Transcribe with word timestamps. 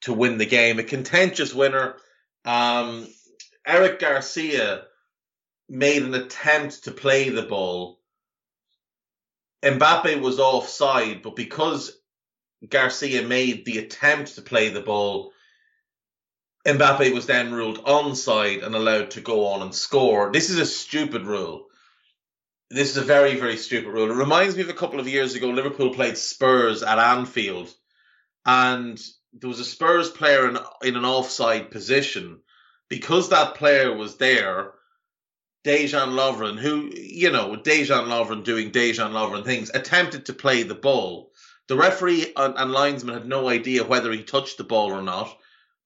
to 0.01 0.13
win 0.13 0.37
the 0.37 0.45
game. 0.45 0.79
A 0.79 0.83
contentious 0.83 1.53
winner. 1.53 1.95
Um, 2.43 3.07
Eric 3.65 3.99
Garcia 3.99 4.83
made 5.67 6.03
an 6.03 6.13
attempt 6.13 6.83
to 6.83 6.91
play 6.91 7.29
the 7.29 7.43
ball. 7.43 7.99
Mbappe 9.65 10.21
was 10.21 10.39
offside, 10.39 11.23
but 11.23 11.35
because 11.35 11.97
Garcia 12.69 13.23
made 13.23 13.65
the 13.65 13.79
attempt 13.79 14.35
to 14.35 14.43
play 14.43 14.69
the 14.69 14.81
ball, 14.81 15.31
Mbappe 16.65 17.13
was 17.13 17.25
then 17.25 17.51
ruled 17.51 17.83
onside 17.83 18.63
and 18.63 18.75
allowed 18.75 19.11
to 19.11 19.21
go 19.21 19.47
on 19.47 19.63
and 19.63 19.73
score. 19.73 20.31
This 20.31 20.51
is 20.51 20.59
a 20.59 20.65
stupid 20.67 21.25
rule. 21.25 21.65
This 22.69 22.91
is 22.91 22.97
a 22.97 23.01
very, 23.01 23.39
very 23.39 23.57
stupid 23.57 23.89
rule. 23.89 24.11
It 24.11 24.15
reminds 24.15 24.55
me 24.55 24.61
of 24.61 24.69
a 24.69 24.73
couple 24.73 24.99
of 24.99 25.07
years 25.07 25.33
ago, 25.33 25.49
Liverpool 25.49 25.93
played 25.93 26.17
Spurs 26.17 26.83
at 26.83 26.99
Anfield, 26.99 27.73
and 28.45 29.01
there 29.33 29.49
was 29.49 29.59
a 29.59 29.65
Spurs 29.65 30.11
player 30.11 30.47
in, 30.47 30.57
in 30.83 30.95
an 30.95 31.05
offside 31.05 31.71
position. 31.71 32.41
Because 32.87 33.29
that 33.29 33.55
player 33.55 33.95
was 33.95 34.17
there, 34.17 34.74
Dejan 35.65 36.09
Lovren, 36.09 36.59
who, 36.59 36.91
you 36.93 37.31
know, 37.31 37.55
Dejan 37.55 38.05
Lovren 38.05 38.43
doing 38.43 38.69
Dejan 38.71 39.13
Lovren 39.13 39.43
things, 39.43 39.71
attempted 39.73 40.27
to 40.27 40.33
play 40.33 40.61
the 40.61 40.75
ball. 40.75 41.31
The 41.67 41.75
referee 41.75 42.33
and, 42.35 42.53
and 42.55 42.71
linesman 42.71 43.15
had 43.15 43.25
no 43.27 43.49
idea 43.49 43.83
whether 43.83 44.11
he 44.11 44.21
touched 44.21 44.59
the 44.59 44.63
ball 44.63 44.91
or 44.91 45.01
not, 45.01 45.35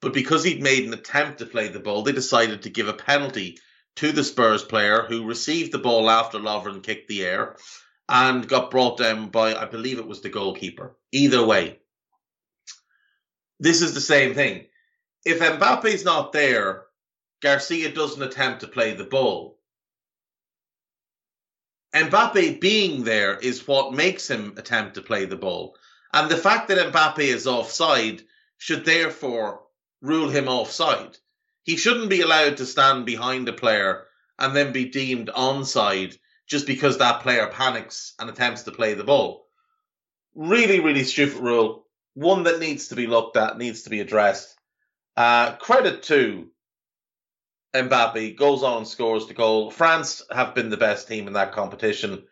but 0.01 0.13
because 0.13 0.43
he'd 0.43 0.61
made 0.61 0.85
an 0.85 0.93
attempt 0.93 1.39
to 1.39 1.45
play 1.45 1.69
the 1.69 1.79
ball, 1.79 2.03
they 2.03 2.11
decided 2.11 2.63
to 2.63 2.69
give 2.69 2.89
a 2.89 2.93
penalty 2.93 3.57
to 3.95 4.11
the 4.11 4.25
Spurs 4.25 4.63
player 4.63 5.05
who 5.07 5.25
received 5.25 5.71
the 5.71 5.77
ball 5.77 6.09
after 6.09 6.39
Lovren 6.39 6.83
kicked 6.83 7.07
the 7.07 7.25
air 7.25 7.55
and 8.09 8.49
got 8.49 8.71
brought 8.71 8.97
down 8.97 9.29
by, 9.29 9.55
I 9.55 9.63
believe 9.63 9.97
it 9.97 10.07
was 10.07 10.19
the 10.19 10.29
goalkeeper. 10.29 10.97
Either 11.13 11.45
way, 11.45 11.79
this 13.61 13.81
is 13.81 13.93
the 13.93 14.01
same 14.01 14.33
thing. 14.33 14.65
If 15.23 15.39
Mbappe's 15.39 16.03
not 16.03 16.33
there, 16.33 16.83
Garcia 17.41 17.93
doesn't 17.93 18.21
attempt 18.21 18.61
to 18.61 18.67
play 18.67 18.93
the 18.93 19.05
ball 19.05 19.58
Mbappe 21.93 22.61
being 22.61 23.03
there 23.03 23.37
is 23.37 23.67
what 23.67 23.93
makes 23.93 24.29
him 24.29 24.53
attempt 24.57 24.95
to 24.95 25.01
play 25.01 25.25
the 25.25 25.35
ball. 25.35 25.75
And 26.13 26.29
the 26.29 26.37
fact 26.37 26.67
that 26.67 26.91
Mbappe 26.91 27.19
is 27.19 27.47
offside 27.47 28.21
should 28.57 28.85
therefore 28.85 29.63
rule 30.01 30.29
him 30.29 30.47
offside. 30.47 31.17
He 31.63 31.77
shouldn't 31.77 32.09
be 32.09 32.21
allowed 32.21 32.57
to 32.57 32.65
stand 32.65 33.05
behind 33.05 33.49
a 33.49 33.53
player 33.53 34.05
and 34.37 34.55
then 34.55 34.71
be 34.71 34.85
deemed 34.85 35.29
onside 35.29 36.17
just 36.47 36.65
because 36.65 36.97
that 36.97 37.21
player 37.21 37.47
panics 37.47 38.13
and 38.19 38.29
attempts 38.29 38.63
to 38.63 38.71
play 38.71 38.93
the 38.93 39.03
ball. 39.03 39.47
Really, 40.35 40.79
really 40.79 41.03
stupid 41.03 41.39
rule. 41.39 41.85
One 42.13 42.43
that 42.43 42.59
needs 42.59 42.87
to 42.89 42.95
be 42.95 43.07
looked 43.07 43.37
at, 43.37 43.57
needs 43.57 43.83
to 43.83 43.89
be 43.89 43.99
addressed. 43.99 44.55
Uh, 45.15 45.55
credit 45.57 46.03
to 46.03 46.49
Mbappe 47.73 48.35
goes 48.35 48.63
on 48.63 48.77
and 48.77 48.87
scores 48.87 49.27
the 49.27 49.33
goal. 49.33 49.69
France 49.69 50.23
have 50.31 50.55
been 50.55 50.69
the 50.69 50.77
best 50.77 51.07
team 51.07 51.27
in 51.27 51.33
that 51.33 51.51
competition 51.51 52.23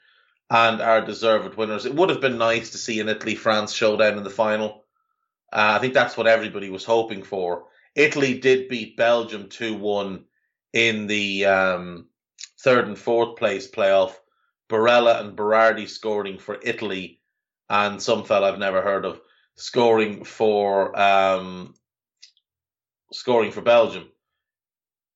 and 0.50 0.82
are 0.82 1.06
deserved 1.06 1.56
winners. 1.56 1.86
It 1.86 1.94
would 1.94 2.10
have 2.10 2.22
been 2.22 2.38
nice 2.38 2.72
to 2.72 2.78
see 2.78 3.00
an 3.00 3.10
Italy 3.10 3.36
France 3.36 3.74
showdown 3.74 4.18
in 4.18 4.24
the 4.24 4.30
final. 4.30 4.86
Uh, 5.54 5.76
I 5.76 5.80
think 5.80 5.94
that's 5.94 6.18
what 6.18 6.28
everybody 6.28 6.70
was 6.70 6.86
hoping 6.86 7.24
for. 7.24 7.66
Italy 7.96 8.40
did 8.40 8.68
beat 8.68 8.98
Belgium 8.98 9.50
2 9.50 9.76
1 9.76 10.24
in 10.74 11.08
the 11.08 11.46
um, 11.46 12.08
third 12.60 12.88
and 12.88 12.98
fourth 12.98 13.38
place 13.38 13.70
playoff. 13.70 14.14
Barella 14.70 15.22
and 15.22 15.38
Berardi 15.38 15.88
scoring 15.88 16.40
for 16.40 16.60
Italy, 16.62 17.22
and 17.70 18.02
some 18.02 18.26
fella 18.26 18.52
I've 18.52 18.60
never 18.60 18.82
heard 18.82 19.06
of 19.06 19.22
scoring 19.56 20.26
for 20.26 20.98
um, 21.00 21.74
scoring 23.14 23.52
for 23.52 23.62
Belgium 23.62 24.10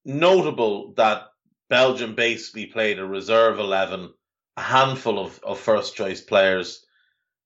notable 0.05 0.93
that 0.95 1.29
Belgium 1.69 2.15
basically 2.15 2.67
played 2.67 2.99
a 2.99 3.05
reserve 3.05 3.59
11, 3.59 4.13
a 4.57 4.61
handful 4.61 5.19
of, 5.19 5.39
of 5.43 5.59
first 5.59 5.95
choice 5.95 6.21
players. 6.21 6.85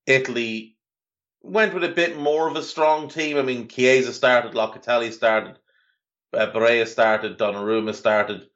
Italy 0.06 0.76
went 1.42 1.74
with 1.74 1.84
a 1.84 1.88
bit 1.88 2.18
more 2.18 2.48
of 2.48 2.56
a 2.56 2.62
strong 2.62 3.08
team. 3.08 3.38
I 3.38 3.42
mean, 3.42 3.68
Chiesa 3.68 4.12
started, 4.12 4.54
Locatelli 4.54 5.12
started, 5.12 5.58
uh, 6.32 6.84
started, 6.86 7.38
Donnarumma 7.38 7.94
started. 7.94 8.48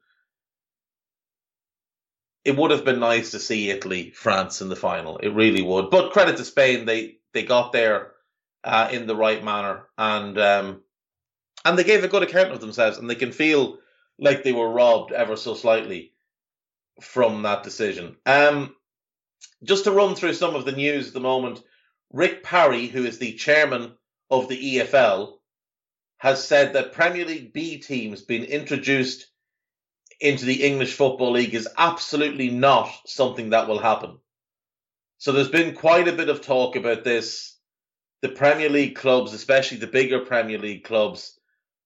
It 2.45 2.57
would 2.57 2.71
have 2.71 2.85
been 2.85 2.99
nice 2.99 3.31
to 3.31 3.39
see 3.39 3.69
Italy, 3.69 4.11
France 4.11 4.61
in 4.61 4.69
the 4.69 4.75
final. 4.75 5.17
It 5.19 5.29
really 5.29 5.61
would. 5.61 5.89
But 5.91 6.11
credit 6.11 6.37
to 6.37 6.45
Spain, 6.45 6.85
they 6.85 7.17
they 7.33 7.43
got 7.43 7.71
there 7.71 8.13
uh, 8.63 8.89
in 8.91 9.07
the 9.07 9.15
right 9.15 9.43
manner, 9.43 9.87
and 9.97 10.37
um, 10.39 10.81
And 11.65 11.77
they 11.77 11.83
gave 11.83 12.03
a 12.03 12.07
good 12.07 12.23
account 12.23 12.51
of 12.51 12.61
themselves, 12.61 12.97
and 12.97 13.09
they 13.09 13.15
can 13.15 13.31
feel 13.31 13.77
like 14.21 14.43
they 14.43 14.53
were 14.53 14.69
robbed 14.69 15.11
ever 15.11 15.35
so 15.35 15.55
slightly 15.55 16.13
from 17.01 17.41
that 17.41 17.63
decision. 17.63 18.15
Um, 18.25 18.75
just 19.63 19.85
to 19.85 19.91
run 19.91 20.15
through 20.15 20.35
some 20.35 20.55
of 20.55 20.63
the 20.63 20.71
news 20.71 21.07
at 21.07 21.13
the 21.13 21.19
moment, 21.19 21.61
Rick 22.13 22.43
Parry, 22.43 22.85
who 22.85 23.03
is 23.03 23.17
the 23.17 23.33
chairman 23.33 23.93
of 24.29 24.47
the 24.47 24.77
EFL, 24.77 25.33
has 26.19 26.47
said 26.47 26.73
that 26.73 26.93
Premier 26.93 27.25
League 27.25 27.51
B 27.51 27.79
teams 27.79 28.21
being 28.21 28.43
introduced 28.43 29.25
into 30.19 30.45
the 30.45 30.63
English 30.63 30.93
Football 30.93 31.31
League 31.31 31.55
is 31.55 31.67
absolutely 31.77 32.51
not 32.51 32.91
something 33.07 33.49
that 33.49 33.67
will 33.67 33.79
happen. 33.79 34.19
So 35.17 35.31
there's 35.31 35.49
been 35.49 35.73
quite 35.73 36.07
a 36.07 36.13
bit 36.13 36.29
of 36.29 36.41
talk 36.41 36.75
about 36.75 37.03
this. 37.03 37.57
The 38.21 38.29
Premier 38.29 38.69
League 38.69 38.95
clubs, 38.95 39.33
especially 39.33 39.77
the 39.77 39.87
bigger 39.87 40.19
Premier 40.19 40.59
League 40.59 40.83
clubs, 40.83 41.39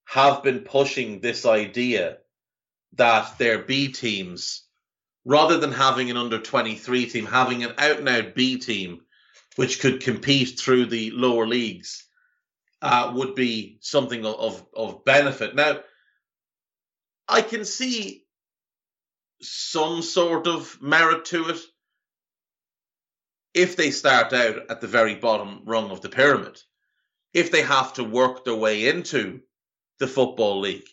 have 0.04 0.44
been 0.44 0.60
pushing 0.60 1.22
this 1.22 1.46
idea 1.46 2.18
that 2.96 3.38
their 3.38 3.60
B 3.60 3.92
teams, 3.92 4.64
rather 5.26 5.58
than 5.58 5.72
having 5.72 6.10
an 6.10 6.18
under 6.18 6.40
23 6.40 7.08
team, 7.08 7.26
having 7.26 7.64
an 7.64 7.74
out 7.78 8.00
and 8.00 8.10
out 8.10 8.36
B 8.36 8.58
team, 8.58 9.02
which 9.56 9.80
could 9.80 10.02
compete 10.02 10.60
through 10.60 10.88
the 10.88 11.12
lower 11.12 11.48
leagues, 11.48 12.06
uh, 12.82 13.12
would 13.16 13.36
be 13.36 13.78
something 13.82 14.26
of, 14.26 14.66
of 14.74 15.06
benefit. 15.06 15.56
Now, 15.56 15.80
I 17.28 17.42
can 17.42 17.66
see 17.66 18.26
some 19.42 20.02
sort 20.02 20.48
of 20.48 20.82
merit 20.82 21.26
to 21.26 21.50
it 21.50 21.60
if 23.54 23.76
they 23.76 23.92
start 23.92 24.34
out 24.34 24.70
at 24.70 24.82
the 24.82 24.88
very 24.88 25.16
bottom 25.16 25.62
rung 25.66 25.90
of 25.90 26.02
the 26.02 26.10
pyramid. 26.10 26.62
If 27.34 27.52
they 27.52 27.62
have 27.62 27.94
to 27.94 28.04
work 28.04 28.44
their 28.44 28.56
way 28.56 28.88
into 28.88 29.42
the 30.00 30.08
Football 30.08 30.60
League, 30.60 30.88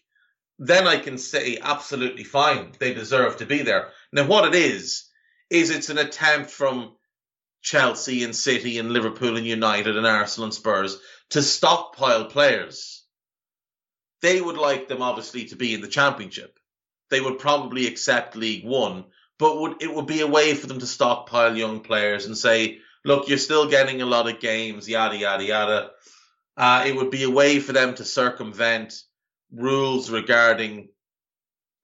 then 0.64 0.86
I 0.86 0.96
can 0.98 1.18
say 1.18 1.58
absolutely 1.60 2.22
fine. 2.22 2.70
They 2.78 2.94
deserve 2.94 3.38
to 3.38 3.46
be 3.46 3.62
there. 3.62 3.88
Now, 4.12 4.26
what 4.26 4.46
it 4.46 4.54
is, 4.54 5.04
is 5.50 5.70
it's 5.70 5.90
an 5.90 5.98
attempt 5.98 6.50
from 6.50 6.94
Chelsea 7.62 8.22
and 8.22 8.34
City 8.34 8.78
and 8.78 8.92
Liverpool 8.92 9.36
and 9.36 9.44
United 9.44 9.96
and 9.96 10.06
Arsenal 10.06 10.44
and 10.44 10.54
Spurs 10.54 11.00
to 11.30 11.42
stockpile 11.42 12.26
players. 12.26 13.02
They 14.20 14.40
would 14.40 14.56
like 14.56 14.86
them 14.86 15.02
obviously 15.02 15.46
to 15.46 15.56
be 15.56 15.74
in 15.74 15.80
the 15.80 15.88
championship. 15.88 16.56
They 17.10 17.20
would 17.20 17.40
probably 17.40 17.88
accept 17.88 18.36
League 18.36 18.64
One, 18.64 19.06
but 19.40 19.58
would 19.60 19.82
it 19.82 19.92
would 19.92 20.06
be 20.06 20.20
a 20.20 20.28
way 20.28 20.54
for 20.54 20.68
them 20.68 20.78
to 20.78 20.86
stockpile 20.86 21.56
young 21.56 21.80
players 21.80 22.26
and 22.26 22.38
say, 22.38 22.78
look, 23.04 23.28
you're 23.28 23.36
still 23.36 23.68
getting 23.68 24.00
a 24.00 24.06
lot 24.06 24.30
of 24.30 24.38
games, 24.38 24.88
yada 24.88 25.16
yada 25.16 25.44
yada. 25.44 25.90
Uh, 26.56 26.84
it 26.86 26.94
would 26.94 27.10
be 27.10 27.24
a 27.24 27.30
way 27.30 27.58
for 27.58 27.72
them 27.72 27.96
to 27.96 28.04
circumvent 28.04 29.02
rules 29.52 30.10
regarding 30.10 30.88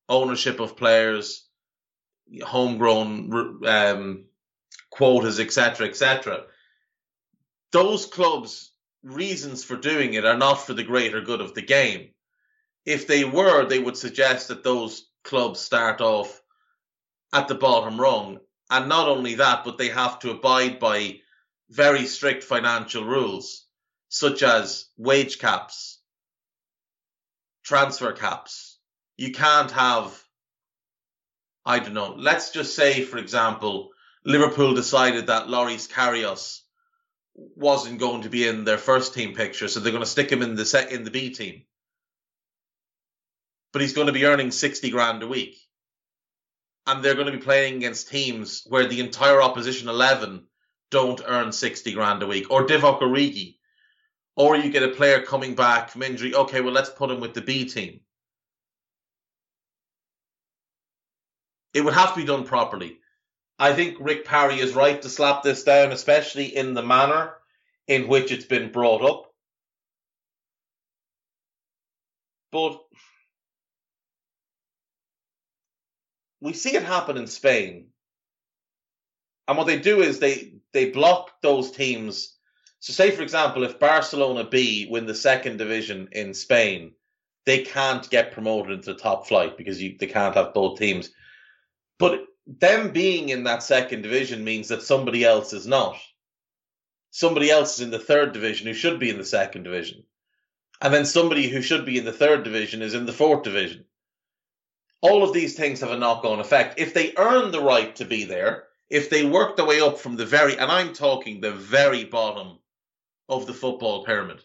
ownership 0.08 0.60
of 0.60 0.76
players, 0.76 1.46
homegrown 2.42 3.66
um, 3.66 4.24
quotas, 4.90 5.38
etc., 5.38 5.86
etc. 5.86 6.44
Those 7.72 8.06
clubs' 8.06 8.72
reasons 9.02 9.64
for 9.64 9.76
doing 9.76 10.14
it 10.14 10.24
are 10.24 10.36
not 10.36 10.66
for 10.66 10.74
the 10.74 10.84
greater 10.84 11.20
good 11.20 11.40
of 11.40 11.54
the 11.54 11.62
game. 11.62 12.10
If 12.84 13.06
they 13.06 13.24
were, 13.24 13.66
they 13.66 13.78
would 13.78 13.96
suggest 13.96 14.48
that 14.48 14.64
those 14.64 15.06
clubs 15.22 15.60
start 15.60 16.00
off 16.00 16.40
at 17.32 17.48
the 17.48 17.54
bottom 17.54 18.00
rung. 18.00 18.38
And 18.70 18.88
not 18.88 19.08
only 19.08 19.36
that, 19.36 19.64
but 19.64 19.78
they 19.78 19.88
have 19.88 20.18
to 20.20 20.30
abide 20.30 20.78
by 20.78 21.20
very 21.70 22.06
strict 22.06 22.44
financial 22.44 23.04
rules, 23.04 23.66
such 24.08 24.42
as 24.42 24.86
wage 24.96 25.38
caps, 25.38 25.97
transfer 27.68 28.12
caps. 28.12 28.78
You 29.18 29.32
can't 29.32 29.70
have, 29.72 30.18
I 31.66 31.80
don't 31.80 31.92
know, 31.92 32.14
let's 32.16 32.50
just 32.50 32.74
say, 32.74 33.02
for 33.02 33.18
example, 33.18 33.90
Liverpool 34.24 34.74
decided 34.74 35.26
that 35.26 35.50
Loris 35.50 35.86
Karius 35.86 36.60
wasn't 37.34 38.00
going 38.00 38.22
to 38.22 38.30
be 38.30 38.48
in 38.48 38.64
their 38.64 38.78
first 38.78 39.12
team 39.12 39.34
picture, 39.34 39.68
so 39.68 39.80
they're 39.80 39.92
going 39.92 40.02
to 40.02 40.08
stick 40.08 40.32
him 40.32 40.40
in 40.40 40.54
the 40.54 40.64
set 40.64 40.92
in 40.92 41.04
the 41.04 41.10
B 41.10 41.28
team. 41.28 41.64
But 43.74 43.82
he's 43.82 43.92
going 43.92 44.06
to 44.06 44.14
be 44.14 44.24
earning 44.24 44.50
sixty 44.50 44.88
grand 44.88 45.22
a 45.22 45.28
week, 45.28 45.56
and 46.86 47.04
they're 47.04 47.14
going 47.14 47.30
to 47.30 47.38
be 47.38 47.44
playing 47.44 47.76
against 47.76 48.08
teams 48.08 48.64
where 48.66 48.88
the 48.88 49.00
entire 49.00 49.42
opposition 49.42 49.88
eleven 49.88 50.46
don't 50.90 51.20
earn 51.26 51.52
sixty 51.52 51.92
grand 51.92 52.22
a 52.22 52.26
week, 52.26 52.50
or 52.50 52.66
Divock 52.66 53.02
Origi, 53.02 53.57
or 54.38 54.56
you 54.56 54.70
get 54.70 54.84
a 54.84 54.88
player 54.88 55.20
coming 55.20 55.56
back 55.56 55.90
from 55.90 56.04
injury. 56.04 56.32
Okay, 56.32 56.60
well, 56.60 56.72
let's 56.72 56.88
put 56.88 57.10
him 57.10 57.20
with 57.20 57.34
the 57.34 57.40
B 57.40 57.64
team. 57.64 58.00
It 61.74 61.84
would 61.84 61.94
have 61.94 62.14
to 62.14 62.20
be 62.20 62.24
done 62.24 62.44
properly. 62.44 63.00
I 63.58 63.72
think 63.72 63.96
Rick 63.98 64.24
Parry 64.24 64.60
is 64.60 64.76
right 64.76 65.02
to 65.02 65.08
slap 65.08 65.42
this 65.42 65.64
down, 65.64 65.90
especially 65.90 66.56
in 66.56 66.74
the 66.74 66.84
manner 66.84 67.34
in 67.88 68.06
which 68.06 68.30
it's 68.30 68.44
been 68.44 68.70
brought 68.70 69.02
up. 69.02 69.34
But 72.52 72.80
we 76.40 76.52
see 76.52 76.76
it 76.76 76.84
happen 76.84 77.16
in 77.16 77.26
Spain. 77.26 77.88
And 79.48 79.58
what 79.58 79.66
they 79.66 79.80
do 79.80 80.00
is 80.00 80.20
they, 80.20 80.54
they 80.72 80.90
block 80.90 81.32
those 81.42 81.72
teams 81.72 82.37
so, 82.80 82.92
say 82.92 83.10
for 83.10 83.22
example, 83.22 83.64
if 83.64 83.80
Barcelona 83.80 84.44
B 84.44 84.86
win 84.88 85.06
the 85.06 85.14
second 85.14 85.56
division 85.56 86.08
in 86.12 86.32
Spain, 86.32 86.92
they 87.44 87.64
can't 87.64 88.08
get 88.08 88.32
promoted 88.32 88.72
into 88.72 88.92
the 88.92 88.98
top 88.98 89.26
flight 89.26 89.56
because 89.56 89.82
you, 89.82 89.96
they 89.98 90.06
can't 90.06 90.34
have 90.34 90.54
both 90.54 90.78
teams. 90.78 91.10
But 91.98 92.26
them 92.46 92.92
being 92.92 93.30
in 93.30 93.44
that 93.44 93.62
second 93.62 94.02
division 94.02 94.44
means 94.44 94.68
that 94.68 94.82
somebody 94.82 95.24
else 95.24 95.52
is 95.52 95.66
not. 95.66 95.96
Somebody 97.10 97.50
else 97.50 97.74
is 97.74 97.80
in 97.80 97.90
the 97.90 97.98
third 97.98 98.32
division 98.32 98.66
who 98.66 98.74
should 98.74 99.00
be 99.00 99.10
in 99.10 99.18
the 99.18 99.24
second 99.24 99.64
division. 99.64 100.04
And 100.80 100.94
then 100.94 101.04
somebody 101.04 101.48
who 101.48 101.62
should 101.62 101.84
be 101.84 101.98
in 101.98 102.04
the 102.04 102.12
third 102.12 102.44
division 102.44 102.82
is 102.82 102.94
in 102.94 103.06
the 103.06 103.12
fourth 103.12 103.42
division. 103.42 103.86
All 105.00 105.24
of 105.24 105.32
these 105.32 105.56
things 105.56 105.80
have 105.80 105.90
a 105.90 105.98
knock 105.98 106.24
on 106.24 106.38
effect. 106.38 106.78
If 106.78 106.94
they 106.94 107.12
earn 107.16 107.50
the 107.50 107.62
right 107.62 107.94
to 107.96 108.04
be 108.04 108.24
there, 108.24 108.64
if 108.88 109.10
they 109.10 109.24
work 109.24 109.56
their 109.56 109.66
way 109.66 109.80
up 109.80 109.98
from 109.98 110.16
the 110.16 110.26
very, 110.26 110.56
and 110.56 110.70
I'm 110.70 110.92
talking 110.92 111.40
the 111.40 111.52
very 111.52 112.04
bottom 112.04 112.58
of 113.28 113.46
the 113.46 113.54
football 113.54 114.04
pyramid. 114.04 114.42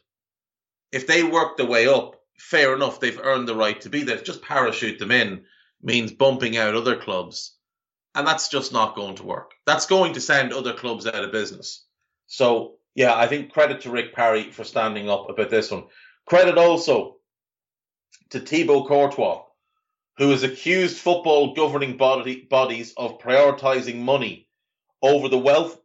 If 0.91 1.07
they 1.07 1.23
work 1.23 1.57
their 1.57 1.65
way 1.65 1.87
up, 1.87 2.21
fair 2.37 2.75
enough, 2.75 2.99
they've 2.99 3.19
earned 3.19 3.47
the 3.47 3.55
right 3.55 3.79
to 3.81 3.89
be 3.89 4.03
there. 4.03 4.17
Just 4.17 4.41
parachute 4.41 4.99
them 4.99 5.11
in 5.11 5.45
means 5.81 6.11
bumping 6.11 6.57
out 6.57 6.75
other 6.75 6.95
clubs. 6.95 7.55
And 8.15 8.27
that's 8.27 8.49
just 8.49 8.71
not 8.71 8.95
going 8.95 9.15
to 9.15 9.23
work. 9.23 9.51
That's 9.65 9.87
going 9.87 10.13
to 10.13 10.21
send 10.21 10.53
other 10.53 10.73
clubs 10.73 11.07
out 11.07 11.23
of 11.23 11.31
business. 11.31 11.85
So, 12.27 12.75
yeah, 12.95 13.15
I 13.15 13.27
think 13.27 13.51
credit 13.51 13.81
to 13.81 13.89
Rick 13.89 14.13
Parry 14.13 14.51
for 14.51 14.63
standing 14.63 15.09
up 15.09 15.29
about 15.29 15.49
this 15.49 15.71
one. 15.71 15.85
Credit 16.25 16.57
also 16.57 17.17
to 18.29 18.39
Thibaut 18.39 18.87
Courtois, 18.87 19.43
who 20.17 20.29
has 20.29 20.43
accused 20.43 20.97
football 20.97 21.55
governing 21.55 21.97
body, 21.97 22.47
bodies 22.49 22.93
of 22.97 23.19
prioritising 23.19 23.97
money 23.97 24.47
over 25.01 25.27
the 25.27 25.39
wealth, 25.39 25.79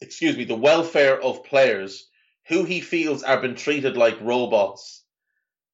excuse 0.00 0.36
me, 0.36 0.44
the 0.44 0.54
welfare 0.54 1.20
of 1.20 1.44
players 1.44 2.08
who 2.46 2.64
he 2.64 2.80
feels 2.80 3.22
are 3.22 3.40
being 3.40 3.54
treated 3.54 3.96
like 3.96 4.20
robots, 4.20 5.02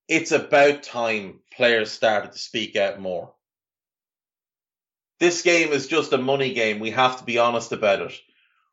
it's 0.08 0.32
about 0.32 0.82
time 0.82 1.40
players 1.52 1.90
started 1.90 2.32
to 2.32 2.38
speak 2.38 2.76
out 2.76 3.00
more. 3.00 3.32
This 5.18 5.42
game 5.42 5.72
is 5.72 5.86
just 5.86 6.12
a 6.12 6.18
money 6.18 6.54
game. 6.54 6.78
We 6.78 6.90
have 6.90 7.18
to 7.18 7.24
be 7.24 7.38
honest 7.38 7.72
about 7.72 8.00
it. 8.00 8.12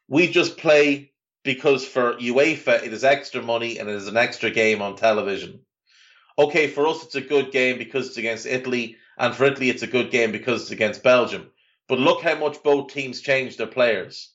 We 0.08 0.28
just 0.28 0.58
play 0.58 1.12
because 1.44 1.86
for 1.86 2.16
UEFA 2.16 2.84
it 2.84 2.94
is 2.94 3.04
extra 3.04 3.42
money 3.42 3.80
and 3.80 3.90
it 3.90 3.96
is 3.96 4.08
an 4.08 4.18
extra 4.18 4.52
game 4.52 4.82
on 4.82 4.96
television. 4.96 5.60
Okay, 6.40 6.68
for 6.68 6.88
us 6.88 7.04
it's 7.04 7.16
a 7.16 7.22
good 7.22 7.52
game 7.52 7.78
because 7.78 8.08
it's 8.08 8.18
against 8.18 8.46
Italy, 8.46 8.98
and 9.18 9.34
for 9.34 9.46
Italy 9.46 9.70
it's 9.70 9.84
a 9.84 9.88
good 9.88 10.12
game 10.12 10.32
because 10.32 10.62
it's 10.62 10.72
against 10.72 11.04
Belgium. 11.04 11.50
But 11.88 12.00
look 12.00 12.22
how 12.22 12.36
much 12.36 12.64
both 12.64 12.94
teams 12.94 13.22
changed 13.22 13.58
their 13.58 13.68
players 13.68 14.34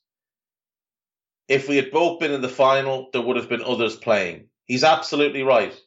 if 1.49 1.68
we 1.68 1.76
had 1.76 1.90
both 1.90 2.20
been 2.20 2.32
in 2.32 2.40
the 2.40 2.49
final, 2.49 3.11
there 3.12 3.22
would 3.22 3.37
have 3.37 3.49
been 3.49 3.62
others 3.62 3.96
playing. 3.96 4.49
He's 4.64 4.84
absolutely 4.84 5.42
right. 5.42 5.78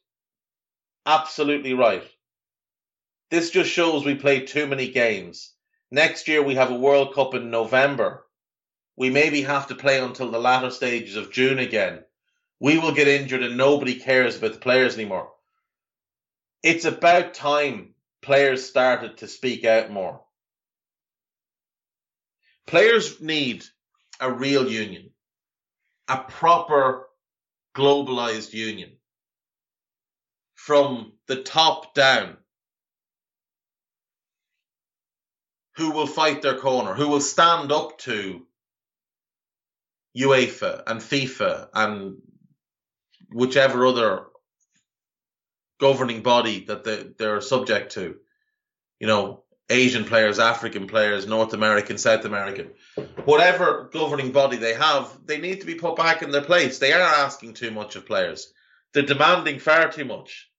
Absolutely 1.05 1.74
right. 1.74 2.03
This 3.31 3.51
just 3.51 3.71
shows 3.71 4.05
we 4.05 4.15
played 4.15 4.47
too 4.47 4.67
many 4.67 4.89
games. 4.89 5.53
Next 5.91 6.27
year 6.27 6.43
we 6.43 6.55
have 6.55 6.71
a 6.71 6.77
World 6.77 7.13
Cup 7.13 7.33
in 7.33 7.50
November. 7.50 8.25
We 8.95 9.09
maybe 9.09 9.41
have 9.41 9.67
to 9.67 9.75
play 9.75 10.00
until 10.00 10.29
the 10.29 10.39
latter 10.39 10.69
stages 10.71 11.15
of 11.15 11.31
June 11.31 11.59
again. 11.59 12.03
We 12.59 12.77
will 12.77 12.93
get 12.93 13.07
injured 13.07 13.43
and 13.43 13.57
nobody 13.57 13.95
cares 13.95 14.38
about 14.38 14.53
the 14.53 14.59
players 14.59 14.95
anymore. 14.95 15.31
It's 16.63 16.85
about 16.85 17.33
time 17.33 17.93
players 18.21 18.67
started 18.67 19.17
to 19.17 19.27
speak 19.27 19.65
out 19.65 19.91
more. 19.91 20.21
Players 22.65 23.21
need 23.21 23.63
a 24.19 24.31
real 24.31 24.69
union 24.71 25.12
a 26.07 26.17
proper 26.17 27.07
globalized 27.75 28.53
union. 28.53 28.91
From 30.55 31.13
the 31.27 31.43
top 31.43 31.93
down. 31.93 32.38
Who 35.77 35.91
will 35.91 36.07
fight 36.07 36.41
their 36.41 36.57
corner, 36.57 36.93
who 36.93 37.09
will 37.09 37.21
stand 37.21 37.71
up 37.71 37.97
to 38.00 38.45
UEFA 40.17 40.83
and 40.88 41.01
FIFA 41.01 41.67
and 41.74 42.21
whichever 43.29 43.85
other 43.85 44.27
governing 45.79 46.21
body 46.21 46.65
that 46.65 46.83
they, 46.83 47.03
they're 47.17 47.41
subject 47.41 47.93
to. 47.93 48.15
You 49.00 49.07
know, 49.07 49.43
Asian 49.69 50.05
players, 50.05 50.38
African 50.38 50.88
players, 50.88 51.25
North 51.25 51.53
American, 51.53 51.98
South 51.98 52.25
American, 52.25 52.69
whatever 53.25 53.89
governing 53.91 54.31
body 54.31 54.57
they 54.57 54.75
have, 54.75 55.12
they 55.25 55.39
need 55.39 55.62
to 55.62 55.65
be 55.65 55.75
put 55.75 55.95
back 55.95 56.22
in 56.22 56.31
their 56.31 56.43
place. 56.43 56.77
They 56.77 56.93
are 56.93 57.01
asking 57.01 57.55
too 57.55 57.72
much 57.72 57.95
of 57.95 58.05
players. 58.05 58.53
They're 58.93 59.03
demanding 59.03 59.60
far 59.60 59.91
too 59.91 60.05
much. 60.05 60.50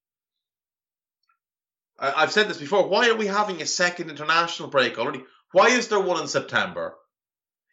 I, 1.97 2.21
have 2.21 2.31
said 2.31 2.47
this 2.47 2.57
before. 2.57 2.87
Why 2.87 3.09
are 3.09 3.15
we 3.15 3.27
having 3.27 3.61
a 3.61 3.65
second 3.65 4.09
international 4.09 4.69
break 4.69 4.99
already? 4.99 5.23
Why 5.51 5.67
is 5.67 5.87
there 5.87 5.99
one 5.99 6.21
in 6.21 6.27
September? 6.27 6.95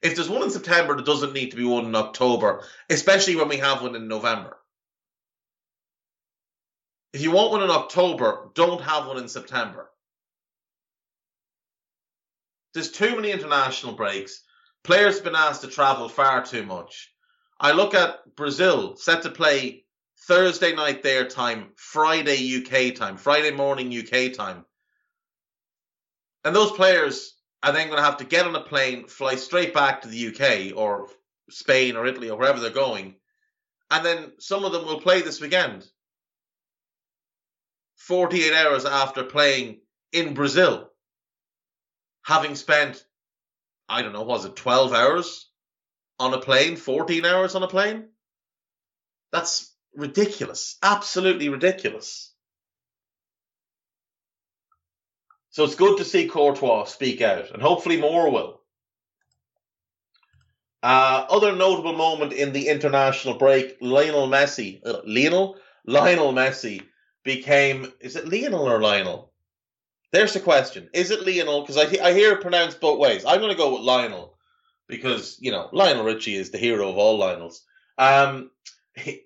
If 0.03 0.15
there's 0.15 0.29
one 0.29 0.43
in 0.43 0.51
September, 0.51 0.95
there 0.95 1.05
doesn't 1.05 1.33
need 1.33 1.51
to 1.51 1.57
be 1.57 1.65
one 1.65 1.87
in 1.87 1.95
October, 1.95 2.63
especially 2.89 3.37
when 3.37 3.49
we 3.49 3.57
have 3.57 3.83
one 3.83 3.97
in 3.97 4.07
November. 4.07 4.57
If 7.13 7.23
you 7.23 7.33
want 7.33 7.53
one 7.53 7.63
in 7.63 7.71
October, 7.71 8.51
don't 8.55 8.81
have 8.81 9.07
one 9.07 9.19
in 9.19 9.29
September. 9.29 9.91
There's 12.75 12.91
too 12.91 13.15
many 13.15 13.31
international 13.31 13.95
breaks. 13.95 14.43
Players 14.83 15.15
have 15.15 15.25
been 15.25 15.37
asked 15.37 15.63
to 15.63 15.69
travel 15.69 16.09
far 16.09 16.45
too 16.45 16.65
much. 16.65 17.13
I 17.61 17.73
look 17.73 17.95
at 17.95 18.35
Brazil 18.35 18.97
set 18.97 19.23
to 19.23 19.31
play 19.31 19.85
Thursday 20.27 20.75
night 20.75 21.03
their 21.03 21.27
time, 21.27 21.71
Friday 21.77 22.57
UK 22.57 22.95
time, 22.97 23.17
Friday 23.17 23.53
morning 23.53 23.97
UK 23.97 24.33
time. 24.33 24.65
And 26.45 26.55
those 26.55 26.73
players 26.73 27.37
are 27.63 27.73
then 27.73 27.87
going 27.87 27.99
to 27.99 28.05
have 28.05 28.19
to 28.19 28.25
get 28.25 28.45
on 28.47 28.57
a 28.57 28.61
plane, 28.61 29.07
fly 29.07 29.37
straight 29.37 29.73
back 29.73 30.03
to 30.03 30.09
the 30.09 30.27
UK 30.29 30.77
or 30.77 31.09
Spain 31.51 31.97
or 31.97 32.07
Italy 32.07 32.29
or 32.29 32.39
wherever 32.39 32.59
they're 32.59 32.71
going. 32.71 33.15
And 33.91 34.05
then 34.05 34.33
some 34.39 34.65
of 34.65 34.73
them 34.73 34.85
will 34.85 35.01
play 35.01 35.23
this 35.23 35.41
weekend. 35.41 35.87
48 37.97 38.53
hours 38.53 38.85
after 38.85 39.23
playing 39.23 39.81
in 40.13 40.35
Brazil 40.35 40.91
having 42.25 42.57
spent, 42.57 43.05
I 43.89 44.03
don't 44.03 44.13
know, 44.13 44.23
was 44.23 44.45
it 44.45 44.57
12 44.57 44.93
hours 44.93 45.49
on 46.19 46.35
a 46.35 46.41
plane, 46.41 46.77
14 46.77 47.25
hours 47.25 47.55
on 47.55 47.63
a 47.63 47.69
plane? 47.69 48.09
That's 49.31 49.73
ridiculous. 49.95 50.77
Absolutely 50.83 51.49
ridiculous. 51.49 52.33
So 55.51 55.65
it's 55.65 55.77
good 55.77 55.99
to 55.99 56.05
see 56.05 56.27
Courtois 56.27 56.85
speak 56.85 57.21
out, 57.21 57.51
and 57.53 57.63
hopefully 57.63 57.97
more 57.97 58.31
will. 58.31 58.61
Uh, 60.83 61.27
other 61.31 61.55
notable 61.55 61.93
moment 61.93 62.33
in 62.33 62.53
the 62.53 62.69
international 62.69 63.35
break: 63.35 63.77
Lionel 63.81 64.29
Messi, 64.29 64.81
uh, 64.85 65.01
Lionel, 65.07 65.57
Lionel 65.87 66.33
Messi 66.33 66.83
became. 67.23 67.93
Is 68.01 68.17
it 68.17 68.29
Lionel 68.29 68.69
or 68.69 68.81
Lionel? 68.81 69.33
There's 70.15 70.33
the 70.33 70.39
question. 70.39 70.89
Is 70.93 71.11
it 71.11 71.27
Lionel? 71.27 71.63
Because 71.63 71.77
I, 71.77 71.89
I 72.01 72.13
hear 72.13 72.35
it 72.35 72.41
pronounced 72.41 72.81
both 72.81 73.01
ways. 73.01 73.25
I'm 73.25 73.41
going 73.41 73.51
to 73.51 73.59
go 73.59 73.73
with 73.73 73.83
Lionel 73.83 74.39
because, 74.87 75.37
you 75.41 75.51
know, 75.51 75.69
Lionel 75.73 76.05
Richie 76.05 76.37
is 76.37 76.51
the 76.51 76.59
hero 76.59 76.89
of 76.89 76.97
all 76.97 77.19
Lionels. 77.19 77.65
Um, 77.99 78.53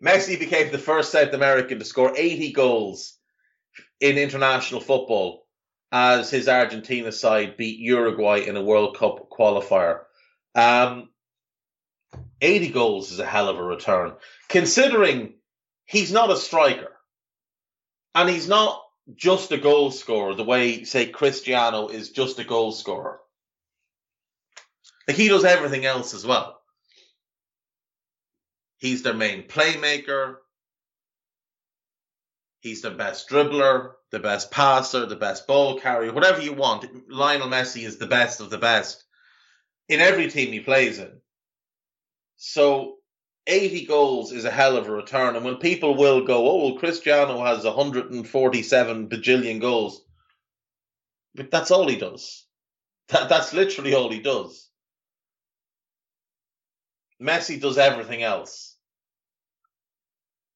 Messi 0.02 0.38
became 0.38 0.73
the 0.73 0.78
first 0.78 1.12
South 1.12 1.35
American 1.35 1.78
to 1.78 1.85
score 1.85 2.14
80 2.16 2.52
goals 2.52 3.18
in 4.00 4.16
international 4.16 4.80
football 4.80 5.45
as 5.92 6.30
his 6.30 6.49
Argentina 6.49 7.12
side 7.12 7.59
beat 7.59 7.80
Uruguay 7.80 8.38
in 8.47 8.57
a 8.57 8.62
World 8.62 8.97
Cup 8.97 9.28
qualifier. 9.28 10.04
Um, 10.54 11.11
80 12.40 12.71
goals 12.71 13.12
is 13.12 13.18
a 13.18 13.26
hell 13.26 13.50
of 13.50 13.59
a 13.59 13.62
return, 13.62 14.14
considering 14.49 15.35
he's 15.85 16.12
not 16.12 16.30
a 16.30 16.37
striker 16.38 16.97
and 18.14 18.30
he's 18.30 18.49
not 18.49 18.83
just 19.14 19.52
a 19.52 19.58
goal 19.58 19.90
scorer 19.90 20.34
the 20.34 20.44
way, 20.44 20.84
say, 20.84 21.06
Cristiano 21.06 21.88
is 21.88 22.10
just 22.10 22.38
a 22.38 22.44
goal 22.44 22.72
scorer. 22.72 23.20
Like 25.06 25.16
he 25.16 25.28
does 25.28 25.44
everything 25.44 25.86
else 25.86 26.14
as 26.14 26.26
well. 26.26 26.60
He's 28.76 29.02
their 29.02 29.14
main 29.14 29.44
playmaker. 29.44 30.36
He's 32.60 32.82
the 32.82 32.90
best 32.90 33.28
dribbler, 33.28 33.92
the 34.10 34.18
best 34.18 34.50
passer, 34.50 35.06
the 35.06 35.16
best 35.16 35.46
ball 35.46 35.80
carrier, 35.80 36.12
whatever 36.12 36.42
you 36.42 36.52
want. 36.52 36.84
Lionel 37.10 37.48
Messi 37.48 37.84
is 37.84 37.98
the 37.98 38.06
best 38.06 38.40
of 38.40 38.50
the 38.50 38.58
best 38.58 39.04
in 39.88 40.00
every 40.00 40.28
team 40.30 40.52
he 40.52 40.60
plays 40.60 40.98
in. 40.98 41.20
So 42.36 42.97
80 43.48 43.86
goals 43.86 44.32
is 44.32 44.44
a 44.44 44.50
hell 44.50 44.76
of 44.76 44.86
a 44.86 44.92
return. 44.92 45.34
And 45.34 45.44
when 45.44 45.56
people 45.56 45.96
will 45.96 46.24
go, 46.24 46.48
oh, 46.48 46.64
well, 46.64 46.78
Cristiano 46.78 47.42
has 47.42 47.64
147 47.64 49.08
bajillion 49.08 49.60
goals. 49.60 50.02
But 51.34 51.50
that's 51.50 51.70
all 51.70 51.88
he 51.88 51.96
does. 51.96 52.44
That, 53.08 53.30
that's 53.30 53.54
literally 53.54 53.94
all 53.94 54.10
he 54.10 54.20
does. 54.20 54.68
Messi 57.22 57.58
does 57.58 57.78
everything 57.78 58.22
else. 58.22 58.76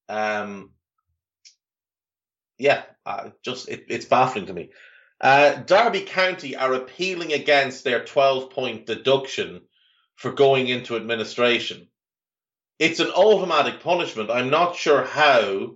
Um, 0.07 0.69
yeah, 2.59 2.83
just 3.43 3.69
it, 3.69 3.85
it's 3.89 4.05
baffling 4.05 4.45
to 4.45 4.53
me. 4.53 4.69
Uh, 5.19 5.55
Derby 5.55 6.01
County 6.01 6.55
are 6.55 6.73
appealing 6.73 7.33
against 7.33 7.83
their 7.83 8.05
12 8.05 8.51
point 8.51 8.85
deduction 8.85 9.61
for 10.15 10.31
going 10.31 10.67
into 10.67 10.95
administration 10.95 11.87
it's 12.83 12.99
an 12.99 13.11
automatic 13.11 13.79
punishment. 13.79 14.29
I'm 14.29 14.49
not 14.49 14.75
sure 14.75 15.05
how. 15.05 15.75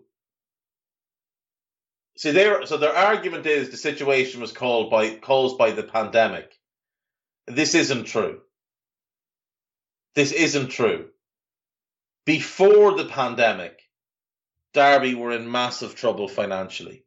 See, 2.17 2.31
their 2.31 2.65
so 2.65 2.75
their 2.75 2.93
argument 2.93 3.45
is 3.45 3.69
the 3.69 3.77
situation 3.77 4.41
was 4.41 4.51
called 4.51 4.91
by 4.91 5.15
caused 5.15 5.57
by 5.57 5.71
the 5.71 5.83
pandemic. 5.83 6.51
This 7.45 7.75
isn't 7.75 8.05
true. 8.05 8.41
This 10.15 10.33
isn't 10.33 10.67
true. 10.67 11.07
Before 12.25 12.97
the 12.97 13.05
pandemic, 13.05 13.79
Derby 14.73 15.15
were 15.15 15.31
in 15.31 15.49
massive 15.49 15.95
trouble 15.95 16.27
financially. 16.27 17.05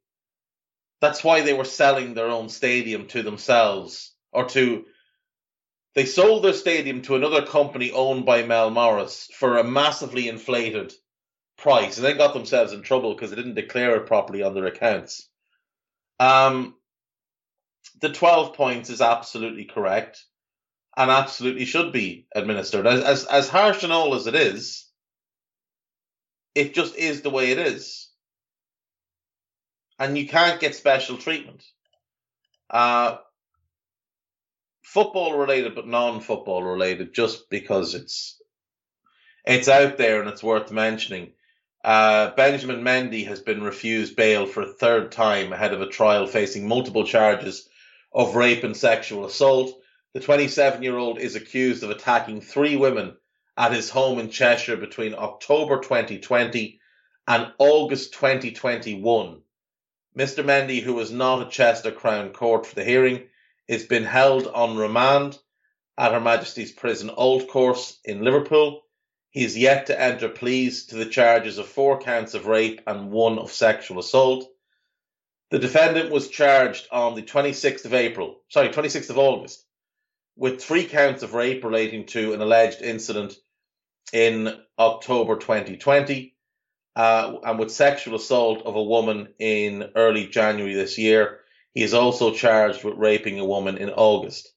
That's 1.03 1.23
why 1.23 1.43
they 1.43 1.53
were 1.53 1.65
selling 1.65 2.15
their 2.15 2.29
own 2.29 2.49
stadium 2.49 3.07
to 3.09 3.23
themselves 3.23 4.15
or 4.33 4.47
to 4.47 4.87
they 5.95 6.05
sold 6.05 6.45
their 6.45 6.53
stadium 6.53 7.03
to 7.03 7.17
another 7.17 7.45
company 7.45 7.91
owned 7.91 8.25
by 8.25 8.43
Mel 8.43 8.71
Morris 8.71 9.29
for 9.35 9.59
a 9.59 9.65
massively 9.65 10.29
inflated 10.29 10.93
price 11.59 11.97
and 11.97 12.07
then 12.07 12.17
got 12.17 12.33
themselves 12.33 12.73
in 12.73 12.83
trouble 12.83 13.15
because 13.15 13.31
they 13.31 13.37
didn't 13.37 13.55
declare 13.55 13.97
it 13.97 14.07
properly 14.07 14.43
on 14.43 14.55
their 14.55 14.67
accounts. 14.67 15.29
Um, 16.19 16.75
the 18.01 18.13
12 18.13 18.55
points 18.55 18.91
is 18.91 19.01
absolutely 19.01 19.65
correct 19.65 20.25
and 20.97 21.11
absolutely 21.11 21.65
should 21.65 21.93
be 21.93 22.27
administered. 22.35 22.87
As, 22.87 23.03
as, 23.03 23.25
as 23.27 23.49
harsh 23.49 23.83
and 23.83 23.93
all 23.93 24.15
as 24.15 24.27
it 24.27 24.35
is, 24.35 24.89
it 26.55 26.75
just 26.75 26.97
is 26.97 27.23
the 27.23 27.31
way 27.31 27.51
it 27.51 27.59
is. 27.59 28.11
And 29.99 30.17
you 30.17 30.27
can't 30.27 30.61
get 30.61 30.75
special 30.75 31.19
treatment. 31.19 31.63
Uh, 32.69 33.19
football 34.91 35.39
related 35.39 35.77
but 35.77 35.87
non-football 35.87 36.65
related 36.65 37.15
just 37.15 37.49
because 37.49 37.95
it's 37.95 38.43
it's 39.47 39.69
out 39.69 39.97
there 39.97 40.21
and 40.21 40.29
it's 40.29 40.43
worth 40.43 40.73
mentioning. 40.73 41.33
Uh, 41.85 42.31
Benjamin 42.35 42.83
Mendy 42.83 43.27
has 43.27 43.41
been 43.41 43.63
refused 43.63 44.17
bail 44.17 44.47
for 44.47 44.63
a 44.63 44.73
third 44.73 45.13
time 45.13 45.53
ahead 45.53 45.73
of 45.73 45.81
a 45.81 45.87
trial 45.87 46.27
facing 46.27 46.67
multiple 46.67 47.07
charges 47.07 47.69
of 48.13 48.35
rape 48.35 48.65
and 48.65 48.77
sexual 48.77 49.25
assault. 49.25 49.81
The 50.13 50.21
27 50.21 50.83
year 50.83 50.99
old 50.99 51.21
is 51.21 51.37
accused 51.37 51.85
of 51.85 51.91
attacking 51.91 52.41
three 52.41 52.77
women 52.77 53.17
at 53.57 53.73
his 53.73 53.91
home 53.91 54.19
in 54.19 54.29
Cheshire 54.29 54.77
between 54.77 55.15
October 55.15 55.79
2020 55.79 56.81
and 57.29 57.53
August 57.59 58.13
2021. 58.15 59.41
Mr. 60.19 60.45
Mendy, 60.45 60.83
who 60.83 60.95
was 60.95 61.13
not 61.13 61.43
at 61.43 61.53
Chester 61.53 61.93
Crown 61.93 62.31
Court 62.31 62.67
for 62.67 62.75
the 62.75 62.85
hearing, 62.85 63.29
is 63.71 63.85
been 63.85 64.05
held 64.05 64.49
on 64.49 64.77
remand 64.77 65.39
at 65.97 66.11
Her 66.11 66.19
Majesty's 66.19 66.73
Prison 66.73 67.09
Altcourse 67.09 67.99
in 68.05 68.25
Liverpool. 68.25 68.83
He 69.31 69.45
is 69.45 69.57
yet 69.57 69.87
to 69.87 70.01
enter 70.01 70.29
pleas 70.29 70.87
to 70.87 70.97
the 70.97 71.07
charges 71.07 71.57
of 71.57 71.69
four 71.69 72.01
counts 72.01 72.35
of 72.35 72.47
rape 72.47 72.81
and 72.89 73.13
one 73.13 73.39
of 73.39 73.53
sexual 73.53 74.01
assault. 74.01 74.51
The 75.51 75.61
defendant 75.61 76.11
was 76.11 76.31
charged 76.31 76.89
on 76.91 77.15
the 77.15 77.23
26th 77.23 77.85
of 77.85 77.95
April, 77.95 78.41
sorry, 78.49 78.71
26th 78.71 79.11
of 79.11 79.19
August, 79.19 79.65
with 80.35 80.61
three 80.61 80.85
counts 80.85 81.23
of 81.23 81.35
rape 81.35 81.63
relating 81.63 82.07
to 82.07 82.33
an 82.33 82.41
alleged 82.41 82.83
incident 82.83 83.37
in 84.13 84.53
October 84.81 85.37
2020 85.37 86.35
uh, 86.97 87.37
and 87.45 87.57
with 87.61 87.71
sexual 87.71 88.17
assault 88.17 88.63
of 88.63 88.75
a 88.75 88.83
woman 88.83 89.29
in 89.39 89.91
early 89.95 90.27
January 90.27 90.75
this 90.75 90.99
year. 90.99 91.40
He 91.75 91.83
is 91.83 91.95
also 91.95 92.35
charged 92.35 92.85
with 92.85 92.97
raping 92.97 93.39
a 93.39 93.45
woman 93.45 93.79
in 93.79 93.91
August. 93.91 94.53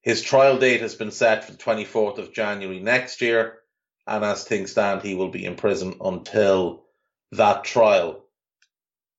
His 0.00 0.20
trial 0.20 0.58
date 0.58 0.80
has 0.80 0.96
been 0.96 1.12
set 1.12 1.44
for 1.44 1.52
the 1.52 1.58
24th 1.58 2.18
of 2.18 2.32
January 2.32 2.80
next 2.80 3.20
year, 3.20 3.60
and 4.06 4.24
as 4.24 4.42
things 4.42 4.72
stand, 4.72 5.02
he 5.02 5.14
will 5.14 5.28
be 5.28 5.44
in 5.44 5.54
prison 5.54 5.94
until 6.00 6.84
that 7.30 7.62
trial. 7.62 8.24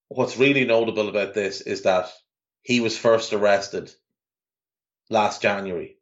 What's 0.10 0.38
really 0.38 0.66
notable 0.66 1.08
about 1.08 1.34
this 1.34 1.62
is 1.62 1.84
that 1.84 2.12
he 2.64 2.82
was 2.82 2.98
first 2.98 3.32
arrested 3.32 3.94
last 5.10 5.42
January 5.42 5.98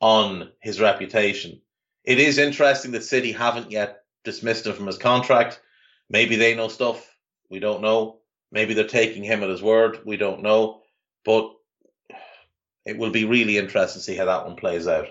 on 0.00 0.52
his 0.60 0.80
reputation. 0.80 1.60
It 2.04 2.18
is 2.18 2.38
interesting 2.38 2.92
that 2.92 3.04
City 3.04 3.32
haven't 3.32 3.70
yet 3.70 4.01
dismissed 4.24 4.66
him 4.66 4.74
from 4.74 4.86
his 4.86 4.98
contract. 4.98 5.60
Maybe 6.08 6.36
they 6.36 6.54
know 6.54 6.68
stuff. 6.68 7.08
We 7.50 7.58
don't 7.58 7.82
know. 7.82 8.18
Maybe 8.50 8.74
they're 8.74 8.86
taking 8.86 9.24
him 9.24 9.42
at 9.42 9.48
his 9.48 9.62
word. 9.62 10.00
We 10.04 10.16
don't 10.16 10.42
know. 10.42 10.82
But 11.24 11.52
it 12.84 12.98
will 12.98 13.10
be 13.10 13.24
really 13.24 13.58
interesting 13.58 14.00
to 14.00 14.04
see 14.04 14.16
how 14.16 14.26
that 14.26 14.46
one 14.46 14.56
plays 14.56 14.88
out. 14.88 15.06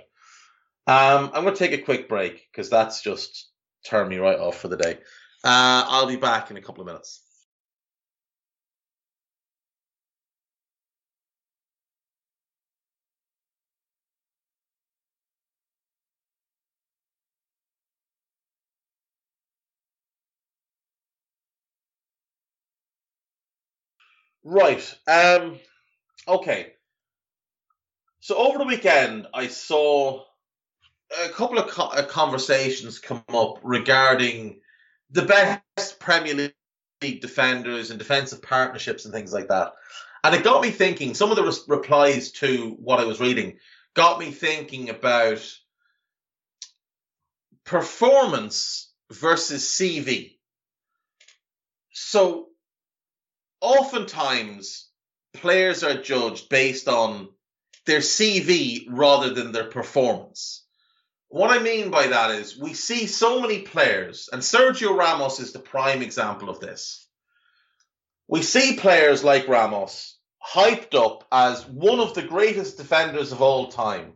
Um, 0.88 1.32
I'm 1.34 1.44
going 1.44 1.56
to 1.56 1.60
take 1.60 1.80
a 1.80 1.84
quick 1.84 2.10
break 2.10 2.48
because 2.52 2.70
that's 2.70 3.02
just 3.02 3.50
turned 3.86 4.10
me 4.10 4.18
right 4.18 4.40
off 4.40 4.60
for 4.60 4.68
the 4.68 4.78
day. 4.78 4.98
Uh, 5.44 5.86
I'll 5.88 6.08
be 6.08 6.18
back 6.18 6.52
in 6.52 6.58
a 6.58 6.62
couple 6.62 6.82
of 6.82 6.88
minutes. 6.88 7.22
Right. 24.44 24.96
Um. 25.08 25.60
Okay. 26.28 26.74
So 28.22 28.38
over 28.38 28.60
the 28.60 28.66
weekend, 28.66 29.28
I 29.34 29.48
saw 29.48 30.24
a 31.26 31.30
couple 31.30 31.60
of 31.60 31.70
co- 31.70 31.86
uh, 31.88 32.06
conversations 32.06 33.00
come 33.00 33.24
up 33.30 33.60
regarding 33.64 34.62
the 35.12 35.24
best 35.24 36.00
Premier 36.00 36.52
League 37.02 37.22
defenders 37.22 37.90
and 37.90 38.00
defensive 38.00 38.42
partnerships 38.42 39.06
and 39.06 39.14
things 39.14 39.34
like 39.34 39.50
that. 39.50 39.74
And 40.24 40.36
it 40.36 40.44
got 40.44 40.62
me 40.62 40.72
thinking. 40.72 41.14
Some 41.14 41.32
of 41.32 41.38
the 41.38 41.64
replies 41.68 42.32
to 42.34 42.78
what 42.80 43.00
I 43.00 43.06
was 43.06 43.20
reading 43.20 43.58
got 43.96 44.20
me 44.20 44.32
thinking 44.32 44.90
about 44.90 45.42
performance 47.66 48.92
versus 49.12 49.64
CV. 49.66 50.38
So 51.94 52.51
oftentimes 53.62 54.90
players 55.34 55.84
are 55.84 56.02
judged 56.02 56.50
based 56.50 56.88
on 56.88 57.30
their 57.86 58.00
CV 58.00 58.86
rather 58.90 59.34
than 59.34 59.52
their 59.52 59.66
performance. 59.66 60.66
What 61.30 61.52
I 61.52 61.64
mean 61.64 61.92
by 61.92 62.08
that 62.08 62.32
is 62.32 62.60
we 62.60 62.74
see 62.74 63.08
so 63.08 63.40
many 63.40 63.60
players, 63.60 64.30
and 64.34 64.42
Sergio 64.42 64.98
Ramos 64.98 65.40
is 65.40 65.54
the 65.54 65.60
prime 65.60 66.02
example 66.02 66.50
of 66.50 66.60
this. 66.60 67.08
We 68.28 68.42
see 68.42 68.76
players 68.76 69.24
like 69.24 69.48
Ramos 69.48 70.18
hyped 70.46 70.94
up 70.94 71.26
as 71.32 71.66
one 71.66 72.00
of 72.00 72.14
the 72.14 72.24
greatest 72.24 72.78
defenders 72.78 73.32
of 73.32 73.42
all 73.42 73.68
time. 73.68 74.14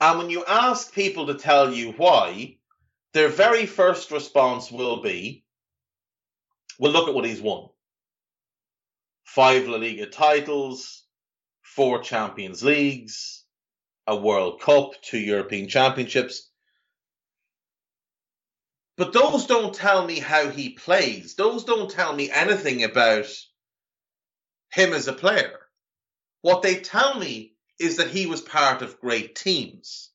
And 0.00 0.18
when 0.18 0.30
you 0.30 0.44
ask 0.46 0.94
people 0.94 1.26
to 1.26 1.34
tell 1.34 1.72
you 1.72 1.92
why, 1.92 2.56
their 3.12 3.28
very 3.28 3.66
first 3.66 4.10
response 4.10 4.70
will 4.70 5.02
be, 5.02 5.44
well, 6.80 6.92
look 6.92 7.08
at 7.08 7.14
what 7.14 7.26
he's 7.26 7.42
won. 7.42 7.68
Five 9.24 9.68
La 9.68 9.76
Liga 9.76 10.06
titles, 10.06 11.04
four 11.60 12.00
Champions 12.00 12.64
Leagues, 12.64 13.44
a 14.06 14.16
World 14.16 14.62
Cup, 14.62 14.92
two 15.02 15.18
European 15.18 15.68
Championships. 15.68 16.50
But 18.96 19.12
those 19.12 19.44
don't 19.44 19.74
tell 19.74 20.06
me 20.06 20.20
how 20.20 20.48
he 20.48 20.70
plays. 20.70 21.34
Those 21.34 21.64
don't 21.64 21.90
tell 21.90 22.14
me 22.14 22.30
anything 22.30 22.82
about 22.82 23.26
him 24.72 24.94
as 24.94 25.06
a 25.06 25.12
player. 25.12 25.58
What 26.40 26.62
they 26.62 26.76
tell 26.76 27.18
me 27.18 27.56
is 27.78 27.98
that 27.98 28.08
he 28.08 28.24
was 28.24 28.40
part 28.40 28.80
of 28.80 29.00
great 29.00 29.36
teams. 29.36 30.12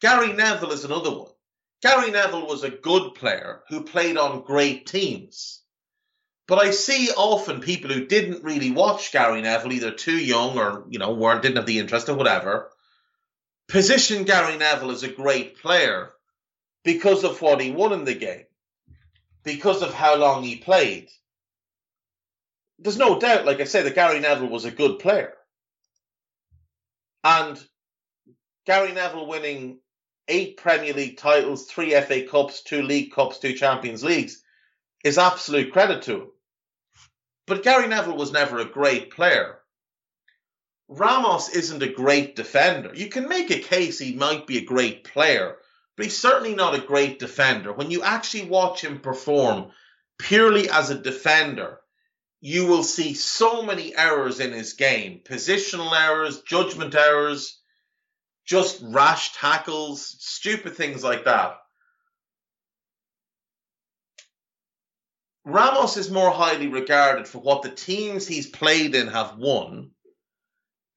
Gary 0.00 0.32
Neville 0.32 0.72
is 0.72 0.84
another 0.84 1.16
one. 1.16 1.30
Gary 1.80 2.10
Neville 2.10 2.48
was 2.48 2.64
a 2.64 2.70
good 2.70 3.14
player 3.14 3.62
who 3.68 3.84
played 3.84 4.16
on 4.16 4.42
great 4.42 4.86
teams. 4.86 5.62
But 6.48 6.60
I 6.60 6.70
see 6.70 7.10
often 7.16 7.60
people 7.60 7.92
who 7.92 8.06
didn't 8.06 8.44
really 8.44 8.70
watch 8.70 9.10
Gary 9.10 9.42
Neville, 9.42 9.72
either 9.72 9.90
too 9.90 10.16
young 10.16 10.58
or 10.58 10.84
you 10.88 10.98
know 10.98 11.12
weren't 11.12 11.42
didn't 11.42 11.56
have 11.56 11.66
the 11.66 11.78
interest 11.78 12.08
or 12.08 12.14
whatever, 12.14 12.70
position 13.68 14.24
Gary 14.24 14.56
Neville 14.56 14.92
as 14.92 15.02
a 15.02 15.08
great 15.08 15.58
player 15.58 16.12
because 16.84 17.24
of 17.24 17.40
what 17.42 17.60
he 17.60 17.72
won 17.72 17.92
in 17.92 18.04
the 18.04 18.14
game, 18.14 18.44
because 19.42 19.82
of 19.82 19.92
how 19.92 20.16
long 20.16 20.44
he 20.44 20.56
played. 20.56 21.08
There's 22.78 22.98
no 22.98 23.18
doubt, 23.18 23.46
like 23.46 23.60
I 23.60 23.64
say, 23.64 23.82
that 23.82 23.94
Gary 23.94 24.20
Neville 24.20 24.48
was 24.48 24.66
a 24.66 24.70
good 24.70 25.00
player, 25.00 25.34
and 27.24 27.60
Gary 28.66 28.92
Neville 28.92 29.26
winning 29.26 29.80
eight 30.28 30.58
Premier 30.58 30.92
League 30.92 31.16
titles, 31.16 31.66
three 31.66 31.90
FA 32.00 32.22
Cups, 32.22 32.62
two 32.62 32.82
League 32.82 33.12
Cups, 33.12 33.38
two 33.38 33.54
Champions 33.54 34.04
Leagues 34.04 34.42
is 35.04 35.18
absolute 35.18 35.72
credit 35.72 36.02
to 36.02 36.12
him. 36.12 36.26
But 37.46 37.62
Gary 37.62 37.86
Neville 37.86 38.16
was 38.16 38.32
never 38.32 38.58
a 38.58 38.64
great 38.64 39.10
player. 39.10 39.58
Ramos 40.88 41.48
isn't 41.48 41.82
a 41.82 41.88
great 41.92 42.36
defender. 42.36 42.92
You 42.94 43.08
can 43.08 43.28
make 43.28 43.50
a 43.50 43.58
case 43.58 43.98
he 43.98 44.14
might 44.14 44.46
be 44.46 44.58
a 44.58 44.64
great 44.64 45.04
player, 45.04 45.56
but 45.96 46.06
he's 46.06 46.16
certainly 46.16 46.54
not 46.54 46.74
a 46.74 46.80
great 46.80 47.18
defender. 47.18 47.72
When 47.72 47.90
you 47.90 48.02
actually 48.02 48.48
watch 48.48 48.82
him 48.82 49.00
perform 49.00 49.72
purely 50.18 50.68
as 50.70 50.90
a 50.90 50.98
defender, 50.98 51.80
you 52.40 52.66
will 52.66 52.84
see 52.84 53.14
so 53.14 53.62
many 53.62 53.96
errors 53.96 54.40
in 54.40 54.52
his 54.52 54.74
game 54.74 55.20
positional 55.24 55.92
errors, 55.98 56.42
judgment 56.42 56.94
errors, 56.94 57.60
just 58.44 58.80
rash 58.82 59.34
tackles, 59.34 60.16
stupid 60.20 60.76
things 60.76 61.02
like 61.02 61.24
that. 61.24 61.58
Ramos 65.48 65.96
is 65.96 66.10
more 66.10 66.32
highly 66.32 66.66
regarded 66.66 67.28
for 67.28 67.38
what 67.38 67.62
the 67.62 67.70
teams 67.70 68.26
he's 68.26 68.48
played 68.48 68.96
in 68.96 69.06
have 69.06 69.38
won 69.38 69.92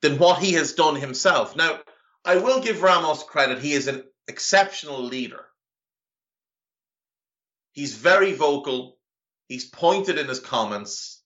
than 0.01 0.17
what 0.17 0.39
he 0.39 0.53
has 0.53 0.73
done 0.73 0.95
himself. 0.95 1.55
Now, 1.55 1.79
I 2.25 2.37
will 2.37 2.59
give 2.59 2.81
Ramos 2.81 3.21
credit. 3.21 3.59
He 3.59 3.73
is 3.73 3.87
an 3.87 4.03
exceptional 4.27 5.03
leader. 5.03 5.45
He's 7.73 7.93
very 7.93 8.33
vocal. 8.33 8.97
He's 9.47 9.69
pointed 9.69 10.17
in 10.17 10.27
his 10.27 10.39
comments. 10.39 11.21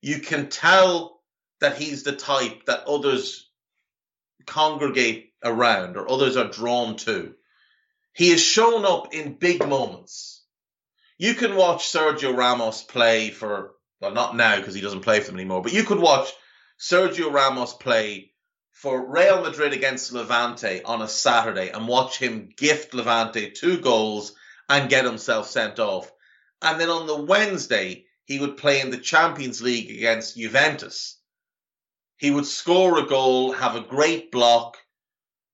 You 0.00 0.20
can 0.20 0.48
tell 0.48 1.20
that 1.60 1.76
he's 1.76 2.02
the 2.02 2.16
type 2.16 2.64
that 2.64 2.86
others 2.86 3.46
congregate 4.46 5.34
around 5.44 5.98
or 5.98 6.10
others 6.10 6.38
are 6.38 6.48
drawn 6.48 6.96
to. 6.96 7.34
He 8.14 8.30
has 8.30 8.40
shown 8.40 8.86
up 8.86 9.12
in 9.12 9.34
big 9.34 9.68
moments 9.68 10.43
you 11.18 11.34
can 11.34 11.54
watch 11.56 11.90
Sergio 11.90 12.36
Ramos 12.36 12.82
play 12.82 13.30
for 13.30 13.74
well, 14.00 14.12
not 14.12 14.36
now 14.36 14.56
because 14.56 14.74
he 14.74 14.80
doesn't 14.80 15.00
play 15.00 15.20
for 15.20 15.26
them 15.26 15.36
anymore, 15.36 15.62
but 15.62 15.72
you 15.72 15.84
could 15.84 15.98
watch 15.98 16.30
Sergio 16.78 17.32
Ramos 17.32 17.72
play 17.72 18.32
for 18.72 19.10
Real 19.10 19.40
Madrid 19.40 19.72
against 19.72 20.12
Levante 20.12 20.82
on 20.82 21.00
a 21.00 21.08
Saturday 21.08 21.70
and 21.70 21.88
watch 21.88 22.18
him 22.18 22.50
gift 22.56 22.92
Levante 22.92 23.50
two 23.52 23.78
goals 23.78 24.34
and 24.68 24.90
get 24.90 25.04
himself 25.04 25.48
sent 25.48 25.78
off. 25.78 26.10
And 26.60 26.80
then 26.80 26.90
on 26.90 27.06
the 27.06 27.22
Wednesday, 27.22 28.04
he 28.24 28.40
would 28.40 28.56
play 28.56 28.80
in 28.80 28.90
the 28.90 28.98
Champions 28.98 29.62
League 29.62 29.90
against 29.90 30.36
Juventus. 30.36 31.20
He 32.16 32.30
would 32.30 32.46
score 32.46 32.98
a 32.98 33.06
goal, 33.06 33.52
have 33.52 33.76
a 33.76 33.80
great 33.80 34.32
block, 34.32 34.76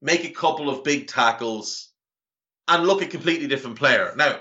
make 0.00 0.24
a 0.24 0.30
couple 0.30 0.70
of 0.70 0.84
big 0.84 1.08
tackles, 1.08 1.90
and 2.68 2.86
look 2.86 3.02
a 3.02 3.06
completely 3.06 3.48
different 3.48 3.78
player. 3.78 4.14
Now, 4.16 4.40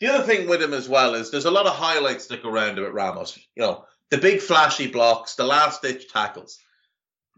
the 0.00 0.08
other 0.08 0.24
thing 0.24 0.48
with 0.48 0.62
him 0.62 0.74
as 0.74 0.88
well 0.88 1.14
is 1.14 1.30
there's 1.30 1.46
a 1.46 1.50
lot 1.50 1.66
of 1.66 1.74
highlights 1.74 2.26
go 2.26 2.48
around 2.48 2.78
about 2.78 2.94
Ramos. 2.94 3.38
You 3.54 3.62
know, 3.62 3.84
the 4.10 4.18
big 4.18 4.40
flashy 4.40 4.88
blocks, 4.88 5.34
the 5.34 5.44
last 5.44 5.82
ditch 5.82 6.12
tackles. 6.12 6.58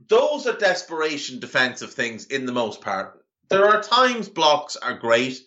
Those 0.09 0.47
are 0.47 0.57
desperation 0.57 1.41
defensive 1.41 1.93
things 1.93 2.27
in 2.27 2.47
the 2.47 2.53
most 2.53 2.81
part. 2.81 3.25
There 3.49 3.67
are 3.67 3.83
times 3.83 4.29
blocks 4.29 4.77
are 4.77 4.95
great. 4.95 5.41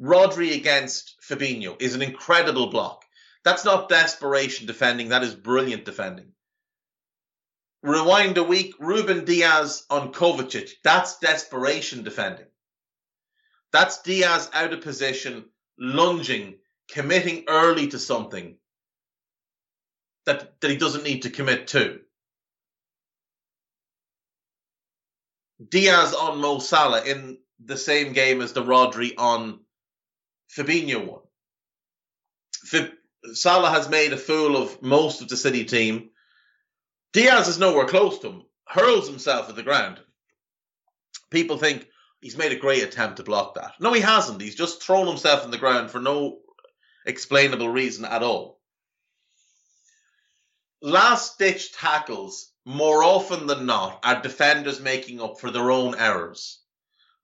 Rodri 0.00 0.54
against 0.56 1.16
Fabinho 1.22 1.80
is 1.80 1.94
an 1.94 2.02
incredible 2.02 2.68
block. 2.68 3.04
That's 3.44 3.64
not 3.64 3.88
desperation 3.88 4.66
defending, 4.66 5.10
that 5.10 5.22
is 5.22 5.34
brilliant 5.34 5.84
defending. 5.84 6.32
Rewind 7.82 8.38
a 8.38 8.42
week, 8.42 8.74
Ruben 8.80 9.26
Dias 9.26 9.84
on 9.90 10.12
Kovacic. 10.12 10.70
That's 10.82 11.18
desperation 11.18 12.02
defending. 12.02 12.46
That's 13.72 14.00
Dias 14.00 14.48
out 14.54 14.72
of 14.72 14.80
position, 14.80 15.44
lunging, 15.78 16.56
committing 16.90 17.44
early 17.48 17.88
to 17.88 17.98
something 17.98 18.56
that, 20.26 20.60
that 20.60 20.70
he 20.70 20.76
doesn't 20.76 21.04
need 21.04 21.22
to 21.22 21.30
commit 21.30 21.68
to. 21.68 22.00
Dias 25.70 26.14
on 26.14 26.40
Mo 26.40 26.58
Salah 26.58 27.04
in 27.04 27.38
the 27.64 27.76
same 27.76 28.12
game 28.12 28.40
as 28.40 28.52
the 28.52 28.62
Rodri 28.62 29.12
on 29.16 29.60
Fabinho 30.56 31.06
one. 31.06 31.20
Fib- 32.64 32.92
Salah 33.32 33.70
has 33.70 33.88
made 33.88 34.12
a 34.12 34.18
fool 34.18 34.56
of 34.56 34.82
most 34.82 35.22
of 35.22 35.28
the 35.28 35.36
City 35.36 35.64
team. 35.64 36.10
Dias 37.12 37.48
is 37.48 37.58
nowhere 37.58 37.86
close 37.86 38.18
to 38.20 38.28
him, 38.28 38.42
hurls 38.68 39.08
himself 39.08 39.48
at 39.48 39.56
the 39.56 39.62
ground. 39.62 40.00
People 41.30 41.56
think 41.56 41.86
he's 42.24 42.38
made 42.38 42.52
a 42.52 42.56
great 42.56 42.82
attempt 42.82 43.18
to 43.18 43.22
block 43.22 43.54
that. 43.54 43.74
No, 43.78 43.92
he 43.92 44.00
hasn't. 44.00 44.40
He's 44.40 44.54
just 44.54 44.82
thrown 44.82 45.06
himself 45.06 45.44
in 45.44 45.50
the 45.50 45.58
ground 45.58 45.90
for 45.90 46.00
no 46.00 46.38
explainable 47.04 47.68
reason 47.68 48.06
at 48.06 48.22
all. 48.22 48.62
Last 50.80 51.38
ditch 51.38 51.74
tackles, 51.74 52.50
more 52.64 53.04
often 53.04 53.46
than 53.46 53.66
not, 53.66 54.00
are 54.02 54.22
defenders 54.22 54.80
making 54.80 55.20
up 55.20 55.38
for 55.38 55.50
their 55.50 55.70
own 55.70 55.96
errors. 55.96 56.60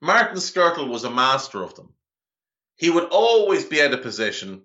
Martin 0.02 0.36
Skrtel 0.36 0.88
was 0.88 1.04
a 1.04 1.10
master 1.10 1.62
of 1.62 1.74
them. 1.76 1.94
He 2.76 2.90
would 2.90 3.04
always 3.04 3.64
be 3.64 3.80
out 3.80 3.94
of 3.94 4.02
position. 4.02 4.64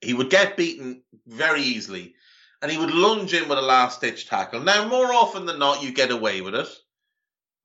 He 0.00 0.14
would 0.14 0.30
get 0.30 0.56
beaten 0.56 1.04
very 1.28 1.62
easily, 1.62 2.16
and 2.60 2.72
he 2.72 2.78
would 2.78 2.92
lunge 2.92 3.34
in 3.34 3.48
with 3.48 3.58
a 3.58 3.62
last 3.62 4.00
ditch 4.00 4.26
tackle. 4.26 4.62
Now, 4.62 4.88
more 4.88 5.14
often 5.14 5.46
than 5.46 5.60
not, 5.60 5.80
you 5.80 5.92
get 5.92 6.10
away 6.10 6.40
with 6.40 6.56
it, 6.56 6.68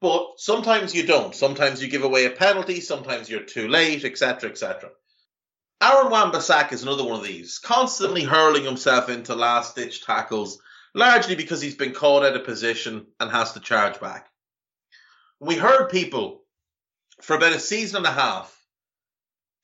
but 0.02 0.34
sometimes 0.38 0.96
you 0.96 1.06
don't. 1.06 1.36
Sometimes 1.36 1.82
you 1.82 1.90
give 1.90 2.04
away 2.04 2.26
a 2.26 2.30
penalty, 2.30 2.80
sometimes 2.82 3.30
you're 3.30 3.42
too 3.42 3.68
late, 3.68 4.06
etc., 4.06 4.50
etc. 4.50 4.92
Aaron 5.82 6.10
Wan-Bissaka 6.10 6.74
is 6.74 6.84
another 6.84 7.06
one 7.06 7.20
of 7.20 7.26
these, 7.26 7.60
constantly 7.60 8.24
hurling 8.24 8.64
himself 8.64 9.10
into 9.10 9.36
last 9.36 9.76
ditch 9.76 10.06
tackles, 10.06 10.60
largely 10.94 11.36
because 11.36 11.62
he's 11.62 11.76
been 11.76 11.94
caught 11.94 12.24
out 12.24 12.36
of 12.36 12.44
position 12.44 13.08
and 13.20 13.32
has 13.32 13.54
to 13.54 13.60
charge 13.60 14.00
back. 14.00 14.30
We 15.40 15.56
heard 15.56 15.90
people 15.90 16.44
for 17.22 17.36
about 17.36 17.54
a 17.54 17.60
season 17.60 17.98
and 17.98 18.08
a 18.08 18.12
half 18.12 18.56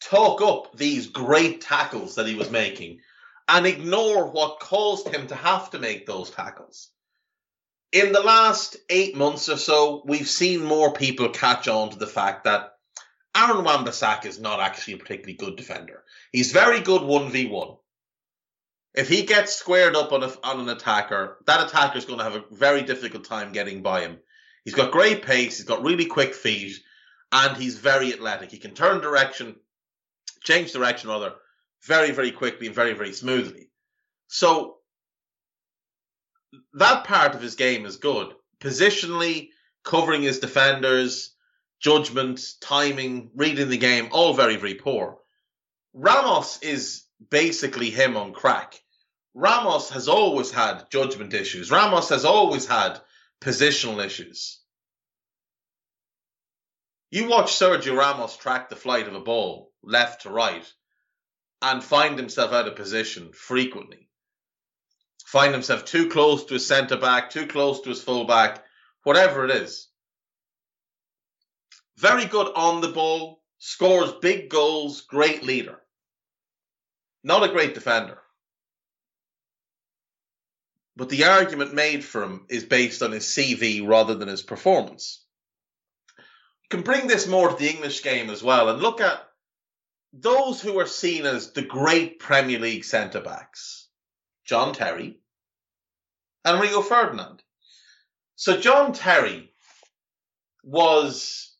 talk 0.02 0.42
up 0.42 0.78
these 0.78 1.08
great 1.08 1.62
tackles 1.62 2.16
that 2.16 2.28
he 2.28 2.36
was 2.36 2.50
making 2.50 3.00
and 3.48 3.66
ignore 3.66 4.32
what 4.32 4.60
caused 4.60 5.08
him 5.08 5.28
to 5.28 5.36
have 5.36 5.70
to 5.72 5.80
make 5.80 6.06
those 6.06 6.30
tackles. 6.30 6.90
In 7.92 8.12
the 8.12 8.22
last 8.22 8.78
eight 8.90 9.16
months 9.16 9.48
or 9.48 9.58
so, 9.58 10.04
we've 10.06 10.28
seen 10.28 10.64
more 10.64 10.94
people 10.94 11.30
catch 11.30 11.68
on 11.68 11.92
to 11.92 11.98
the 11.98 12.08
fact 12.08 12.44
that 12.44 12.74
Aaron 13.36 13.64
Wan-Bissaka 13.64 14.26
is 14.26 14.40
not 14.40 14.60
actually 14.60 14.94
a 14.94 14.98
particularly 14.98 15.34
good 15.34 15.56
defender. 15.56 16.04
He's 16.32 16.52
very 16.52 16.82
good 16.82 17.02
1v1. 17.02 17.78
If 18.94 19.10
he 19.10 19.24
gets 19.24 19.56
squared 19.56 19.96
up 19.96 20.14
on, 20.14 20.24
a, 20.24 20.32
on 20.44 20.62
an 20.62 20.70
attacker, 20.70 21.38
that 21.46 21.68
attacker 21.68 21.98
is 21.98 22.06
going 22.06 22.20
to 22.20 22.24
have 22.24 22.36
a 22.36 22.44
very 22.52 22.82
difficult 22.82 23.26
time 23.26 23.52
getting 23.52 23.82
by 23.82 24.02
him. 24.02 24.20
He's 24.64 24.74
got 24.74 24.92
great 24.92 25.22
pace, 25.22 25.58
he's 25.58 25.66
got 25.66 25.84
really 25.84 26.06
quick 26.06 26.34
feet, 26.34 26.78
and 27.32 27.58
he's 27.58 27.78
very 27.78 28.14
athletic. 28.14 28.52
He 28.52 28.58
can 28.58 28.74
turn 28.74 29.02
direction, 29.02 29.58
change 30.44 30.72
direction 30.72 31.10
rather, 31.10 31.34
very, 31.84 32.12
very 32.12 32.32
quickly 32.32 32.68
and 32.68 32.76
very, 32.76 32.94
very 32.94 33.12
smoothly. 33.12 33.70
So 34.28 34.75
that 36.74 37.06
part 37.06 37.36
of 37.36 37.42
his 37.42 37.56
game 37.56 37.86
is 37.86 37.98
good. 37.98 38.34
Positionally, 38.60 39.50
covering 39.84 40.22
his 40.24 40.40
defenders, 40.40 41.36
judgment, 41.80 42.42
timing, 42.62 43.32
reading 43.36 43.70
the 43.70 43.78
game, 43.78 44.10
all 44.12 44.34
very, 44.34 44.58
very 44.58 44.76
poor. 44.76 45.20
Ramos 45.94 46.62
is 46.62 47.04
basically 47.30 47.90
him 47.90 48.18
on 48.18 48.34
crack. 48.34 48.82
Ramos 49.34 49.90
has 49.90 50.08
always 50.08 50.52
had 50.52 50.90
judgment 50.90 51.34
issues. 51.34 51.72
Ramos 51.72 52.10
has 52.10 52.26
always 52.26 52.66
had 52.66 53.00
positional 53.42 54.04
issues. 54.04 54.60
You 57.12 57.30
watch 57.30 57.54
Sergio 57.54 57.98
Ramos 57.98 58.36
track 58.36 58.70
the 58.70 58.76
flight 58.76 59.08
of 59.08 59.14
a 59.14 59.20
ball 59.20 59.72
left 59.84 60.24
to 60.24 60.30
right 60.30 60.66
and 61.62 61.84
find 61.84 62.18
himself 62.18 62.52
out 62.52 62.68
of 62.68 62.76
position 62.76 63.32
frequently. 63.32 64.10
Find 65.26 65.54
himself 65.54 65.86
too 65.86 66.08
close 66.08 66.46
to 66.46 66.54
his 66.54 66.68
centre 66.68 66.98
back, 66.98 67.32
too 67.32 67.48
close 67.48 67.82
to 67.82 67.90
his 67.90 68.04
full 68.04 68.26
back, 68.26 68.64
whatever 69.04 69.44
it 69.44 69.52
is. 69.52 69.88
Very 71.98 72.26
good 72.26 72.52
on 72.56 72.82
the 72.82 72.90
ball, 72.90 73.42
scores 73.58 74.12
big 74.22 74.50
goals, 74.50 75.02
great 75.02 75.44
leader. 75.44 75.82
Not 77.24 77.44
a 77.44 77.52
great 77.52 77.74
defender. 77.74 78.20
But 80.96 81.10
the 81.10 81.26
argument 81.26 81.74
made 81.74 82.06
for 82.06 82.22
him 82.24 82.46
is 82.48 82.64
based 82.64 83.02
on 83.02 83.12
his 83.12 83.26
CV 83.26 83.86
rather 83.86 84.14
than 84.14 84.28
his 84.28 84.44
performance. 84.44 85.26
You 86.20 86.70
can 86.70 86.84
bring 86.84 87.08
this 87.08 87.26
more 87.26 87.50
to 87.50 87.56
the 87.56 87.70
English 87.70 88.04
game 88.04 88.30
as 88.30 88.44
well 88.44 88.70
and 88.70 88.80
look 88.80 89.02
at 89.02 89.28
those 90.14 90.62
who 90.62 90.80
are 90.80 90.88
seen 90.88 91.26
as 91.26 91.52
the 91.52 91.64
great 91.64 92.20
Premier 92.20 92.60
League 92.60 92.86
centre 92.86 93.22
backs 93.22 93.85
John 94.46 94.74
Terry 94.74 95.20
and 96.44 96.62
Rio 96.62 96.82
Ferdinand. 96.82 97.42
So, 98.36 98.60
John 98.60 98.94
Terry 98.94 99.52
was 100.64 101.56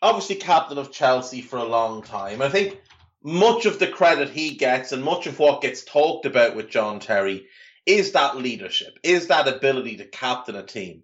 obviously 0.00 0.36
captain 0.36 0.78
of 0.78 0.92
Chelsea 0.92 1.40
for 1.40 1.58
a 1.58 1.64
long 1.64 2.02
time. 2.02 2.42
I 2.42 2.48
think 2.48 2.80
much 3.22 3.66
of 3.66 3.78
the 3.78 3.86
credit 3.86 4.30
he 4.30 4.56
gets 4.56 4.92
and 4.92 5.02
much 5.02 5.26
of 5.26 5.38
what 5.38 5.62
gets 5.62 5.84
talked 5.84 6.26
about 6.26 6.56
with 6.56 6.68
John 6.68 6.98
Terry 6.98 7.46
is 7.86 8.12
that 8.12 8.36
leadership, 8.36 8.98
is 9.02 9.28
that 9.28 9.48
ability 9.48 9.96
to 9.98 10.06
captain 10.06 10.56
a 10.56 10.62
team. 10.62 11.02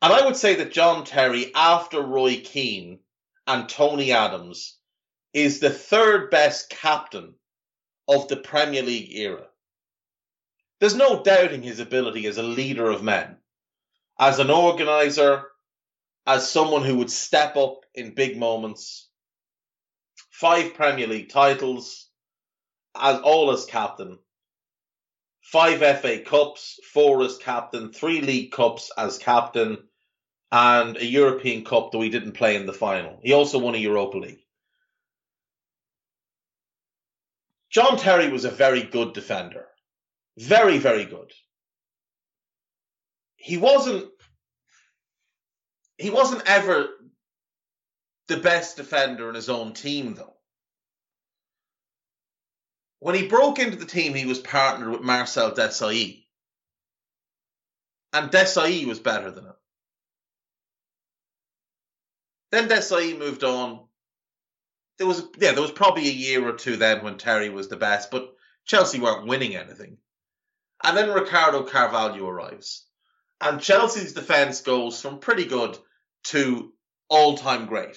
And 0.00 0.12
I 0.12 0.24
would 0.24 0.36
say 0.36 0.56
that 0.56 0.72
John 0.72 1.04
Terry, 1.04 1.52
after 1.54 2.00
Roy 2.00 2.40
Keane 2.44 3.00
and 3.46 3.68
Tony 3.68 4.12
Adams, 4.12 4.76
is 5.32 5.60
the 5.60 5.70
third 5.70 6.30
best 6.30 6.70
captain 6.70 7.34
of 8.08 8.28
the 8.28 8.36
Premier 8.36 8.82
League 8.82 9.14
era. 9.14 9.46
There's 10.80 10.96
no 10.96 11.22
doubting 11.22 11.62
his 11.62 11.80
ability 11.80 12.26
as 12.26 12.36
a 12.36 12.42
leader 12.42 12.90
of 12.90 13.02
men, 13.02 13.38
as 14.18 14.38
an 14.38 14.50
organizer, 14.50 15.44
as 16.26 16.50
someone 16.50 16.84
who 16.84 16.96
would 16.96 17.10
step 17.10 17.56
up 17.56 17.80
in 17.94 18.14
big 18.14 18.36
moments. 18.36 19.08
Five 20.30 20.74
Premier 20.74 21.06
League 21.06 21.30
titles, 21.30 22.08
as 22.94 23.20
all 23.20 23.50
as 23.50 23.64
captain. 23.64 24.18
Five 25.42 25.78
FA 26.00 26.18
Cups, 26.20 26.80
four 26.92 27.22
as 27.22 27.38
captain, 27.38 27.92
three 27.92 28.20
League 28.20 28.52
Cups 28.52 28.90
as 28.96 29.18
captain, 29.18 29.78
and 30.50 30.96
a 30.96 31.04
European 31.04 31.64
Cup 31.64 31.92
that 31.92 31.98
we 31.98 32.10
didn't 32.10 32.32
play 32.32 32.56
in 32.56 32.66
the 32.66 32.72
final. 32.72 33.20
He 33.22 33.32
also 33.32 33.58
won 33.58 33.74
a 33.74 33.78
Europa 33.78 34.18
League. 34.18 34.43
John 37.74 37.98
Terry 37.98 38.28
was 38.28 38.44
a 38.44 38.50
very 38.50 38.84
good 38.84 39.14
defender. 39.14 39.66
Very, 40.38 40.78
very 40.78 41.04
good. 41.04 41.32
He 43.34 43.56
wasn't 43.56 44.08
he 45.98 46.10
wasn't 46.10 46.42
ever 46.46 46.88
the 48.28 48.36
best 48.36 48.76
defender 48.76 49.28
in 49.28 49.34
his 49.34 49.48
own 49.48 49.74
team, 49.74 50.14
though. 50.14 50.36
When 53.00 53.14
he 53.14 53.28
broke 53.28 53.58
into 53.58 53.76
the 53.76 53.84
team, 53.84 54.14
he 54.14 54.24
was 54.24 54.38
partnered 54.38 54.90
with 54.90 55.02
Marcel 55.02 55.52
Desailly. 55.52 56.24
And 58.12 58.30
Desailly 58.30 58.86
was 58.86 58.98
better 58.98 59.30
than 59.30 59.44
him. 59.44 59.54
Then 62.50 62.68
Desailly 62.68 63.18
moved 63.18 63.44
on. 63.44 63.86
There 64.98 65.06
was 65.06 65.24
yeah, 65.38 65.52
there 65.52 65.62
was 65.62 65.72
probably 65.72 66.08
a 66.08 66.12
year 66.12 66.46
or 66.46 66.52
two 66.52 66.76
then 66.76 67.02
when 67.02 67.18
Terry 67.18 67.50
was 67.50 67.68
the 67.68 67.76
best, 67.76 68.10
but 68.10 68.34
Chelsea 68.64 69.00
weren't 69.00 69.26
winning 69.26 69.56
anything. 69.56 69.98
And 70.82 70.96
then 70.96 71.10
Ricardo 71.10 71.64
Carvalho 71.64 72.28
arrives. 72.28 72.86
And 73.40 73.60
Chelsea's 73.60 74.12
defence 74.12 74.60
goes 74.60 75.00
from 75.00 75.18
pretty 75.18 75.44
good 75.44 75.78
to 76.24 76.72
all 77.08 77.36
time 77.36 77.66
great. 77.66 77.96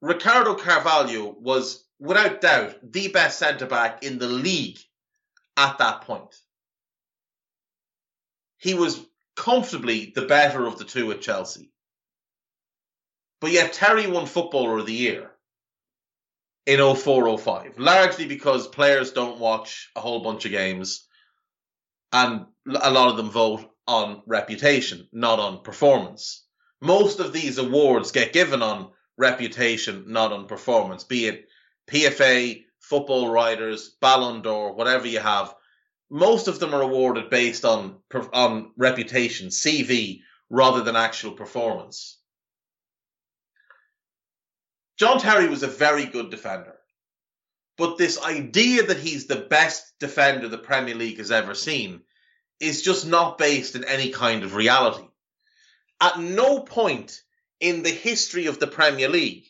Ricardo 0.00 0.54
Carvalho 0.54 1.34
was, 1.38 1.84
without 1.98 2.40
doubt, 2.40 2.76
the 2.82 3.08
best 3.08 3.38
centre 3.38 3.66
back 3.66 4.02
in 4.02 4.18
the 4.18 4.28
league 4.28 4.78
at 5.56 5.78
that 5.78 6.02
point. 6.02 6.34
He 8.56 8.74
was 8.74 9.00
comfortably 9.36 10.12
the 10.14 10.26
better 10.26 10.66
of 10.66 10.78
the 10.78 10.84
two 10.84 11.10
at 11.12 11.20
Chelsea. 11.20 11.70
But 13.40 13.52
yet 13.52 13.72
Terry 13.72 14.06
won 14.06 14.26
Footballer 14.26 14.78
of 14.78 14.86
the 14.86 14.92
Year 14.92 15.30
in 16.66 16.94
04 16.94 17.38
05, 17.38 17.78
largely 17.78 18.26
because 18.26 18.68
players 18.68 19.12
don't 19.12 19.40
watch 19.40 19.90
a 19.96 20.00
whole 20.00 20.22
bunch 20.22 20.44
of 20.44 20.50
games 20.50 21.06
and 22.12 22.46
a 22.66 22.90
lot 22.90 23.08
of 23.08 23.16
them 23.16 23.30
vote 23.30 23.64
on 23.86 24.22
reputation, 24.26 25.08
not 25.12 25.38
on 25.38 25.62
performance. 25.62 26.44
Most 26.80 27.18
of 27.18 27.32
these 27.32 27.58
awards 27.58 28.12
get 28.12 28.32
given 28.32 28.62
on 28.62 28.90
reputation, 29.16 30.04
not 30.08 30.32
on 30.32 30.46
performance, 30.46 31.04
be 31.04 31.26
it 31.26 31.48
PFA, 31.90 32.64
football 32.78 33.30
writers, 33.30 33.96
Ballon 34.00 34.42
d'Or, 34.42 34.74
whatever 34.74 35.06
you 35.06 35.20
have. 35.20 35.54
Most 36.10 36.48
of 36.48 36.58
them 36.58 36.74
are 36.74 36.82
awarded 36.82 37.30
based 37.30 37.64
on 37.64 37.98
on 38.32 38.72
reputation, 38.76 39.48
CV, 39.48 40.20
rather 40.48 40.82
than 40.82 40.96
actual 40.96 41.32
performance. 41.32 42.19
John 45.00 45.18
Terry 45.18 45.48
was 45.48 45.62
a 45.62 45.66
very 45.66 46.04
good 46.04 46.28
defender. 46.28 46.76
But 47.78 47.96
this 47.96 48.20
idea 48.20 48.82
that 48.82 48.98
he's 48.98 49.26
the 49.26 49.36
best 49.36 49.94
defender 49.98 50.46
the 50.46 50.58
Premier 50.58 50.94
League 50.94 51.16
has 51.16 51.30
ever 51.30 51.54
seen 51.54 52.02
is 52.60 52.82
just 52.82 53.06
not 53.06 53.38
based 53.38 53.74
in 53.76 53.84
any 53.84 54.10
kind 54.10 54.44
of 54.44 54.54
reality. 54.54 55.08
At 56.02 56.20
no 56.20 56.60
point 56.60 57.18
in 57.60 57.82
the 57.82 57.88
history 57.90 58.44
of 58.44 58.58
the 58.58 58.66
Premier 58.66 59.08
League 59.08 59.46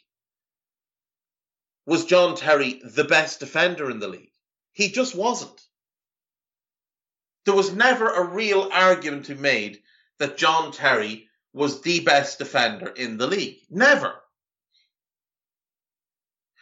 was 1.85 2.05
John 2.05 2.37
Terry 2.37 2.81
the 2.85 3.03
best 3.03 3.41
defender 3.41 3.91
in 3.91 3.99
the 3.99 4.07
league. 4.07 4.31
He 4.71 4.93
just 4.93 5.17
wasn't. 5.17 5.61
There 7.45 7.57
was 7.57 7.75
never 7.75 8.09
a 8.09 8.23
real 8.23 8.69
argument 8.73 9.25
to 9.25 9.35
be 9.35 9.41
made 9.41 9.83
that 10.21 10.37
John 10.37 10.71
Terry 10.71 11.27
was 11.53 11.81
the 11.81 11.99
best 12.05 12.39
defender 12.39 12.87
in 12.87 13.17
the 13.17 13.27
league. 13.27 13.57
Never. 13.69 14.20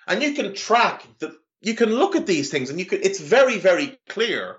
And 0.08 0.22
you 0.22 0.32
can 0.32 0.54
track 0.54 1.06
the 1.18 1.38
you 1.60 1.74
can 1.74 1.90
look 1.90 2.16
at 2.16 2.26
these 2.26 2.50
things 2.50 2.70
and 2.70 2.78
you 2.78 2.86
can 2.86 3.00
it's 3.02 3.20
very, 3.20 3.58
very 3.58 3.98
clear 4.08 4.56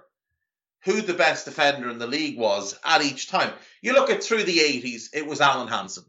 who 0.83 1.01
the 1.01 1.13
best 1.13 1.45
defender 1.45 1.89
in 1.89 1.97
the 1.97 2.07
league 2.07 2.37
was 2.37 2.77
at 2.85 3.01
each 3.01 3.29
time. 3.29 3.51
You 3.81 3.93
look 3.93 4.09
at 4.09 4.23
through 4.23 4.43
the 4.43 4.59
80s, 4.59 5.09
it 5.13 5.25
was 5.25 5.41
Alan 5.41 5.67
Hansen. 5.67 6.05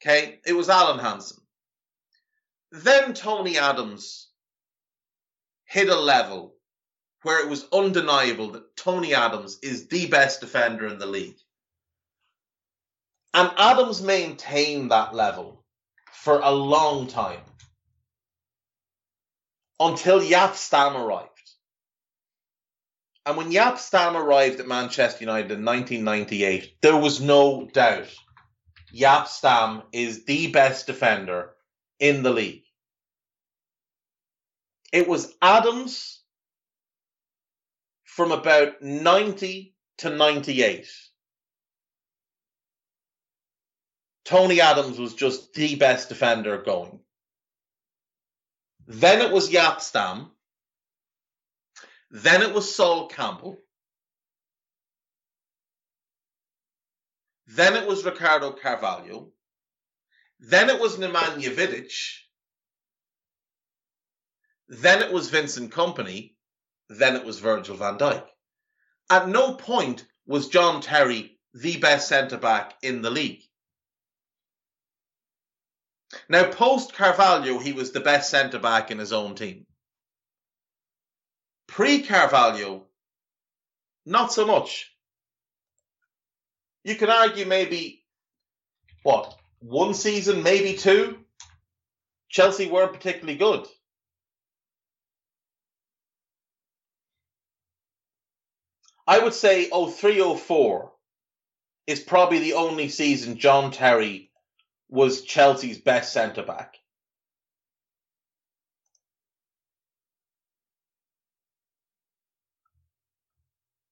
Okay, 0.00 0.38
it 0.46 0.52
was 0.52 0.68
Alan 0.68 0.98
Hansen. 0.98 1.38
Then 2.70 3.12
Tony 3.12 3.58
Adams 3.58 4.28
hit 5.64 5.88
a 5.88 5.98
level 5.98 6.54
where 7.22 7.44
it 7.44 7.48
was 7.48 7.66
undeniable 7.72 8.52
that 8.52 8.76
Tony 8.76 9.14
Adams 9.14 9.58
is 9.62 9.88
the 9.88 10.06
best 10.06 10.40
defender 10.40 10.86
in 10.86 10.98
the 10.98 11.06
league. 11.06 11.38
And 13.34 13.50
Adams 13.56 14.02
maintained 14.02 14.90
that 14.90 15.14
level 15.14 15.64
for 16.12 16.40
a 16.40 16.50
long 16.50 17.06
time 17.06 17.40
until 19.88 20.20
Jaap 20.20 20.54
Stam 20.54 20.96
arrived. 20.96 21.28
And 23.24 23.36
when 23.36 23.52
Jaap 23.52 23.78
Stam 23.78 24.16
arrived 24.16 24.60
at 24.60 24.66
Manchester 24.66 25.24
United 25.24 25.52
in 25.52 25.64
1998, 25.64 26.80
there 26.82 26.96
was 26.96 27.20
no 27.20 27.68
doubt 27.72 28.12
Jaap 28.94 29.26
Stam 29.26 29.82
is 29.92 30.24
the 30.24 30.48
best 30.48 30.86
defender 30.86 31.50
in 31.98 32.22
the 32.22 32.30
league. 32.30 32.64
It 34.92 35.08
was 35.08 35.32
Adams 35.40 36.20
from 38.04 38.30
about 38.30 38.82
90 38.82 39.74
to 39.98 40.10
98. 40.10 40.86
Tony 44.24 44.60
Adams 44.60 44.98
was 44.98 45.14
just 45.14 45.54
the 45.54 45.76
best 45.76 46.08
defender 46.08 46.60
going. 46.62 47.00
Then 48.92 49.22
it 49.22 49.32
was 49.32 49.48
Jaap 49.48 49.80
Stam. 49.80 50.30
Then 52.10 52.42
it 52.42 52.52
was 52.52 52.74
Sol 52.74 53.08
Campbell. 53.08 53.56
Then 57.46 57.74
it 57.74 57.86
was 57.88 58.04
Ricardo 58.04 58.52
Carvalho. 58.52 59.32
Then 60.40 60.68
it 60.68 60.78
was 60.78 60.98
Nemanja 60.98 61.54
Vidic. 61.54 61.92
Then 64.68 65.00
it 65.00 65.10
was 65.10 65.30
Vincent 65.30 65.72
Kompany. 65.72 66.34
Then 66.90 67.16
it 67.16 67.24
was 67.24 67.38
Virgil 67.40 67.76
van 67.76 67.96
Dijk. 67.96 68.26
At 69.08 69.26
no 69.26 69.54
point 69.54 70.04
was 70.26 70.48
John 70.48 70.82
Terry 70.82 71.38
the 71.54 71.78
best 71.78 72.08
centre 72.08 72.36
back 72.36 72.74
in 72.82 73.00
the 73.00 73.10
league. 73.10 73.42
Now, 76.28 76.50
post 76.50 76.94
Carvalho, 76.94 77.58
he 77.58 77.72
was 77.72 77.92
the 77.92 78.00
best 78.00 78.30
centre 78.30 78.58
back 78.58 78.90
in 78.90 78.98
his 78.98 79.12
own 79.12 79.34
team. 79.34 79.66
Pre 81.66 82.02
Carvalho, 82.02 82.86
not 84.04 84.32
so 84.32 84.46
much. 84.46 84.90
You 86.84 86.96
can 86.96 87.10
argue 87.10 87.46
maybe, 87.46 88.04
what, 89.04 89.38
one 89.60 89.94
season, 89.94 90.42
maybe 90.42 90.76
two? 90.76 91.18
Chelsea 92.28 92.68
weren't 92.68 92.92
particularly 92.92 93.38
good. 93.38 93.66
I 99.06 99.18
would 99.18 99.34
say 99.34 99.68
03 99.68 100.36
04 100.36 100.92
is 101.86 102.00
probably 102.00 102.38
the 102.38 102.54
only 102.54 102.88
season 102.88 103.36
John 103.36 103.70
Terry 103.70 104.31
was 104.92 105.22
Chelsea's 105.22 105.78
best 105.78 106.12
centre 106.12 106.42
back. 106.42 106.76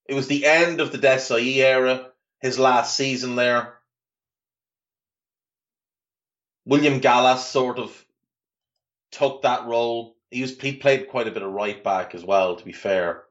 It 0.07 0.15
was 0.15 0.29
the 0.29 0.45
end 0.45 0.81
of 0.81 0.93
the 0.93 0.99
Desailly 0.99 1.57
era, 1.57 2.11
his 2.41 2.59
last 2.59 2.97
season 2.97 3.35
there. 3.35 3.79
William 6.67 6.99
Gallas 6.99 7.47
sort 7.47 7.79
of 7.79 8.05
took 9.11 9.43
that 9.43 9.67
role. 9.67 10.17
He 10.31 10.43
was 10.43 10.59
he 10.59 10.77
played 10.77 11.09
quite 11.09 11.29
a 11.29 11.31
bit 11.31 11.43
of 11.43 11.51
right 11.51 11.83
back 11.83 12.15
as 12.15 12.25
well, 12.25 12.57
to 12.57 12.65
be 12.65 12.73
fair. 12.73 13.25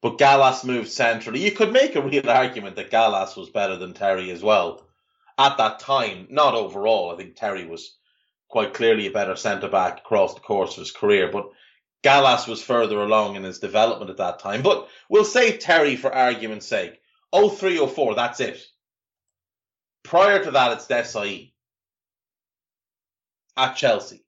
But 0.00 0.16
Gallas 0.16 0.64
moved 0.64 0.88
centrally. 0.88 1.44
You 1.44 1.52
could 1.52 1.74
make 1.74 1.94
a 1.94 2.02
real 2.02 2.30
argument 2.30 2.76
that 2.76 2.90
Gallas 2.90 3.36
was 3.36 3.50
better 3.50 3.76
than 3.76 3.92
Terry 3.92 4.30
as 4.30 4.42
well 4.42 4.89
at 5.40 5.56
that 5.56 5.80
time, 5.80 6.26
not 6.28 6.54
overall. 6.54 7.10
I 7.10 7.16
think 7.16 7.34
Terry 7.34 7.66
was 7.66 7.96
quite 8.48 8.74
clearly 8.74 9.06
a 9.06 9.10
better 9.10 9.36
centre 9.36 9.70
back 9.70 10.00
across 10.00 10.34
the 10.34 10.40
course 10.40 10.72
of 10.72 10.80
his 10.80 10.92
career, 10.92 11.30
but 11.32 11.50
Gallas 12.02 12.46
was 12.46 12.62
further 12.62 13.00
along 13.00 13.36
in 13.36 13.42
his 13.42 13.58
development 13.58 14.10
at 14.10 14.18
that 14.18 14.40
time. 14.40 14.62
But 14.62 14.88
we'll 15.08 15.24
say 15.24 15.56
Terry 15.56 15.96
for 15.96 16.14
argument's 16.14 16.66
sake. 16.66 17.00
0304, 17.32 18.14
that's 18.14 18.40
it. 18.40 18.60
Prior 20.02 20.44
to 20.44 20.50
that, 20.50 20.72
it's 20.72 20.86
Desailly 20.86 21.52
at 23.56 23.76
Chelsea. 23.76 24.24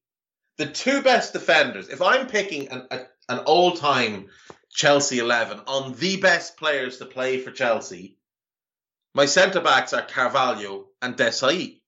The 0.57 0.67
two 0.67 1.03
best 1.03 1.35
defenders, 1.35 1.89
if 1.89 2.01
I'm 2.01 2.27
picking 2.27 2.69
an, 2.69 2.87
a, 2.91 3.01
an 3.29 3.39
all 3.41 3.73
time 3.73 4.29
Chelsea 4.71 5.19
11 5.19 5.61
on 5.67 5.93
the 5.95 6.17
best 6.17 6.57
players 6.57 6.99
to 6.99 7.07
play 7.07 7.39
for 7.39 7.51
Chelsea, 7.51 8.17
my 9.15 9.27
centre 9.27 9.61
backs 9.61 9.93
are 9.93 10.07
Carvalho 10.07 10.87
and 11.01 11.17
Desailly. 11.17 11.81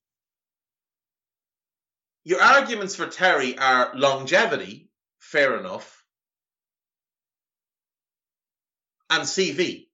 Your 2.24 2.40
arguments 2.40 2.96
for 2.96 3.06
Terry 3.06 3.58
are 3.58 3.92
longevity, 3.94 4.88
fair 5.20 5.58
enough, 5.58 6.04
and 9.10 9.22
CV, 9.22 9.88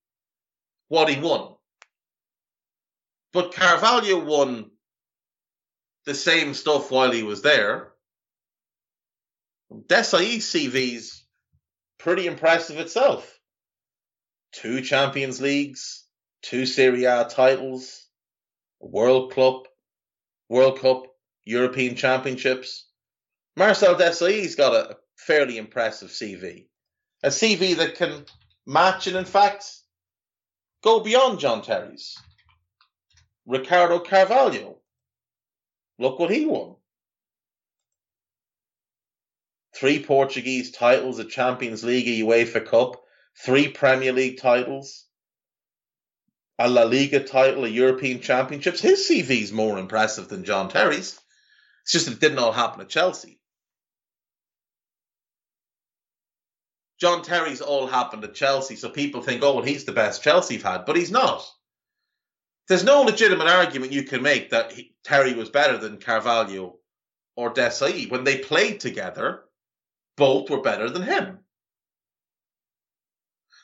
what 0.88 1.08
he 1.08 1.20
won. 1.20 1.54
But 3.32 3.54
Carvalho 3.54 4.24
won 4.24 4.70
the 6.04 6.14
same 6.14 6.54
stuff 6.54 6.90
while 6.90 7.12
he 7.12 7.22
was 7.22 7.42
there. 7.42 7.92
Desailly's 9.72 10.52
CV's 10.52 11.24
pretty 11.98 12.26
impressive 12.26 12.78
itself. 12.78 13.38
Two 14.52 14.82
Champions 14.82 15.40
Leagues, 15.40 16.04
two 16.42 16.66
Serie 16.66 17.04
A 17.04 17.26
titles, 17.28 18.06
World 18.80 19.32
Cup, 19.32 19.66
World 20.48 20.80
Cup, 20.80 21.04
European 21.44 21.96
Championships. 21.96 22.86
Marcel 23.56 23.96
Desailly's 23.96 24.54
got 24.54 24.74
a 24.74 24.96
fairly 25.16 25.58
impressive 25.58 26.10
CV. 26.10 26.66
A 27.22 27.28
CV 27.28 27.76
that 27.76 27.96
can 27.96 28.24
match 28.66 29.06
and, 29.06 29.16
in 29.16 29.24
fact, 29.24 29.64
go 30.82 31.00
beyond 31.00 31.40
John 31.40 31.62
Terry's. 31.62 32.16
Ricardo 33.46 33.98
Carvalho. 33.98 34.78
Look 35.98 36.18
what 36.18 36.30
he 36.30 36.46
won. 36.46 36.76
Three 39.74 40.02
Portuguese 40.02 40.70
titles, 40.70 41.18
a 41.18 41.24
Champions 41.24 41.84
League, 41.84 42.08
a 42.08 42.24
UEFA 42.24 42.66
Cup, 42.66 43.02
three 43.36 43.68
Premier 43.68 44.12
League 44.12 44.40
titles, 44.40 45.06
a 46.60 46.68
La 46.68 46.82
Liga 46.82 47.20
title, 47.20 47.64
a 47.64 47.68
European 47.68 48.20
Championships. 48.20 48.80
His 48.80 49.08
CV 49.08 49.42
is 49.42 49.50
more 49.50 49.78
impressive 49.78 50.28
than 50.28 50.44
John 50.44 50.68
Terry's. 50.68 51.18
It's 51.84 51.92
just 51.92 52.06
it 52.06 52.20
didn't 52.20 52.38
all 52.38 52.52
happen 52.52 52.82
at 52.82 52.90
Chelsea. 52.90 53.40
John 57.00 57.22
Terry's 57.22 57.62
all 57.62 57.86
happened 57.86 58.24
at 58.24 58.34
Chelsea, 58.34 58.76
so 58.76 58.90
people 58.90 59.22
think, 59.22 59.42
oh, 59.42 59.54
well, 59.54 59.64
he's 59.64 59.86
the 59.86 59.92
best 59.92 60.22
Chelsea've 60.22 60.60
had, 60.60 60.84
but 60.84 60.96
he's 60.96 61.10
not. 61.10 61.50
There's 62.68 62.84
no 62.84 63.02
legitimate 63.02 63.48
argument 63.48 63.92
you 63.92 64.02
can 64.02 64.22
make 64.22 64.50
that 64.50 64.72
he, 64.72 64.94
Terry 65.02 65.32
was 65.32 65.48
better 65.48 65.78
than 65.78 65.96
Carvalho 65.96 66.76
or 67.36 67.54
Desailly. 67.54 68.10
When 68.10 68.24
they 68.24 68.36
played 68.36 68.80
together, 68.80 69.44
both 70.18 70.50
were 70.50 70.60
better 70.60 70.90
than 70.90 71.02
him. 71.02 71.38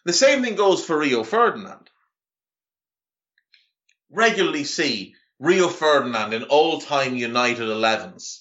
The 0.06 0.14
same 0.14 0.42
thing 0.42 0.54
goes 0.54 0.82
for 0.82 0.98
Rio 0.98 1.22
Ferdinand. 1.22 1.90
Regularly 4.16 4.64
see 4.64 5.14
Rio 5.38 5.68
Ferdinand 5.68 6.33
in 6.33 6.44
all 6.44 6.81
time 6.81 7.16
United 7.16 7.68
11s. 7.68 8.40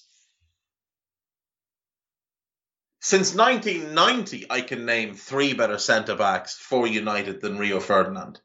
Since 3.02 3.34
1990, 3.34 4.46
I 4.48 4.62
can 4.62 4.86
name 4.86 5.14
three 5.14 5.52
better 5.52 5.76
centre 5.76 6.16
backs 6.16 6.56
for 6.56 6.86
United 6.86 7.42
than 7.42 7.58
Rio 7.58 7.78
Ferdinand. 7.78 8.40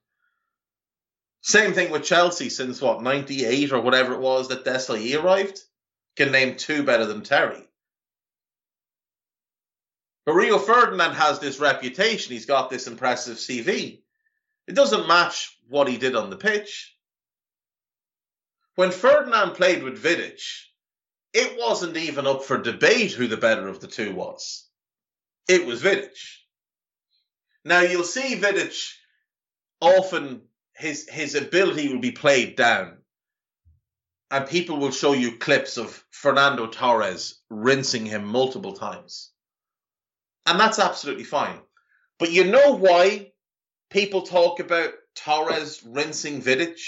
Same 1.40 1.72
thing 1.72 1.90
with 1.90 2.04
Chelsea 2.04 2.50
since 2.50 2.82
what, 2.82 3.02
98 3.02 3.72
or 3.72 3.80
whatever 3.80 4.14
it 4.14 4.20
was 4.20 4.50
that 4.50 4.66
Desailly 4.66 5.18
arrived? 5.18 5.58
Can 6.18 6.34
name 6.34 6.58
two 6.58 6.84
better 6.84 7.06
than 7.06 7.24
Terry. 7.24 7.66
But 10.26 10.34
Rio 10.34 10.60
Ferdinand 10.60 11.14
has 11.14 11.40
this 11.40 11.62
reputation. 11.62 12.34
He's 12.34 12.46
got 12.46 12.70
this 12.70 12.88
impressive 12.88 13.38
CV. 13.38 14.02
It 14.68 14.76
doesn't 14.76 15.08
match 15.08 15.58
what 15.70 15.88
he 15.88 15.96
did 15.96 16.18
on 16.18 16.30
the 16.30 16.36
pitch. 16.36 16.91
When 18.76 18.92
Ferdinand 18.92 19.56
played 19.56 19.84
with 19.84 20.02
Vidic, 20.02 20.42
it 21.34 21.58
wasn't 21.58 21.98
even 21.98 22.28
up 22.28 22.44
for 22.44 22.58
debate 22.58 23.12
who 23.12 23.28
the 23.28 23.38
better 23.38 23.68
of 23.68 23.80
the 23.80 23.88
two 23.88 24.14
was. 24.14 24.68
It 25.48 25.66
was 25.66 25.82
Vidic. 25.82 26.18
Now 27.64 27.82
you'll 27.82 28.04
see 28.04 28.36
Vidic 28.36 28.94
often 29.82 30.44
his 30.76 31.08
his 31.10 31.36
ability 31.36 31.90
will 31.90 32.00
be 32.00 32.12
played 32.12 32.56
down. 32.56 32.98
And 34.30 34.48
people 34.48 34.78
will 34.78 34.92
show 34.92 35.12
you 35.12 35.38
clips 35.38 35.78
of 35.78 36.04
Fernando 36.10 36.68
Torres 36.68 37.42
rinsing 37.50 38.06
him 38.06 38.26
multiple 38.26 38.74
times. 38.74 39.32
And 40.46 40.58
that's 40.58 40.80
absolutely 40.80 41.26
fine. 41.26 41.60
But 42.18 42.32
you 42.32 42.46
know 42.46 42.72
why 42.76 43.34
people 43.90 44.22
talk 44.22 44.62
about 44.62 44.94
Torres 45.16 45.84
rinsing 45.84 46.42
Vidic? 46.42 46.80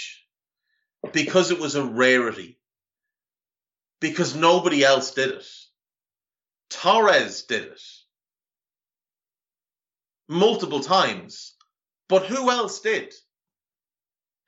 Because 1.12 1.52
it 1.52 1.60
was 1.60 1.76
a 1.76 1.84
rarity. 1.84 2.60
Because 4.00 4.36
nobody 4.36 4.84
else 4.84 5.12
did 5.12 5.32
it. 5.32 5.48
Torres 6.70 7.44
did 7.44 7.64
it. 7.64 7.82
Multiple 10.28 10.80
times. 10.80 11.56
But 12.08 12.26
who 12.26 12.50
else 12.50 12.80
did? 12.80 13.14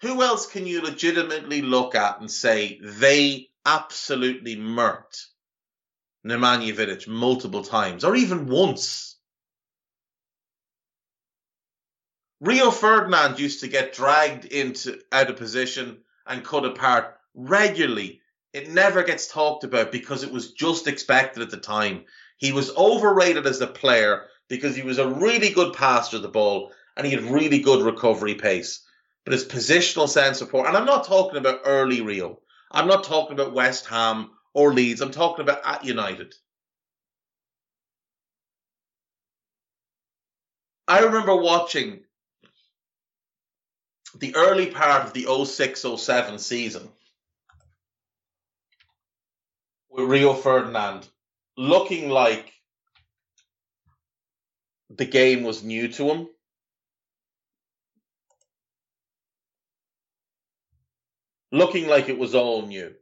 who 0.06 0.22
else 0.22 0.46
can 0.48 0.68
you 0.68 0.82
legitimately 0.82 1.62
look 1.62 1.96
at 1.96 2.20
and 2.20 2.30
say 2.30 2.80
they 2.82 3.50
absolutely 3.66 4.56
murked 4.56 5.26
Nemanja 6.26 6.74
Vidic 6.76 7.08
multiple 7.08 7.64
times 7.64 8.04
or 8.04 8.16
even 8.16 8.48
once? 8.48 9.18
Rio 12.42 12.70
Ferdinand 12.70 13.40
used 13.40 13.62
to 13.62 13.68
get 13.68 13.94
dragged 13.94 14.46
into 14.46 15.00
out 15.12 15.30
of 15.30 15.38
position 15.38 16.02
and 16.28 16.44
cut 16.44 16.66
apart 16.66 17.18
regularly. 17.34 18.22
It 18.54 18.70
never 18.70 19.04
gets 19.04 19.28
talked 19.28 19.64
about 19.64 19.92
because 19.92 20.24
it 20.24 20.32
was 20.32 20.54
just 20.54 20.88
expected 20.88 21.44
at 21.44 21.50
the 21.50 21.58
time. 21.58 22.06
He 22.38 22.52
was 22.52 22.76
overrated 22.76 23.46
as 23.46 23.62
a 23.62 23.68
player 23.68 24.26
because 24.48 24.76
he 24.76 24.84
was 24.84 24.98
a 24.98 25.08
really 25.08 25.50
good 25.50 25.74
passer 25.74 26.18
of 26.18 26.22
the 26.22 26.30
ball 26.30 26.72
and 26.96 27.06
he 27.06 27.14
had 27.14 27.24
really 27.24 27.60
good 27.60 27.84
recovery 27.86 28.36
pace 28.36 28.86
but 29.26 29.34
his 29.34 29.46
positional 29.46 30.08
sense 30.08 30.40
of. 30.40 30.54
And 30.54 30.78
I'm 30.78 30.86
not 30.86 31.06
talking 31.06 31.38
about 31.38 31.62
early 31.66 32.02
Rio. 32.02 32.40
I'm 32.72 32.88
not 32.88 33.04
talking 33.04 33.34
about 33.34 33.54
West 33.54 33.88
Ham 33.88 34.32
or 34.54 34.72
Leeds. 34.74 35.02
I'm 35.02 35.12
talking 35.12 35.44
about 35.44 35.62
at 35.66 35.84
United. 35.84 36.34
I 40.88 41.00
remember 41.00 41.36
watching 41.36 42.02
the 44.20 44.36
early 44.36 44.68
part 44.68 45.06
of 45.06 45.14
the 45.14 45.28
06 45.46 45.86
07 45.98 46.40
season 46.40 46.88
with 49.90 50.10
Rio 50.10 50.34
Ferdinand 50.34 51.08
looking 51.58 52.10
like 52.10 52.54
the 54.90 55.06
game 55.06 55.44
was 55.44 55.64
new 55.64 55.88
to 55.90 56.06
him. 56.06 56.28
looking 61.56 61.88
like 61.88 62.10
it 62.10 62.18
was 62.18 62.36
all 62.36 62.68
new. 62.68 62.94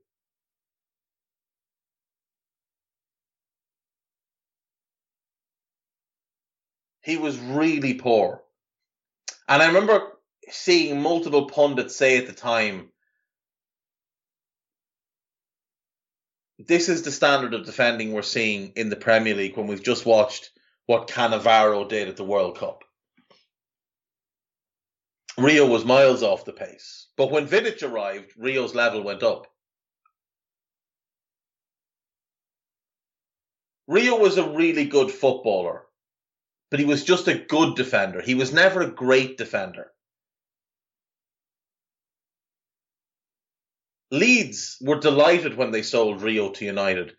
He 7.01 7.17
was 7.17 7.37
really 7.39 7.95
poor. 7.95 8.41
And 9.49 9.61
I 9.61 9.67
remember 9.67 10.13
seeing 10.51 11.01
multiple 11.01 11.47
pundits 11.47 11.95
say 11.95 12.17
at 12.17 12.27
the 12.27 12.33
time, 12.33 12.89
this 16.59 16.89
is 16.89 17.01
the 17.01 17.11
standard 17.11 17.53
of 17.53 17.65
defending 17.65 18.13
we're 18.13 18.21
seeing 18.21 18.73
in 18.75 18.89
the 18.89 18.95
Premier 18.95 19.35
League 19.35 19.57
when 19.57 19.67
we've 19.67 19.83
just 19.83 20.05
watched 20.05 20.51
what 20.85 21.07
Cannavaro 21.07 21.87
did 21.87 22.09
at 22.09 22.17
the 22.17 22.23
World 22.23 22.57
Cup. 22.57 22.83
Rio 25.37 25.67
was 25.67 25.83
miles 25.83 26.21
off 26.21 26.45
the 26.45 26.53
pace. 26.53 27.07
But 27.17 27.31
when 27.31 27.47
Vidic 27.47 27.81
arrived, 27.81 28.31
Rio's 28.37 28.75
level 28.75 29.03
went 29.03 29.23
up. 29.23 29.47
Rio 33.87 34.17
was 34.17 34.37
a 34.37 34.49
really 34.49 34.85
good 34.85 35.11
footballer, 35.11 35.83
but 36.71 36.79
he 36.79 36.85
was 36.85 37.03
just 37.03 37.27
a 37.27 37.37
good 37.37 37.75
defender. 37.75 38.21
He 38.21 38.35
was 38.35 38.53
never 38.53 38.81
a 38.81 38.91
great 38.91 39.37
defender. 39.37 39.92
Leeds 44.13 44.77
were 44.79 44.99
delighted 44.99 45.57
when 45.57 45.71
they 45.71 45.81
sold 45.81 46.21
Rio 46.21 46.51
to 46.51 46.65
United 46.65 47.15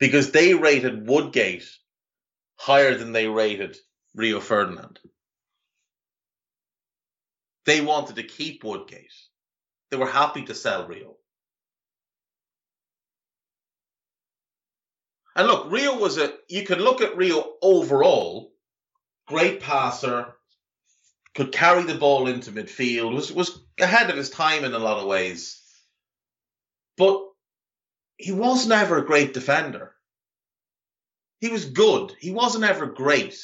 because 0.00 0.32
they 0.32 0.54
rated 0.54 1.06
Woodgate 1.06 1.70
higher 2.56 2.96
than 2.96 3.12
they 3.12 3.28
rated 3.28 3.76
Rio 4.16 4.40
Ferdinand. 4.40 4.98
They 7.64 7.80
wanted 7.80 8.16
to 8.16 8.24
keep 8.24 8.64
Woodgate. 8.64 9.14
They 9.92 9.96
were 9.96 10.10
happy 10.10 10.44
to 10.46 10.54
sell 10.56 10.88
Rio. 10.88 11.14
And 15.36 15.46
look, 15.46 15.70
Rio 15.70 15.96
was 15.96 16.18
a, 16.18 16.32
you 16.48 16.66
can 16.66 16.80
look 16.80 17.02
at 17.02 17.16
Rio 17.16 17.54
overall, 17.62 18.52
great 19.28 19.60
passer, 19.60 20.34
could 21.36 21.52
carry 21.52 21.84
the 21.84 21.94
ball 21.94 22.26
into 22.26 22.50
midfield, 22.50 23.14
was, 23.14 23.30
was 23.30 23.62
ahead 23.78 24.10
of 24.10 24.16
his 24.16 24.28
time 24.28 24.64
in 24.64 24.74
a 24.74 24.78
lot 24.80 24.98
of 24.98 25.06
ways. 25.06 25.61
But 26.96 27.22
he 28.16 28.32
was 28.32 28.66
never 28.66 28.98
a 28.98 29.06
great 29.06 29.34
defender. 29.34 29.94
He 31.40 31.48
was 31.48 31.64
good. 31.64 32.14
He 32.20 32.30
wasn't 32.30 32.64
ever 32.64 32.86
great. 32.86 33.36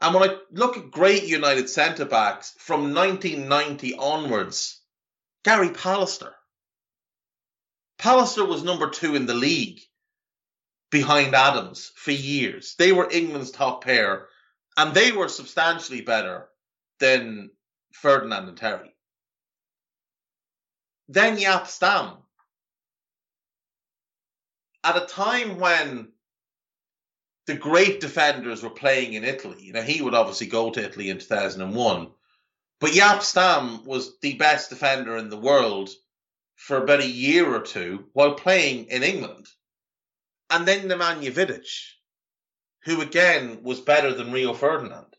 And 0.00 0.14
when 0.14 0.28
I 0.28 0.36
look 0.50 0.76
at 0.76 0.90
great 0.90 1.24
United 1.24 1.68
centre 1.68 2.04
backs 2.04 2.54
from 2.58 2.94
1990 2.94 3.94
onwards, 3.94 4.80
Gary 5.44 5.70
Pallister. 5.70 6.32
Pallister 7.98 8.46
was 8.46 8.62
number 8.62 8.90
two 8.90 9.14
in 9.14 9.26
the 9.26 9.34
league 9.34 9.80
behind 10.90 11.34
Adams 11.34 11.92
for 11.96 12.12
years. 12.12 12.74
They 12.78 12.92
were 12.92 13.10
England's 13.10 13.50
top 13.50 13.84
pair, 13.84 14.28
and 14.76 14.94
they 14.94 15.12
were 15.12 15.28
substantially 15.28 16.00
better 16.00 16.48
than 16.98 17.50
Ferdinand 17.92 18.48
and 18.48 18.56
Terry. 18.56 18.94
Then 21.10 21.38
Jaap 21.38 21.66
Stam. 21.66 22.18
At 24.84 24.96
a 24.96 25.06
time 25.06 25.58
when 25.58 26.12
the 27.46 27.56
great 27.56 28.00
defenders 28.00 28.62
were 28.62 28.70
playing 28.70 29.14
in 29.14 29.24
Italy. 29.24 29.60
You 29.60 29.72
know, 29.72 29.82
he 29.82 30.00
would 30.00 30.14
obviously 30.14 30.46
go 30.46 30.70
to 30.70 30.84
Italy 30.84 31.10
in 31.10 31.18
2001. 31.18 32.12
But 32.78 32.90
Jaap 32.92 33.22
Stam 33.22 33.84
was 33.84 34.20
the 34.20 34.34
best 34.34 34.70
defender 34.70 35.16
in 35.16 35.30
the 35.30 35.36
world 35.36 35.90
for 36.54 36.76
about 36.76 37.00
a 37.00 37.06
year 37.06 37.52
or 37.52 37.60
two 37.60 38.06
while 38.12 38.34
playing 38.34 38.86
in 38.86 39.02
England. 39.02 39.48
And 40.48 40.66
then 40.66 40.82
Nemanja 40.82 41.32
Vidic, 41.32 41.66
who 42.84 43.00
again 43.00 43.64
was 43.64 43.80
better 43.80 44.14
than 44.14 44.30
Rio 44.30 44.54
Ferdinand. 44.54 45.16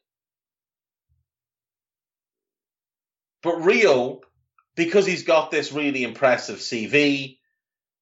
But 3.43 3.57
Rio, 3.57 4.21
because 4.75 5.05
he's 5.05 5.23
got 5.23 5.51
this 5.51 5.71
really 5.71 6.03
impressive 6.03 6.59
CV, 6.59 7.37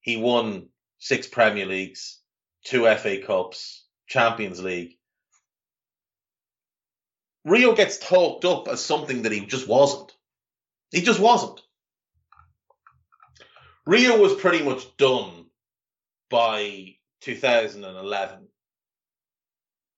he 0.01 0.17
won 0.17 0.70
six 0.99 1.28
Premier 1.28 1.65
Leagues, 1.65 2.20
two 2.65 2.84
FA 2.95 3.22
Cups, 3.22 3.86
Champions 4.07 4.61
League. 4.61 4.97
Rio 7.45 7.74
gets 7.74 7.97
talked 7.97 8.45
up 8.45 8.67
as 8.67 8.84
something 8.84 9.24
that 9.24 9.32
he 9.32 9.45
just 9.45 9.67
wasn't. 9.67 10.11
He 10.91 11.01
just 11.01 11.20
wasn't. 11.20 11.61
Rio 13.86 14.20
was 14.20 14.36
pretty 14.36 14.63
much 14.63 14.86
done 14.97 15.45
by 16.30 16.95
2011. 17.22 18.47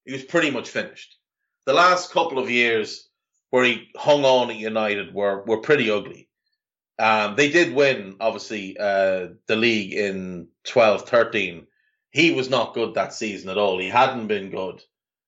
He 0.06 0.14
was 0.14 0.24
pretty 0.24 0.52
much 0.52 0.70
finished. 0.70 1.18
The 1.66 1.74
last 1.74 2.12
couple 2.12 2.40
of 2.40 2.50
years 2.50 3.10
where 3.50 3.66
he 3.66 3.90
hung 3.96 4.24
on 4.24 4.50
at 4.50 4.56
United 4.56 5.14
were, 5.14 5.44
were 5.44 5.62
pretty 5.62 5.92
ugly. 5.92 6.30
Um, 7.02 7.36
they 7.36 7.50
did 7.50 7.74
win, 7.74 8.18
obviously, 8.20 8.78
uh, 8.78 9.30
the 9.48 9.56
league 9.56 9.92
in 9.92 10.50
12 10.66 11.10
13. 11.10 11.66
He 12.12 12.30
was 12.30 12.48
not 12.48 12.76
good 12.76 12.94
that 12.94 13.12
season 13.12 13.50
at 13.50 13.58
all. 13.58 13.80
He 13.80 13.90
hadn't 13.90 14.28
been 14.28 14.52
good 14.52 14.84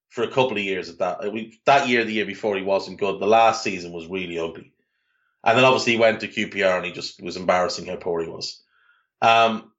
for 0.10 0.24
a 0.24 0.28
couple 0.28 0.52
of 0.52 0.64
years 0.64 0.88
at 0.88 1.00
that. 1.00 1.34
We, 1.34 1.60
that 1.66 1.88
year, 1.88 2.06
the 2.06 2.14
year 2.14 2.28
before, 2.28 2.56
he 2.56 2.62
wasn't 2.62 3.00
good. 3.00 3.20
The 3.20 3.26
last 3.26 3.64
season 3.64 3.92
was 3.92 4.06
really 4.06 4.38
ugly. 4.38 4.72
And 5.44 5.58
then 5.58 5.66
obviously 5.66 5.94
he 5.94 6.00
went 6.00 6.20
to 6.20 6.28
QPR 6.28 6.78
and 6.78 6.86
he 6.86 6.92
just 6.92 7.20
was 7.24 7.38
embarrassing 7.38 7.88
how 7.88 7.96
poor 7.96 8.22
he 8.22 8.30
was. 8.30 8.62
Um, 9.24 9.72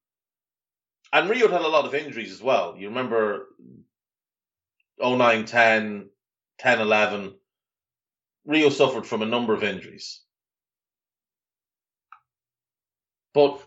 and 1.12 1.30
Rio 1.30 1.47
had 1.47 1.61
a 1.61 1.68
lot 1.68 1.84
of 1.84 1.95
injuries 1.95 2.32
as 2.32 2.42
well. 2.42 2.74
You 2.76 2.88
remember 2.88 3.47
09 5.01 5.45
10, 5.45 6.09
10 6.59 6.80
11. 6.80 7.34
Rio 8.47 8.68
suffered 8.68 9.07
from 9.07 9.22
a 9.22 9.26
number 9.26 9.55
of 9.55 9.62
injuries. 9.62 10.24
But 13.35 13.61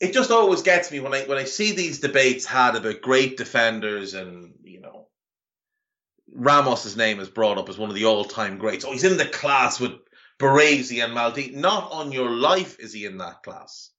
it 0.00 0.14
just 0.14 0.30
always 0.30 0.62
gets 0.62 0.90
me 0.90 1.00
when 1.00 1.12
I 1.12 1.24
when 1.24 1.38
I 1.38 1.44
see 1.44 1.72
these 1.72 2.00
debates 2.00 2.46
had 2.46 2.76
about 2.76 3.02
great 3.02 3.36
defenders 3.36 4.14
and 4.14 4.54
you 4.62 4.80
know 4.80 5.08
Ramos's 6.32 6.96
name 6.96 7.20
is 7.20 7.28
brought 7.28 7.58
up 7.58 7.68
as 7.68 7.76
one 7.76 7.90
of 7.90 7.96
the 7.96 8.06
all 8.06 8.24
time 8.24 8.56
greats. 8.58 8.84
Oh, 8.84 8.92
he's 8.92 9.04
in 9.04 9.18
the 9.18 9.26
class 9.26 9.78
with 9.78 9.92
Baresi 10.38 11.04
and 11.04 11.14
Maldini. 11.14 11.54
Not 11.54 11.92
on 11.92 12.12
your 12.12 12.30
life 12.30 12.78
is 12.78 12.92
he 12.92 13.04
in 13.04 13.18
that 13.18 13.42
class. 13.42 13.90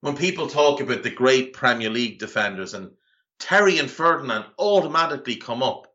When 0.00 0.16
people 0.16 0.48
talk 0.48 0.80
about 0.80 1.02
the 1.02 1.10
great 1.10 1.52
Premier 1.52 1.90
League 1.90 2.18
defenders 2.18 2.74
and 2.74 2.90
Terry 3.38 3.78
and 3.78 3.90
Ferdinand 3.90 4.46
automatically 4.58 5.36
come 5.36 5.62
up. 5.62 5.86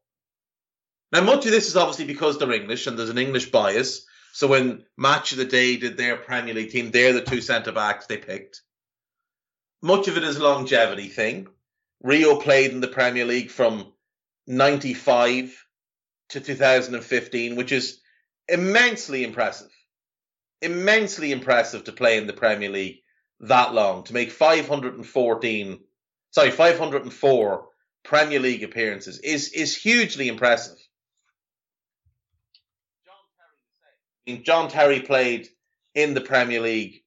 Now, 1.11 1.21
much 1.21 1.45
of 1.45 1.51
this 1.51 1.67
is 1.67 1.75
obviously 1.75 2.05
because 2.05 2.37
they're 2.37 2.51
English 2.51 2.87
and 2.87 2.97
there's 2.97 3.09
an 3.09 3.17
English 3.17 3.51
bias. 3.51 4.05
So 4.35 4.47
when 4.47 4.83
Match 4.97 5.31
of 5.31 5.37
the 5.37 5.45
Day 5.45 5.77
did 5.77 5.95
their 5.95 6.17
Premier 6.17 6.53
League 6.53 6.69
team, 6.69 6.91
they're 6.91 7.13
the 7.13 7.21
two 7.21 7.39
centre 7.39 7.71
backs 7.71 8.07
they 8.07 8.17
picked. 8.17 8.63
Much 9.81 10.09
of 10.09 10.17
it 10.17 10.25
is 10.25 10.37
longevity 10.37 11.07
thing. 11.07 11.47
Rio 12.03 12.35
played 12.35 12.71
in 12.71 12.81
the 12.81 12.89
Premier 12.89 13.23
League 13.23 13.49
from 13.49 13.93
95 14.45 15.55
to 16.31 16.41
2015, 16.41 17.55
which 17.55 17.71
is 17.71 18.01
immensely 18.49 19.23
impressive. 19.23 19.71
Immensely 20.61 21.31
impressive 21.31 21.85
to 21.85 21.93
play 21.93 22.17
in 22.17 22.27
the 22.27 22.33
Premier 22.33 22.69
League 22.69 23.03
that 23.39 23.73
long, 23.73 24.03
to 24.03 24.13
make 24.13 24.31
514, 24.31 25.79
sorry, 26.31 26.51
504 26.51 27.67
Premier 28.03 28.39
League 28.41 28.63
appearances 28.63 29.17
is, 29.19 29.53
is 29.53 29.77
hugely 29.77 30.27
impressive. 30.27 30.77
John 34.27 34.69
Terry 34.69 35.01
played 35.01 35.47
in 35.93 36.13
the 36.13 36.21
Premier 36.21 36.59
League 36.59 37.03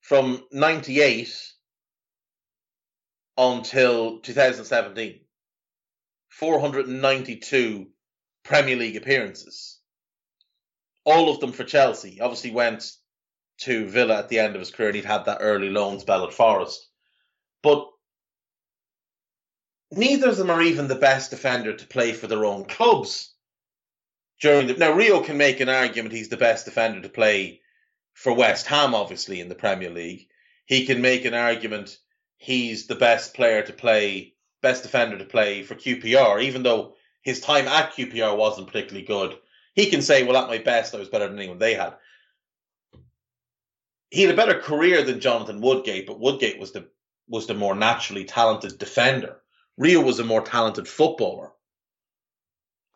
from 0.00 0.42
98 0.52 1.32
until 3.36 4.20
2017. 4.20 5.20
492 6.28 7.88
Premier 8.44 8.76
League 8.76 8.96
appearances. 8.96 9.78
All 11.04 11.28
of 11.28 11.40
them 11.40 11.52
for 11.52 11.64
Chelsea. 11.64 12.20
Obviously 12.20 12.52
went 12.52 12.90
to 13.62 13.86
Villa 13.88 14.18
at 14.18 14.28
the 14.28 14.38
end 14.38 14.54
of 14.54 14.60
his 14.60 14.70
career 14.70 14.92
he'd 14.92 15.04
had 15.04 15.24
that 15.24 15.38
early 15.40 15.68
loan 15.68 15.98
spell 15.98 16.24
at 16.24 16.32
Forest. 16.32 16.88
But 17.62 17.86
neither 19.90 20.28
of 20.28 20.36
them 20.36 20.50
are 20.50 20.62
even 20.62 20.88
the 20.88 20.94
best 20.94 21.30
defender 21.30 21.74
to 21.74 21.86
play 21.86 22.12
for 22.12 22.26
their 22.26 22.44
own 22.44 22.64
clubs 22.64 23.29
during 24.40 24.66
the 24.66 24.74
now 24.74 24.92
Rio 24.92 25.20
can 25.20 25.36
make 25.36 25.60
an 25.60 25.68
argument 25.68 26.14
he's 26.14 26.28
the 26.28 26.36
best 26.36 26.64
defender 26.64 27.00
to 27.02 27.08
play 27.08 27.60
for 28.14 28.32
West 28.32 28.66
Ham, 28.66 28.94
obviously 28.94 29.40
in 29.40 29.48
the 29.48 29.54
Premier 29.54 29.90
League. 29.90 30.26
He 30.66 30.86
can 30.86 31.00
make 31.00 31.24
an 31.24 31.34
argument 31.34 31.96
he's 32.38 32.86
the 32.86 32.94
best 32.94 33.34
player 33.34 33.62
to 33.62 33.72
play, 33.72 34.34
best 34.62 34.82
defender 34.82 35.18
to 35.18 35.24
play 35.24 35.62
for 35.62 35.74
QPR, 35.74 36.42
even 36.42 36.62
though 36.62 36.94
his 37.22 37.40
time 37.40 37.68
at 37.68 37.92
QPR 37.92 38.36
wasn't 38.36 38.66
particularly 38.66 39.06
good. 39.06 39.38
He 39.74 39.90
can 39.90 40.02
say, 40.02 40.22
"Well, 40.22 40.36
at 40.36 40.48
my 40.48 40.58
best, 40.58 40.94
I 40.94 40.98
was 40.98 41.08
better 41.08 41.28
than 41.28 41.38
anyone 41.38 41.58
they 41.58 41.74
had." 41.74 41.94
He 44.10 44.22
had 44.22 44.32
a 44.32 44.36
better 44.36 44.58
career 44.58 45.02
than 45.02 45.20
Jonathan 45.20 45.60
Woodgate, 45.60 46.06
but 46.06 46.18
Woodgate 46.18 46.58
was 46.58 46.72
the 46.72 46.88
was 47.28 47.46
the 47.46 47.54
more 47.54 47.76
naturally 47.76 48.24
talented 48.24 48.78
defender. 48.78 49.40
Rio 49.76 50.00
was 50.00 50.18
a 50.18 50.24
more 50.24 50.42
talented 50.42 50.88
footballer. 50.88 51.52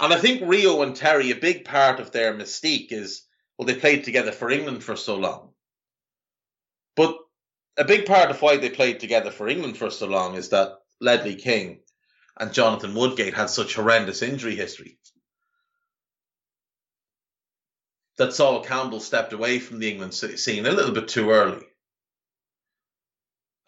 And 0.05 0.13
I 0.13 0.19
think 0.19 0.43
Rio 0.45 0.83
and 0.83 0.95
Terry, 0.95 1.31
a 1.31 1.37
big 1.37 1.65
part 1.65 1.99
of 1.99 2.11
their 2.11 2.35
mystique 2.35 2.93
is, 2.93 3.23
well, 3.57 3.65
they 3.65 3.75
played 3.75 4.05
together 4.05 4.33
for 4.33 4.51
England 4.51 4.85
for 4.85 4.97
so 4.97 5.17
long. 5.17 5.55
But 6.95 7.17
a 7.79 7.87
big 7.87 8.05
part 8.05 8.31
of 8.31 8.43
why 8.43 8.59
they 8.59 8.69
played 8.69 9.01
together 9.01 9.31
for 9.31 9.49
England 9.49 9.79
for 9.79 9.89
so 9.89 10.07
long 10.07 10.35
is 10.35 10.51
that 10.51 10.75
Ledley 11.01 11.37
King 11.37 11.81
and 12.39 12.53
Jonathan 12.53 12.95
Woodgate 12.95 13.33
had 13.33 13.49
such 13.49 13.77
horrendous 13.77 14.21
injury 14.21 14.55
history. 14.57 14.99
That 18.19 18.35
Sol 18.35 18.63
Campbell 18.63 19.01
stepped 19.01 19.33
away 19.33 19.59
from 19.59 19.79
the 19.79 19.91
England 19.91 20.13
scene 20.13 20.67
a 20.67 20.73
little 20.73 20.93
bit 20.93 21.09
too 21.09 21.31
early. 21.31 21.65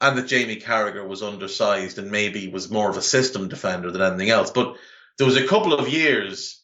And 0.03 0.19
that 0.19 0.27
Jamie 0.27 0.61
Carragher 0.61 1.09
was 1.09 1.23
undersized 1.23 1.97
and 1.97 2.11
maybe 2.11 2.49
was 2.49 2.71
more 2.71 2.91
of 2.91 2.99
a 2.99 3.03
system 3.03 3.49
defender 3.49 3.91
than 3.91 4.03
anything 4.03 4.29
else. 4.29 4.51
But 4.51 4.77
there 5.19 5.27
was 5.27 5.37
a 5.37 5.47
couple 5.47 5.73
of 5.73 5.89
years 5.89 6.63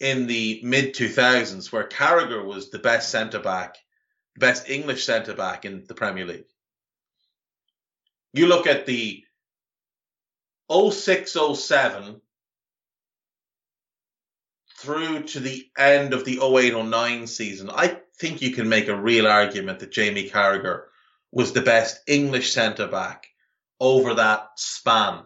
in 0.00 0.26
the 0.26 0.60
mid 0.62 0.94
2000s 0.94 1.70
where 1.70 1.88
Carragher 1.88 2.44
was 2.44 2.70
the 2.70 2.78
best 2.78 3.10
centre 3.10 3.40
back, 3.40 3.76
best 4.36 4.68
English 4.68 5.04
centre 5.04 5.34
back 5.34 5.64
in 5.64 5.84
the 5.86 5.94
Premier 5.94 6.24
League. 6.24 6.46
You 8.32 8.46
look 8.46 8.66
at 8.66 8.86
the 8.86 9.24
06 10.70 11.36
07 11.54 12.20
through 14.78 15.24
to 15.24 15.40
the 15.40 15.66
end 15.76 16.14
of 16.14 16.24
the 16.24 16.40
08 16.42 16.74
09 16.74 17.26
season, 17.26 17.70
I 17.70 17.98
think 18.18 18.40
you 18.40 18.52
can 18.52 18.68
make 18.68 18.88
a 18.88 18.96
real 18.96 19.26
argument 19.26 19.80
that 19.80 19.92
Jamie 19.92 20.30
Carragher 20.30 20.84
was 21.32 21.52
the 21.52 21.60
best 21.60 22.00
English 22.06 22.52
centre 22.52 22.88
back 22.88 23.26
over 23.78 24.14
that 24.14 24.48
span 24.56 25.24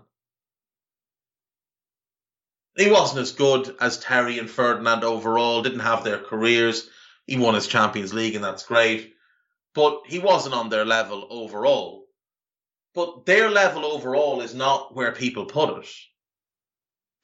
he 2.76 2.90
wasn't 2.90 3.20
as 3.20 3.32
good 3.32 3.76
as 3.80 3.98
Terry 3.98 4.38
and 4.38 4.50
Ferdinand 4.50 5.04
overall, 5.04 5.62
didn't 5.62 5.80
have 5.80 6.04
their 6.04 6.18
careers. 6.18 6.88
He 7.26 7.36
won 7.36 7.54
his 7.54 7.66
Champions 7.66 8.12
League, 8.12 8.34
and 8.34 8.44
that's 8.44 8.66
great. 8.66 9.14
But 9.74 10.02
he 10.06 10.18
wasn't 10.18 10.54
on 10.54 10.68
their 10.68 10.84
level 10.84 11.26
overall. 11.30 12.06
But 12.94 13.26
their 13.26 13.50
level 13.50 13.84
overall 13.84 14.40
is 14.40 14.54
not 14.54 14.94
where 14.94 15.12
people 15.12 15.46
put 15.46 15.78
it. 15.78 15.88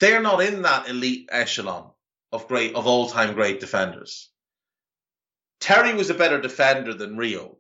They're 0.01 0.23
not 0.23 0.43
in 0.43 0.63
that 0.63 0.89
elite 0.89 1.29
echelon 1.31 1.91
of 2.33 2.49
great 2.49 2.75
of 2.75 2.87
all 2.87 3.09
time 3.09 3.35
great 3.35 3.61
defenders. 3.61 4.31
Terry 5.61 5.95
was 5.95 6.11
a 6.11 6.15
better 6.15 6.41
defender 6.41 6.95
than 6.95 7.17
Rio 7.17 7.59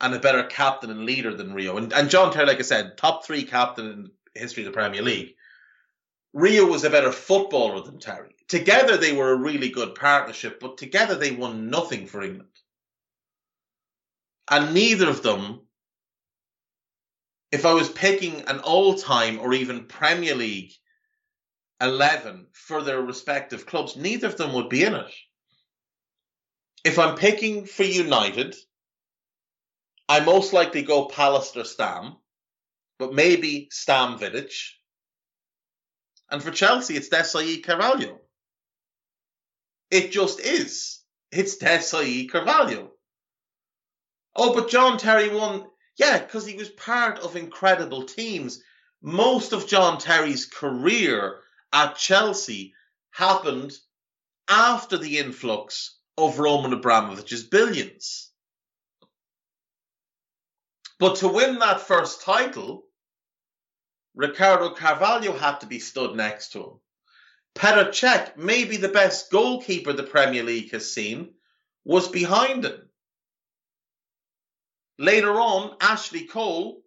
and 0.00 0.14
a 0.14 0.20
better 0.20 0.44
captain 0.44 0.90
and 0.90 1.04
leader 1.04 1.34
than 1.34 1.52
Rio. 1.52 1.76
And, 1.76 1.92
and 1.92 2.08
John 2.08 2.32
Terry, 2.32 2.46
like 2.46 2.58
I 2.58 2.62
said, 2.62 2.96
top 2.96 3.26
three 3.26 3.42
captain 3.42 3.86
in 3.86 4.10
history 4.34 4.62
of 4.62 4.66
the 4.66 4.72
Premier 4.72 5.02
League. 5.02 5.34
Rio 6.32 6.66
was 6.66 6.84
a 6.84 6.90
better 6.90 7.12
footballer 7.12 7.82
than 7.82 7.98
Terry. 7.98 8.34
Together 8.48 8.96
they 8.96 9.12
were 9.12 9.32
a 9.32 9.36
really 9.36 9.70
good 9.70 9.94
partnership, 9.94 10.60
but 10.60 10.78
together 10.78 11.16
they 11.16 11.32
won 11.32 11.70
nothing 11.70 12.06
for 12.06 12.22
England. 12.22 12.48
And 14.48 14.74
neither 14.74 15.08
of 15.08 15.22
them, 15.22 15.66
if 17.50 17.66
I 17.66 17.72
was 17.72 17.88
picking 17.88 18.42
an 18.42 18.60
all 18.60 18.94
time 18.94 19.40
or 19.40 19.52
even 19.52 19.86
Premier 19.86 20.34
League 20.34 20.72
11 21.80 22.48
for 22.52 22.82
their 22.82 23.00
respective 23.00 23.66
clubs, 23.66 23.96
neither 23.96 24.28
of 24.28 24.36
them 24.36 24.52
would 24.52 24.68
be 24.68 24.84
in 24.84 24.94
it. 24.94 25.12
If 26.84 26.98
I'm 26.98 27.16
picking 27.16 27.66
for 27.66 27.84
United, 27.84 28.54
I 30.08 30.20
most 30.20 30.52
likely 30.52 30.82
go 30.82 31.08
Pallister 31.08 31.64
Stam, 31.64 32.16
but 32.98 33.14
maybe 33.14 33.68
Stam 33.70 34.18
Vidic 34.18 34.52
and 36.30 36.42
for 36.42 36.50
Chelsea, 36.50 36.96
it's 36.96 37.08
Desailly 37.08 37.62
Carvalho. 37.62 38.20
It 39.90 40.12
just 40.12 40.40
is. 40.40 41.00
It's 41.32 41.58
Desailly 41.58 42.30
Carvalho. 42.30 42.92
Oh, 44.36 44.54
but 44.54 44.70
John 44.70 44.98
Terry 44.98 45.28
won. 45.28 45.66
Yeah, 45.96 46.18
because 46.18 46.46
he 46.46 46.56
was 46.56 46.68
part 46.68 47.18
of 47.18 47.36
incredible 47.36 48.04
teams. 48.04 48.62
most 49.02 49.52
of 49.52 49.66
John 49.66 49.98
Terry's 49.98 50.46
career 50.46 51.40
at 51.72 51.96
Chelsea 51.96 52.74
happened 53.10 53.72
after 54.48 54.98
the 54.98 55.18
influx 55.18 55.98
of 56.18 56.38
Roman 56.38 56.72
Abramovich's 56.72 57.44
billions. 57.44 58.30
But 60.98 61.16
to 61.16 61.28
win 61.28 61.58
that 61.60 61.80
first 61.80 62.22
title, 62.22 62.84
Ricardo 64.20 64.74
Carvalho 64.74 65.32
had 65.32 65.60
to 65.60 65.66
be 65.66 65.78
stood 65.78 66.14
next 66.14 66.52
to 66.52 66.58
him. 66.58 66.80
Petr 67.54 67.88
Cech, 67.88 68.36
maybe 68.36 68.76
the 68.76 68.90
best 68.90 69.30
goalkeeper 69.30 69.94
the 69.94 70.02
Premier 70.02 70.42
League 70.42 70.72
has 70.72 70.92
seen, 70.92 71.32
was 71.86 72.06
behind 72.06 72.66
him. 72.66 72.90
Later 74.98 75.40
on, 75.40 75.74
Ashley 75.80 76.26
Cole, 76.26 76.82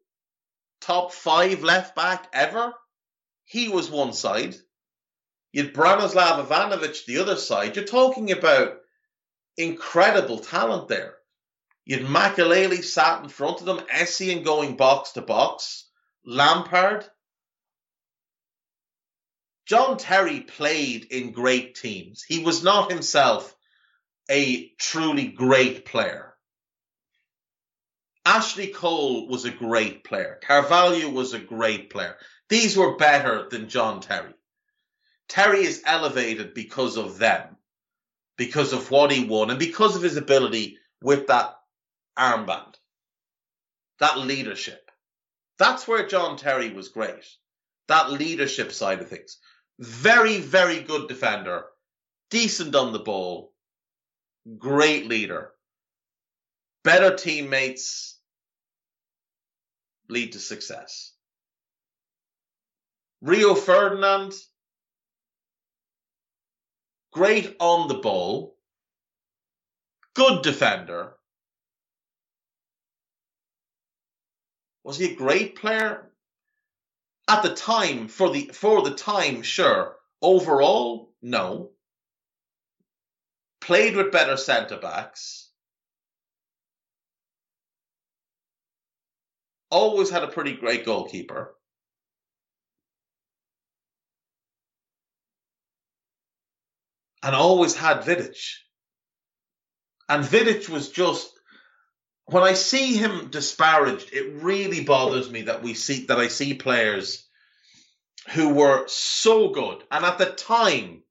top 0.80 1.12
five 1.12 1.64
left 1.64 1.96
back 1.96 2.28
ever, 2.34 2.72
he 3.46 3.68
was 3.68 3.90
one 3.90 4.14
side. 4.14 4.56
You'd 5.52 5.74
Branislav 5.74 6.46
Ivanovic 6.46 7.06
the 7.06 7.18
other 7.18 7.38
side. 7.38 7.76
You're 7.76 7.86
talking 7.86 8.32
about 8.32 8.78
incredible 9.58 10.38
talent 10.38 10.88
there. 10.88 11.16
You'd 11.84 12.06
Makelele 12.06 12.84
sat 12.84 13.24
in 13.24 13.30
front 13.30 13.60
of 13.60 13.66
them, 13.66 13.80
Essien 13.92 14.46
going 14.46 14.78
box 14.78 15.14
to 15.14 15.22
box, 15.24 15.90
Lampard. 16.24 17.10
John 19.66 19.98
Terry 19.98 20.42
played 20.42 21.06
in 21.06 21.32
great 21.32 21.76
teams. 21.76 22.24
He 22.24 22.40
was 22.40 22.64
not 22.64 22.92
himself 22.92 23.56
a 24.30 24.70
truly 24.78 25.28
great 25.28 25.86
player. 25.86 26.34
Ashley 28.26 28.68
Cole 28.68 29.28
was 29.28 29.46
a 29.46 29.52
great 29.52 30.04
player. 30.04 30.40
Carvalho 30.42 31.10
was 31.10 31.34
a 31.34 31.40
great 31.40 31.90
player. 31.90 32.18
These 32.50 32.78
were 32.78 32.96
better 32.96 33.50
than 33.50 33.70
John 33.70 34.02
Terry. 34.02 34.34
Terry 35.28 35.64
is 35.64 35.84
elevated 35.86 36.54
because 36.54 36.98
of 36.98 37.18
them, 37.18 37.58
because 38.38 38.74
of 38.74 38.92
what 38.92 39.12
he 39.12 39.26
won, 39.26 39.50
and 39.50 39.60
because 39.60 39.96
of 39.96 40.04
his 40.04 40.18
ability 40.18 40.78
with 41.02 41.28
that 41.28 41.56
armband, 42.18 42.76
that 44.00 44.18
leadership. 44.18 44.92
That's 45.58 45.88
where 45.88 46.08
John 46.08 46.38
Terry 46.38 46.72
was 46.72 46.90
great. 46.90 47.26
That 47.88 48.12
leadership 48.12 48.72
side 48.72 49.02
of 49.02 49.10
things. 49.10 49.38
Very, 49.84 50.40
very 50.40 50.80
good 50.80 51.10
defender, 51.10 51.66
decent 52.30 52.74
on 52.74 52.94
the 52.94 53.00
ball, 53.00 53.52
great 54.58 55.08
leader. 55.08 55.52
Better 56.86 57.18
teammates 57.18 58.18
lead 60.08 60.32
to 60.32 60.40
success. 60.40 61.12
Rio 63.22 63.56
Ferdinand, 63.56 64.32
great 67.12 67.54
on 67.60 67.90
the 67.90 67.96
ball, 67.96 68.56
good 70.14 70.44
defender. 70.44 71.18
Was 74.86 74.98
he 74.98 75.12
a 75.12 75.16
great 75.16 75.58
player? 75.58 76.13
At 77.28 77.44
the 77.44 77.56
time, 77.56 78.08
for 78.08 78.30
the 78.32 78.48
for 78.54 78.82
the 78.82 78.96
time, 78.96 79.42
sure. 79.42 79.96
Overall, 80.22 81.14
no. 81.22 81.72
Played 83.62 83.96
with 83.96 84.12
better 84.12 84.38
centre 84.38 84.78
backs. 84.78 85.50
Always 89.70 90.10
had 90.10 90.24
a 90.24 90.28
pretty 90.28 90.54
great 90.54 90.86
goalkeeper. 90.86 91.56
and 97.24 97.34
always 97.34 97.74
had 97.74 98.02
Vidic. 98.02 98.38
And 100.10 100.24
Vidic 100.24 100.68
was 100.68 100.90
just 100.90 101.33
when 102.26 102.44
I 102.44 102.54
see 102.54 102.96
him 102.96 103.30
disparaged, 103.30 104.14
it 104.14 104.42
really 104.42 104.84
bothers 104.84 105.30
me 105.30 105.44
that 105.44 105.62
we 105.62 105.74
see 105.74 106.06
that 106.06 106.20
I 106.20 106.28
see 106.30 106.54
players 106.54 107.28
who 108.32 108.50
were 108.50 108.88
so 108.88 109.50
good, 109.50 109.84
and 109.92 110.06
at 110.06 110.18
the 110.18 110.28
time 110.28 111.04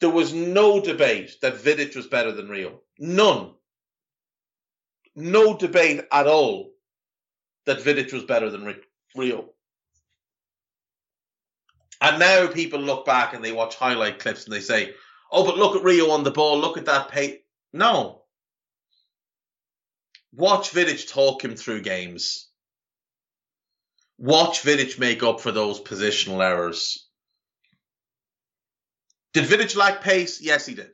there 0.00 0.10
was 0.10 0.32
no 0.32 0.80
debate 0.80 1.36
that 1.42 1.56
Vidic 1.56 1.96
was 1.96 2.06
better 2.06 2.32
than 2.32 2.48
Rio. 2.48 2.80
None. 2.98 3.52
No 5.16 5.56
debate 5.56 6.02
at 6.12 6.28
all 6.28 6.70
that 7.66 7.80
Vidic 7.80 8.12
was 8.12 8.22
better 8.22 8.48
than 8.50 8.76
Rio. 9.16 9.50
And 12.00 12.20
now 12.20 12.46
people 12.46 12.78
look 12.78 13.04
back 13.04 13.34
and 13.34 13.44
they 13.44 13.50
watch 13.50 13.74
highlight 13.74 14.20
clips 14.20 14.44
and 14.44 14.54
they 14.54 14.60
say, 14.60 14.94
oh, 15.32 15.44
but 15.44 15.58
look 15.58 15.74
at 15.74 15.82
Rio 15.82 16.12
on 16.12 16.22
the 16.22 16.30
ball, 16.30 16.60
look 16.60 16.78
at 16.78 16.86
that 16.86 17.08
pace. 17.08 17.38
No. 17.72 18.17
Watch 20.32 20.70
Vidic 20.70 21.10
talk 21.10 21.44
him 21.44 21.56
through 21.56 21.82
games. 21.82 22.48
Watch 24.18 24.62
Vidic 24.62 24.98
make 24.98 25.22
up 25.22 25.40
for 25.40 25.52
those 25.52 25.80
positional 25.80 26.44
errors. 26.44 27.06
Did 29.32 29.44
Vidic 29.44 29.76
lack 29.76 30.02
pace? 30.02 30.40
Yes, 30.40 30.66
he 30.66 30.74
did. 30.74 30.90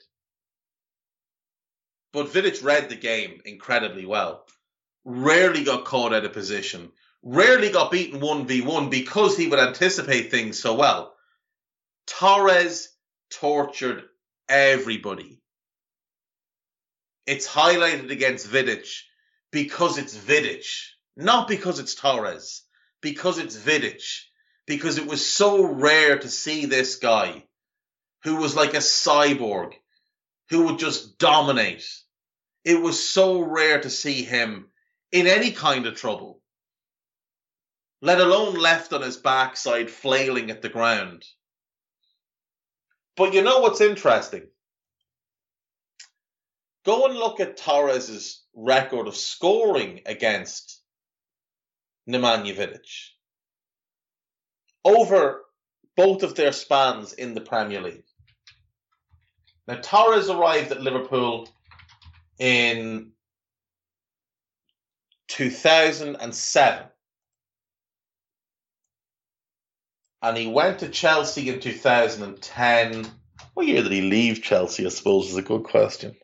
But 2.13 2.29
Vidic 2.29 2.63
read 2.63 2.89
the 2.89 2.97
game 2.97 3.41
incredibly 3.45 4.07
well. 4.07 4.47
Rarely 5.05 5.65
got 5.65 5.85
caught 5.85 6.15
out 6.15 6.25
of 6.25 6.33
position 6.33 6.93
rarely 7.25 7.71
got 7.71 7.91
beaten 7.91 8.21
1v1 8.21 8.91
because 8.91 9.37
he 9.37 9.49
would 9.49 9.59
anticipate 9.59 10.31
things 10.31 10.61
so 10.61 10.75
well. 10.75 11.15
Torres 12.07 12.91
tortured 13.31 14.05
everybody. 14.49 15.41
It's 17.27 17.49
highlighted 17.49 18.11
against 18.11 18.47
Vidic 18.47 18.87
because 19.55 19.99
it's 19.99 20.17
Vidic, 20.17 20.67
not 21.17 21.47
because 21.47 21.79
it's 21.79 21.95
Torres, 21.95 22.65
because 23.01 23.39
it's 23.39 23.57
Vidic, 23.57 24.03
because 24.67 24.99
it 24.99 25.07
was 25.07 25.25
so 25.25 25.65
rare 25.65 26.19
to 26.19 26.29
see 26.29 26.67
this 26.67 26.97
guy 26.97 27.45
who 28.25 28.35
was 28.35 28.57
like 28.57 28.75
a 28.75 28.79
cyborg, 28.79 29.75
who 30.51 30.65
would 30.65 30.81
just 30.81 31.19
dominate. 31.19 31.89
It 32.65 32.83
was 32.83 33.01
so 33.01 33.43
rare 33.43 33.81
to 33.81 33.91
see 33.91 34.25
him 34.25 34.71
in 35.13 35.29
any 35.29 35.53
kind 35.53 35.87
of 35.87 35.95
trouble 35.95 36.41
let 38.03 38.21
alone 38.21 38.55
left 38.55 38.93
on 38.93 39.01
his 39.03 39.17
backside 39.17 39.89
flailing 39.89 40.51
at 40.51 40.61
the 40.61 40.69
ground. 40.69 41.25
But 43.17 43.33
you 43.33 43.41
know 43.41 43.61
what's 43.61 43.81
interesting? 43.81 44.49
Go 46.85 47.07
and 47.07 47.15
look 47.15 47.41
at 47.41 47.57
Torres's 47.57 48.43
record 48.55 49.09
of 49.09 49.17
scoring 49.17 50.01
against 50.07 50.81
Nemanja 52.09 52.55
Vidic. 52.55 53.11
Over 54.85 55.43
both 55.97 56.23
of 56.23 56.35
their 56.35 56.53
spans 56.53 57.13
in 57.15 57.35
the 57.35 57.41
Premier 57.41 57.81
League. 57.81 58.05
Now, 59.67 59.77
Torres 59.77 60.29
arrived 60.29 60.73
at 60.73 60.83
Liverpool 60.83 61.49
in 62.39 63.13
2007. 65.29 66.89
and 70.25 70.39
he 70.39 70.47
went 70.47 70.79
to 70.79 70.89
Chelsea 70.89 71.51
in 71.51 71.61
2010. 71.61 73.07
What 73.53 73.67
year 73.67 73.83
did 73.83 73.93
he 73.93 74.01
leave 74.01 74.43
Chelsea? 74.43 74.87
I 74.87 74.89
suppose 74.89 75.29
is 75.29 75.37
a 75.37 75.43
good 75.43 75.65
question. 75.65 76.17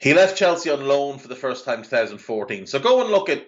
He 0.00 0.14
left 0.14 0.36
Chelsea 0.36 0.70
on 0.70 0.86
loan 0.86 1.18
for 1.18 1.28
the 1.28 1.36
first 1.36 1.64
time 1.64 1.82
2014. 1.82 2.66
So 2.66 2.78
go 2.78 3.02
and 3.02 3.10
look 3.10 3.28
at 3.28 3.46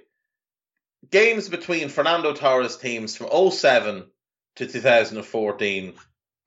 games 1.11 1.48
between 1.48 1.88
Fernando 1.88 2.34
Torres 2.34 2.76
teams 2.76 3.16
from 3.16 3.50
07 3.50 4.05
to 4.57 4.66
2014. 4.66 5.94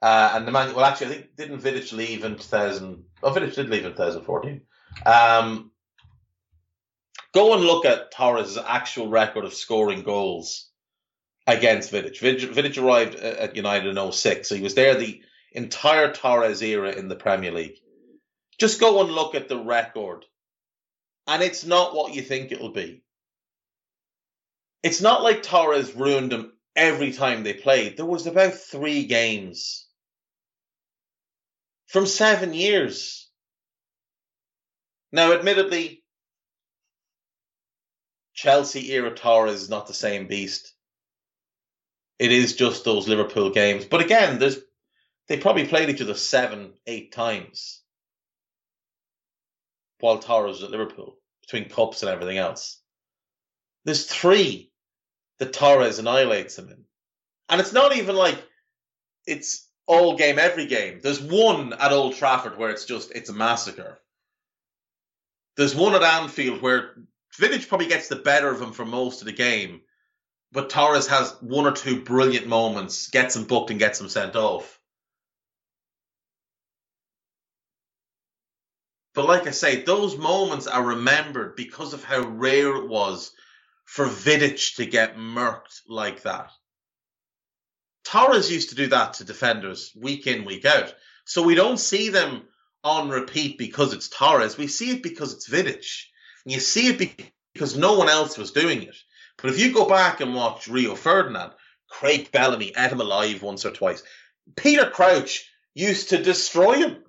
Uh, 0.01 0.31
and 0.35 0.47
the 0.47 0.51
man, 0.51 0.73
well, 0.75 0.85
actually, 0.85 1.07
I 1.07 1.09
think 1.09 1.35
didn't 1.35 1.61
Vidic 1.61 1.91
leave 1.91 2.23
in 2.23 2.35
2000? 2.35 3.03
Oh, 3.23 3.31
Vidic 3.31 3.55
did 3.55 3.69
leave 3.69 3.85
in 3.85 3.91
2014. 3.91 4.61
Um, 5.05 5.71
Go 7.35 7.53
and 7.53 7.65
look 7.65 7.83
at 7.83 8.11
Torres' 8.11 8.57
actual 8.57 9.09
record 9.09 9.43
of 9.43 9.53
scoring 9.53 10.03
goals 10.03 10.69
against 11.45 11.91
Vidic. 11.91 12.17
Vidic, 12.17 12.53
Vidic 12.53 12.81
arrived 12.81 13.15
at 13.15 13.57
United 13.57 13.97
in 13.97 14.11
06, 14.13 14.47
so 14.47 14.55
he 14.55 14.61
was 14.61 14.73
there 14.73 14.95
the 14.95 15.21
entire 15.51 16.13
Torres 16.13 16.63
era 16.63 16.93
in 16.93 17.09
the 17.09 17.15
Premier 17.17 17.51
League. 17.51 17.75
Just 18.59 18.79
go 18.79 19.01
and 19.01 19.11
look 19.11 19.35
at 19.35 19.49
the 19.49 19.57
record, 19.57 20.25
and 21.27 21.43
it's 21.43 21.65
not 21.65 21.93
what 21.93 22.13
you 22.13 22.21
think 22.21 22.51
it'll 22.51 22.71
be. 22.71 23.03
It's 24.83 25.01
not 25.01 25.23
like 25.23 25.43
Torres 25.43 25.93
ruined 25.93 26.31
them 26.31 26.53
every 26.75 27.11
time 27.11 27.43
they 27.43 27.53
played. 27.53 27.97
There 27.97 28.05
was 28.05 28.27
about 28.27 28.53
three 28.53 29.05
games 29.05 29.87
from 31.87 32.05
seven 32.05 32.53
years. 32.53 33.29
Now, 35.11 35.33
admittedly, 35.33 36.03
Chelsea 38.33 38.91
era 38.91 39.13
Torres 39.15 39.63
is 39.63 39.69
not 39.69 39.87
the 39.87 39.93
same 39.93 40.27
beast. 40.27 40.73
It 42.19 42.31
is 42.31 42.55
just 42.55 42.85
those 42.85 43.07
Liverpool 43.07 43.49
games. 43.49 43.85
But 43.85 44.01
again, 44.01 44.39
there's 44.39 44.59
they 45.27 45.37
probably 45.37 45.67
played 45.67 45.89
each 45.89 46.01
other 46.01 46.13
seven, 46.13 46.73
eight 46.85 47.11
times 47.11 47.81
while 49.99 50.19
Torres 50.19 50.61
was 50.61 50.63
at 50.63 50.71
Liverpool, 50.71 51.17
between 51.41 51.69
cups 51.69 52.01
and 52.01 52.11
everything 52.11 52.37
else. 52.37 52.81
There's 53.85 54.05
three 54.05 54.71
that 55.39 55.53
Torres 55.53 55.99
annihilates 55.99 56.57
him 56.57 56.69
in. 56.69 56.83
And 57.49 57.61
it's 57.61 57.73
not 57.73 57.95
even 57.95 58.15
like 58.15 58.43
it's 59.27 59.69
all 59.87 60.17
game, 60.17 60.39
every 60.39 60.65
game. 60.65 60.99
There's 61.01 61.21
one 61.21 61.73
at 61.73 61.91
Old 61.91 62.15
Trafford 62.15 62.57
where 62.57 62.71
it's 62.71 62.85
just, 62.85 63.11
it's 63.11 63.29
a 63.29 63.33
massacre. 63.33 63.99
There's 65.57 65.75
one 65.75 65.95
at 65.95 66.03
Anfield 66.03 66.61
where 66.61 66.95
Vidic 67.39 67.67
probably 67.67 67.87
gets 67.87 68.07
the 68.07 68.15
better 68.15 68.49
of 68.49 68.61
him 68.61 68.71
for 68.71 68.85
most 68.85 69.21
of 69.21 69.25
the 69.25 69.33
game, 69.33 69.81
but 70.51 70.69
Torres 70.69 71.07
has 71.07 71.35
one 71.41 71.65
or 71.65 71.71
two 71.71 72.01
brilliant 72.01 72.47
moments, 72.47 73.09
gets 73.09 73.35
him 73.35 73.45
booked 73.45 73.69
and 73.69 73.79
gets 73.79 73.99
him 74.01 74.09
sent 74.09 74.35
off. 74.35 74.79
But 79.15 79.27
like 79.27 79.47
I 79.47 79.51
say, 79.51 79.81
those 79.81 80.17
moments 80.17 80.67
are 80.67 80.83
remembered 80.83 81.55
because 81.55 81.93
of 81.93 82.03
how 82.03 82.21
rare 82.21 82.75
it 82.75 82.87
was 82.87 83.31
for 83.85 84.05
Vidic 84.05 84.75
to 84.75 84.85
get 84.85 85.17
murked 85.17 85.81
like 85.87 86.23
that. 86.23 86.51
Torres 88.03 88.51
used 88.51 88.69
to 88.69 88.75
do 88.75 88.87
that 88.87 89.13
to 89.13 89.23
defenders 89.23 89.91
week 89.95 90.27
in, 90.27 90.43
week 90.43 90.65
out. 90.65 90.93
So 91.23 91.41
we 91.41 91.55
don't 91.55 91.79
see 91.79 92.09
them 92.09 92.43
on 92.83 93.09
repeat 93.09 93.57
because 93.57 93.93
it's 93.93 94.09
Torres. 94.09 94.57
We 94.57 94.67
see 94.67 94.91
it 94.91 95.01
because 95.01 95.33
it's 95.33 95.49
Vidic. 95.49 95.87
And 96.43 96.53
you 96.53 96.59
see 96.59 96.89
it 96.89 97.31
because 97.53 97.77
no 97.77 97.97
one 97.97 98.09
else 98.09 98.37
was 98.37 98.51
doing 98.51 98.83
it. 98.83 98.95
But 99.37 99.49
if 99.49 99.59
you 99.59 99.73
go 99.73 99.87
back 99.87 100.19
and 100.19 100.35
watch 100.35 100.67
Rio 100.67 100.93
Ferdinand, 100.93 101.53
Craig 101.89 102.31
Bellamy 102.31 102.73
ate 102.77 102.91
him 102.91 102.99
alive 102.99 103.41
once 103.41 103.65
or 103.65 103.71
twice. 103.71 104.03
Peter 104.57 104.89
Crouch 104.89 105.49
used 105.73 106.09
to 106.09 106.21
destroy 106.21 106.73
him. 106.73 107.04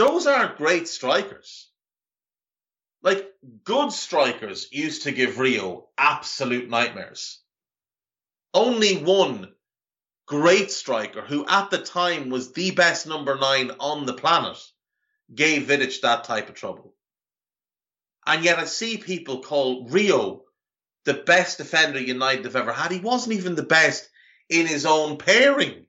Those 0.00 0.26
aren't 0.26 0.56
great 0.56 0.88
strikers. 0.88 1.68
Like, 3.02 3.30
good 3.64 3.92
strikers 3.92 4.72
used 4.72 5.02
to 5.02 5.12
give 5.12 5.38
Rio 5.38 5.90
absolute 5.98 6.70
nightmares. 6.70 7.42
Only 8.54 8.96
one 8.96 9.52
great 10.24 10.70
striker, 10.70 11.20
who 11.20 11.46
at 11.46 11.68
the 11.68 11.82
time 11.82 12.30
was 12.30 12.54
the 12.54 12.70
best 12.70 13.06
number 13.06 13.36
nine 13.36 13.72
on 13.78 14.06
the 14.06 14.14
planet, 14.14 14.56
gave 15.34 15.64
Vidic 15.64 16.00
that 16.00 16.24
type 16.24 16.48
of 16.48 16.54
trouble. 16.54 16.94
And 18.24 18.42
yet 18.42 18.58
I 18.58 18.64
see 18.64 18.96
people 18.96 19.42
call 19.42 19.86
Rio 19.86 20.44
the 21.04 21.12
best 21.12 21.58
defender 21.58 22.00
United 22.00 22.46
have 22.46 22.56
ever 22.56 22.72
had. 22.72 22.90
He 22.90 23.00
wasn't 23.00 23.36
even 23.36 23.54
the 23.54 23.64
best 23.64 24.08
in 24.48 24.66
his 24.66 24.86
own 24.86 25.18
pairing. 25.18 25.84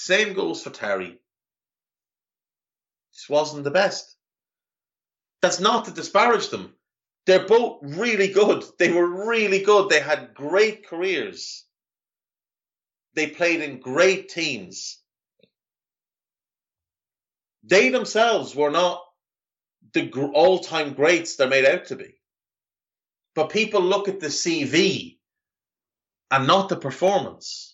Same 0.00 0.32
goes 0.32 0.62
for 0.62 0.70
Terry. 0.70 1.18
This 3.12 3.28
wasn't 3.28 3.64
the 3.64 3.70
best. 3.70 4.16
That's 5.42 5.60
not 5.60 5.84
to 5.84 5.90
disparage 5.90 6.48
them. 6.48 6.72
They're 7.26 7.46
both 7.46 7.80
really 7.82 8.28
good. 8.28 8.64
They 8.78 8.90
were 8.90 9.28
really 9.28 9.60
good. 9.60 9.90
They 9.90 10.00
had 10.00 10.32
great 10.32 10.88
careers. 10.88 11.66
They 13.14 13.26
played 13.26 13.60
in 13.60 13.80
great 13.80 14.30
teams. 14.30 15.02
They 17.62 17.90
themselves 17.90 18.54
were 18.54 18.70
not 18.70 19.04
the 19.92 20.10
all 20.32 20.60
time 20.60 20.94
greats 20.94 21.36
they're 21.36 21.46
made 21.46 21.66
out 21.66 21.84
to 21.88 21.96
be. 21.96 22.14
But 23.34 23.50
people 23.50 23.82
look 23.82 24.08
at 24.08 24.20
the 24.20 24.28
CV 24.28 25.18
and 26.30 26.46
not 26.46 26.70
the 26.70 26.76
performance. 26.76 27.69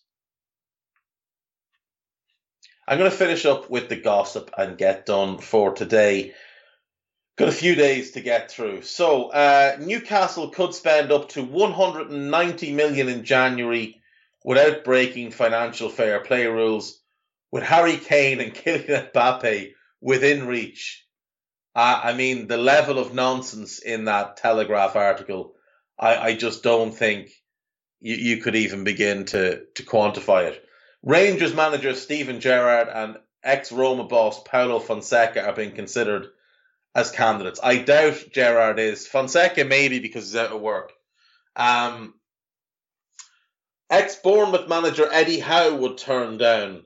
I'm 2.88 2.98
going 2.98 3.10
to 3.10 3.16
finish 3.16 3.44
up 3.44 3.68
with 3.68 3.88
the 3.88 3.96
gossip 3.96 4.52
and 4.56 4.78
get 4.78 5.06
done 5.06 5.38
for 5.38 5.72
today. 5.72 6.34
Got 7.36 7.48
a 7.48 7.52
few 7.52 7.74
days 7.74 8.12
to 8.12 8.20
get 8.20 8.50
through. 8.50 8.82
So, 8.82 9.28
uh, 9.30 9.76
Newcastle 9.80 10.50
could 10.50 10.72
spend 10.72 11.10
up 11.10 11.30
to 11.30 11.42
190 11.42 12.72
million 12.72 13.08
in 13.08 13.24
January 13.24 14.00
without 14.44 14.84
breaking 14.84 15.32
financial 15.32 15.88
fair 15.88 16.20
play 16.20 16.46
rules, 16.46 17.00
with 17.50 17.64
Harry 17.64 17.96
Kane 17.96 18.40
and 18.40 18.54
Kylian 18.54 19.12
Mbappe 19.12 19.72
within 20.00 20.46
reach. 20.46 21.04
Uh, 21.74 22.00
I 22.04 22.12
mean, 22.14 22.46
the 22.46 22.56
level 22.56 22.98
of 22.98 23.12
nonsense 23.12 23.80
in 23.80 24.04
that 24.04 24.36
Telegraph 24.36 24.94
article, 24.96 25.54
I, 25.98 26.16
I 26.16 26.34
just 26.34 26.62
don't 26.62 26.92
think 26.92 27.30
you, 28.00 28.14
you 28.14 28.36
could 28.42 28.54
even 28.54 28.84
begin 28.84 29.24
to, 29.26 29.64
to 29.74 29.82
quantify 29.82 30.52
it. 30.52 30.65
Rangers 31.06 31.54
manager 31.54 31.94
Steven 31.94 32.40
Gerrard 32.40 32.88
and 32.88 33.16
ex 33.44 33.70
Roma 33.70 34.02
boss 34.02 34.42
Paulo 34.42 34.80
Fonseca 34.80 35.46
are 35.46 35.54
being 35.54 35.70
considered 35.70 36.26
as 36.96 37.12
candidates. 37.12 37.60
I 37.62 37.76
doubt 37.76 38.24
Gerrard 38.32 38.80
is. 38.80 39.06
Fonseca 39.06 39.64
maybe 39.64 40.00
because 40.00 40.24
he's 40.24 40.34
out 40.34 40.50
of 40.50 40.60
work. 40.60 40.92
Um, 41.54 42.14
ex 43.88 44.16
Bournemouth 44.16 44.68
manager 44.68 45.08
Eddie 45.10 45.38
Howe 45.38 45.76
would 45.76 45.96
turn 45.96 46.38
down 46.38 46.82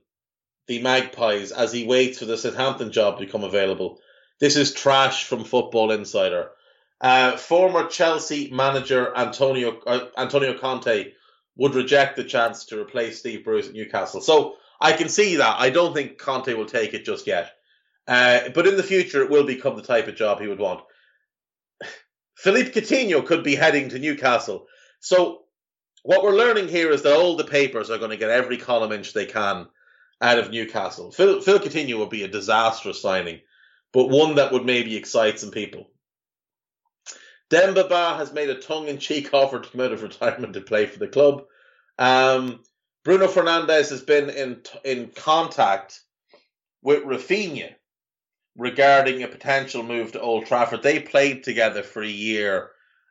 the 0.66 0.82
Magpies 0.82 1.50
as 1.50 1.72
he 1.72 1.86
waits 1.86 2.18
for 2.18 2.26
the 2.26 2.36
Southampton 2.36 2.92
job 2.92 3.18
to 3.18 3.24
become 3.24 3.42
available. 3.42 4.00
This 4.38 4.56
is 4.56 4.74
trash 4.74 5.24
from 5.24 5.44
Football 5.44 5.92
Insider. 5.92 6.50
Uh, 7.00 7.38
former 7.38 7.86
Chelsea 7.86 8.50
manager 8.50 9.16
Antonio 9.16 9.80
uh, 9.86 10.08
Antonio 10.18 10.58
Conte 10.58 11.14
would 11.60 11.74
reject 11.74 12.16
the 12.16 12.24
chance 12.24 12.64
to 12.64 12.80
replace 12.80 13.18
Steve 13.18 13.44
Bruce 13.44 13.68
at 13.68 13.74
Newcastle. 13.74 14.22
So 14.22 14.54
I 14.80 14.92
can 14.92 15.10
see 15.10 15.36
that. 15.36 15.60
I 15.60 15.68
don't 15.68 15.92
think 15.92 16.16
Conte 16.16 16.54
will 16.54 16.64
take 16.64 16.94
it 16.94 17.04
just 17.04 17.26
yet. 17.26 17.52
Uh, 18.08 18.48
but 18.54 18.66
in 18.66 18.78
the 18.78 18.82
future, 18.82 19.22
it 19.22 19.28
will 19.28 19.44
become 19.44 19.76
the 19.76 19.82
type 19.82 20.08
of 20.08 20.16
job 20.16 20.40
he 20.40 20.48
would 20.48 20.58
want. 20.58 20.80
Philippe 22.34 22.70
Coutinho 22.70 23.24
could 23.24 23.44
be 23.44 23.56
heading 23.56 23.90
to 23.90 23.98
Newcastle. 23.98 24.68
So 25.00 25.42
what 26.02 26.24
we're 26.24 26.34
learning 26.34 26.68
here 26.68 26.90
is 26.92 27.02
that 27.02 27.14
all 27.14 27.36
the 27.36 27.44
papers 27.44 27.90
are 27.90 27.98
going 27.98 28.10
to 28.10 28.16
get 28.16 28.30
every 28.30 28.56
column 28.56 28.92
inch 28.92 29.12
they 29.12 29.26
can 29.26 29.66
out 30.22 30.38
of 30.38 30.50
Newcastle. 30.50 31.12
Phil, 31.12 31.42
Phil 31.42 31.58
Coutinho 31.58 31.98
would 31.98 32.08
be 32.08 32.22
a 32.22 32.28
disastrous 32.28 33.02
signing, 33.02 33.40
but 33.92 34.08
one 34.08 34.36
that 34.36 34.50
would 34.50 34.64
maybe 34.64 34.96
excite 34.96 35.38
some 35.38 35.50
people. 35.50 35.90
Demba 37.50 37.84
Ba 37.84 38.16
has 38.16 38.32
made 38.32 38.48
a 38.48 38.54
tongue-in-cheek 38.54 39.28
offer 39.34 39.58
to 39.58 39.68
come 39.68 39.80
out 39.82 39.92
of 39.92 40.02
retirement 40.02 40.54
to 40.54 40.60
play 40.62 40.86
for 40.86 40.98
the 40.98 41.08
club. 41.08 41.44
Um, 42.00 42.60
Bruno 43.04 43.28
Fernandes 43.28 43.90
has 43.90 44.00
been 44.00 44.30
in 44.30 44.62
in 44.84 45.10
contact 45.14 46.00
with 46.82 47.04
Rafinha 47.04 47.74
regarding 48.56 49.22
a 49.22 49.28
potential 49.28 49.82
move 49.82 50.12
to 50.12 50.20
Old 50.20 50.46
Trafford. 50.46 50.82
They 50.82 51.00
played 51.00 51.44
together 51.44 51.82
for 51.82 52.02
a 52.02 52.08
year 52.08 52.70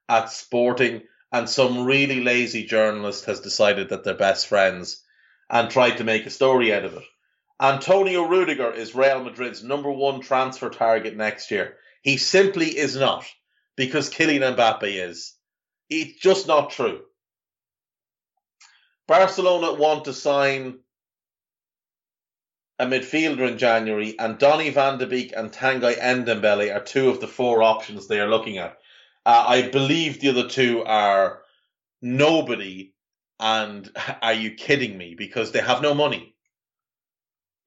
at 0.10 0.32
Sporting, 0.32 1.04
and 1.32 1.48
some 1.48 1.86
really 1.86 2.22
lazy 2.22 2.66
journalist 2.66 3.26
has 3.26 3.40
decided 3.40 3.90
that 3.90 4.04
they're 4.04 4.16
best 4.16 4.48
friends 4.48 5.04
and 5.50 5.70
tried 5.70 5.98
to 5.98 6.04
make 6.04 6.26
a 6.26 6.32
story 6.32 6.74
out 6.74 6.86
of 6.86 6.96
it. 6.96 7.04
Antonio 7.62 8.24
Rudiger 8.24 8.72
is 8.72 8.96
Real 8.96 9.24
Madrid's 9.24 9.64
number 9.64 9.92
one 9.92 10.22
transfer 10.22 10.70
target 10.70 11.16
next 11.16 11.52
year. 11.52 11.78
He 12.02 12.18
simply 12.18 12.76
is 12.76 12.96
not 12.96 13.26
because 13.76 14.10
Kylian 14.10 14.56
Mbappe 14.56 14.84
is. 14.84 15.36
It's 15.90 16.20
just 16.20 16.48
not 16.48 16.72
true. 16.72 17.02
Barcelona 19.10 19.74
want 19.74 20.06
to 20.06 20.14
sign 20.14 20.78
a 22.78 22.86
midfielder 22.86 23.50
in 23.50 23.58
January, 23.58 24.18
and 24.20 24.38
Donny 24.38 24.70
van 24.70 25.00
de 25.00 25.08
Beek 25.08 25.34
and 25.36 25.52
Tanguy 25.52 25.98
Ndombele 26.00 26.74
are 26.74 26.84
two 26.84 27.10
of 27.10 27.20
the 27.20 27.28
four 27.28 27.64
options 27.64 28.08
they 28.08 28.20
are 28.20 28.30
looking 28.30 28.60
at. 28.60 28.78
Uh, 29.26 29.46
I 29.48 29.70
believe 29.70 30.20
the 30.20 30.30
other 30.30 30.48
two 30.48 30.84
are 30.86 31.42
nobody 32.04 32.94
and 33.40 33.90
are 34.22 34.34
you 34.34 34.52
kidding 34.52 34.96
me? 34.96 35.16
Because 35.18 35.52
they 35.52 35.62
have 35.62 35.82
no 35.82 35.96
money. 35.96 36.36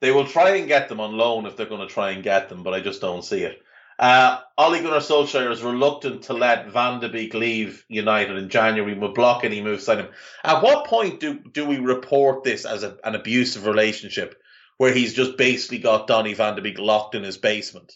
They 0.01 0.13
will 0.13 0.29
try 0.29 0.57
and 0.59 0.69
get 0.69 0.89
them 0.89 1.01
on 1.01 1.17
loan 1.17 1.47
if 1.47 1.57
they're 1.57 1.67
going 1.67 1.87
to 1.87 1.93
try 1.93 2.13
and 2.13 2.23
get 2.23 2.51
them, 2.51 2.63
but 2.63 2.73
I 2.73 2.79
just 2.79 3.01
don't 3.01 3.25
see 3.25 3.43
it. 3.43 3.61
Uh, 4.03 4.41
Ole 4.59 4.83
Gunnar 4.83 4.99
Solskjaer 4.99 5.53
is 5.53 5.63
reluctant 5.63 6.23
to 6.23 6.33
let 6.33 6.73
Van 6.73 6.99
de 6.99 7.09
Beek 7.09 7.35
leave 7.35 7.85
United 7.89 8.37
in 8.37 8.49
January. 8.49 8.95
Will 8.95 9.13
block 9.13 9.45
any 9.45 9.63
moves 9.63 9.89
on 9.89 9.99
him. 10.01 10.09
At 10.43 10.61
what 10.61 10.89
point 10.89 11.21
do 11.21 11.39
do 11.39 11.65
we 11.65 11.79
report 11.79 12.43
this 12.43 12.65
as 12.65 12.83
a, 12.83 12.99
an 13.05 13.15
abusive 13.15 13.65
relationship 13.65 14.43
where 14.79 14.93
he's 14.93 15.15
just 15.15 15.37
basically 15.37 15.79
got 15.79 16.09
Donny 16.09 16.35
Van 16.35 16.57
de 16.57 16.63
Beek 16.63 16.81
locked 16.81 17.15
in 17.15 17.23
his 17.23 17.37
basement? 17.37 17.93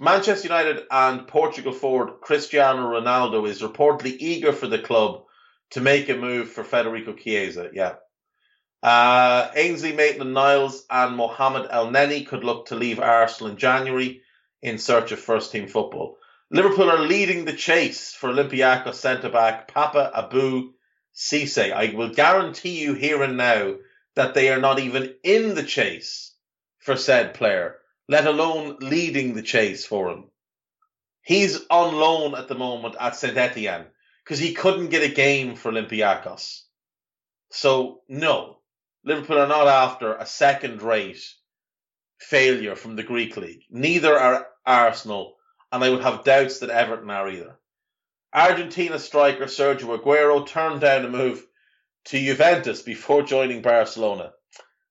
Manchester 0.00 0.48
United 0.48 0.84
and 0.90 1.28
Portugal 1.28 1.74
forward 1.74 2.22
Cristiano 2.22 2.88
Ronaldo 2.88 3.46
is 3.46 3.60
reportedly 3.60 4.16
eager 4.18 4.54
for 4.54 4.66
the 4.66 4.78
club 4.78 5.24
to 5.72 5.82
make 5.82 6.08
a 6.08 6.16
move 6.16 6.48
for 6.48 6.64
Federico 6.64 7.12
Chiesa. 7.12 7.68
Yeah. 7.74 7.96
Uh, 8.82 9.50
Ainsley 9.54 9.92
Maitland 9.92 10.32
Niles 10.32 10.86
and 10.88 11.16
Mohamed 11.16 11.68
Elneny 11.68 12.26
could 12.26 12.44
look 12.44 12.68
to 12.68 12.76
leave 12.76 12.98
Arsenal 12.98 13.52
in 13.52 13.58
January 13.58 14.22
in 14.62 14.78
search 14.78 15.12
of 15.12 15.18
first 15.18 15.52
team 15.52 15.68
football. 15.68 16.18
Liverpool 16.50 16.90
are 16.90 17.00
leading 17.00 17.44
the 17.44 17.52
chase 17.52 18.14
for 18.14 18.30
Olympiacos 18.30 18.94
centre 18.94 19.28
back 19.28 19.68
Papa 19.68 20.10
Abou 20.14 20.72
Cisse. 21.14 21.72
I 21.72 21.94
will 21.94 22.14
guarantee 22.14 22.80
you 22.80 22.94
here 22.94 23.22
and 23.22 23.36
now 23.36 23.74
that 24.14 24.34
they 24.34 24.50
are 24.50 24.60
not 24.60 24.78
even 24.78 25.14
in 25.22 25.54
the 25.54 25.62
chase 25.62 26.34
for 26.78 26.96
said 26.96 27.34
player, 27.34 27.76
let 28.08 28.26
alone 28.26 28.78
leading 28.80 29.34
the 29.34 29.42
chase 29.42 29.84
for 29.84 30.10
him. 30.10 30.24
He's 31.22 31.60
on 31.68 31.94
loan 31.94 32.34
at 32.34 32.48
the 32.48 32.54
moment 32.54 32.96
at 32.98 33.14
Saint 33.14 33.36
Etienne 33.36 33.86
because 34.24 34.38
he 34.38 34.54
couldn't 34.54 34.88
get 34.88 35.02
a 35.02 35.14
game 35.14 35.54
for 35.54 35.70
Olympiacos. 35.70 36.62
So, 37.50 38.00
no, 38.08 38.58
Liverpool 39.04 39.38
are 39.38 39.46
not 39.46 39.68
after 39.68 40.14
a 40.14 40.24
second 40.26 40.82
rate 40.82 41.22
failure 42.18 42.76
from 42.76 42.96
the 42.96 43.02
Greek 43.02 43.36
league. 43.36 43.62
Neither 43.70 44.18
are 44.18 44.46
Arsenal, 44.66 45.36
and 45.72 45.82
I 45.82 45.90
would 45.90 46.02
have 46.02 46.24
doubts 46.24 46.58
that 46.60 46.70
Everton 46.70 47.10
are 47.10 47.28
either. 47.28 47.58
Argentina 48.32 48.98
striker 48.98 49.46
Sergio 49.46 49.98
Aguero 49.98 50.46
turned 50.46 50.80
down 50.80 51.04
a 51.04 51.08
move 51.08 51.46
to 52.06 52.18
Juventus 52.18 52.82
before 52.82 53.22
joining 53.22 53.62
Barcelona 53.62 54.32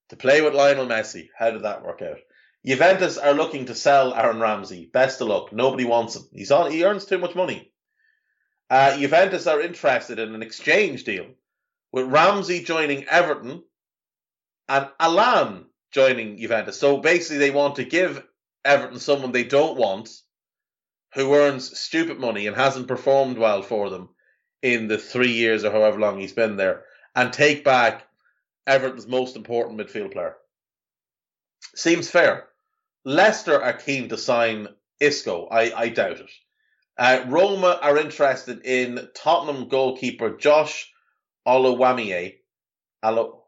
to 0.09 0.15
play 0.15 0.41
with 0.41 0.55
Lionel 0.55 0.87
Messi. 0.87 1.29
How 1.37 1.51
did 1.51 1.63
that 1.63 1.83
work 1.83 2.01
out? 2.01 2.17
Juventus 2.65 3.17
are 3.17 3.33
looking 3.33 3.65
to 3.65 3.75
sell 3.75 4.13
Aaron 4.13 4.39
Ramsey. 4.39 4.89
Best 4.91 5.21
of 5.21 5.27
luck. 5.27 5.53
Nobody 5.53 5.85
wants 5.85 6.15
him. 6.15 6.23
He's 6.33 6.51
on. 6.51 6.71
He 6.71 6.83
earns 6.83 7.05
too 7.05 7.17
much 7.17 7.35
money. 7.35 7.71
Uh, 8.69 8.97
Juventus 8.97 9.47
are 9.47 9.61
interested 9.61 10.19
in 10.19 10.35
an 10.35 10.41
exchange 10.41 11.03
deal 11.03 11.27
with 11.91 12.07
Ramsey 12.07 12.63
joining 12.63 13.05
Everton 13.05 13.63
and 14.67 14.89
Allan 14.99 15.66
joining 15.97 16.37
Juventus. 16.37 16.79
So 16.79 16.97
basically, 16.97 17.39
they 17.39 17.49
want 17.49 17.77
to 17.77 17.83
give 17.83 18.23
Everton 18.63 18.99
someone 18.99 19.31
they 19.31 19.43
don't 19.43 19.77
want, 19.77 20.09
who 21.15 21.33
earns 21.33 21.79
stupid 21.79 22.19
money 22.19 22.45
and 22.45 22.55
hasn't 22.55 22.87
performed 22.87 23.39
well 23.39 23.63
for 23.63 23.89
them 23.89 24.09
in 24.61 24.87
the 24.87 24.99
three 24.99 25.31
years 25.31 25.65
or 25.65 25.71
however 25.71 25.99
long 25.99 26.19
he's 26.19 26.33
been 26.33 26.55
there, 26.55 26.83
and 27.15 27.33
take 27.33 27.63
back 27.63 28.05
Everton's 28.67 29.07
most 29.07 29.35
important 29.35 29.79
midfield 29.79 30.11
player. 30.11 30.35
Seems 31.73 32.11
fair. 32.11 32.47
Leicester 33.03 33.59
are 33.59 33.73
keen 33.73 34.09
to 34.09 34.17
sign 34.17 34.67
Isco. 34.99 35.47
I, 35.47 35.73
I 35.73 35.89
doubt 35.89 36.19
it. 36.19 36.29
Uh, 36.95 37.25
Roma 37.27 37.79
are 37.81 37.97
interested 37.97 38.63
in 38.65 39.09
Tottenham 39.15 39.67
goalkeeper 39.67 40.37
Josh 40.37 40.91
Oluwayemi. 41.47 42.35
Alo- 43.01 43.46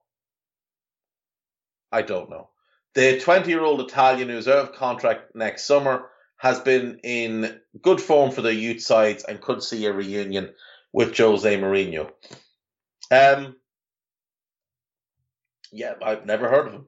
I 1.92 2.02
don't 2.02 2.30
know. 2.30 2.50
The 2.96 3.20
20 3.20 3.50
year 3.50 3.62
old 3.62 3.82
Italian 3.82 4.30
who's 4.30 4.48
out 4.48 4.70
of 4.70 4.74
contract 4.74 5.36
next 5.36 5.66
summer 5.66 6.10
has 6.38 6.60
been 6.60 7.00
in 7.04 7.60
good 7.82 8.02
form 8.02 8.32
for 8.32 8.42
the 8.42 8.54
youth 8.54 8.82
sides 8.82 9.24
and 9.24 9.42
could 9.42 9.62
see 9.62 9.86
a 9.86 9.94
reunion 9.94 10.54
with 10.94 11.16
Jose 11.18 11.58
Mourinho. 11.58 12.12
Um, 13.12 13.56
yeah, 15.72 15.94
I've 16.02 16.26
never 16.26 16.50
heard 16.50 16.68
of 16.68 16.74
him. 16.74 16.86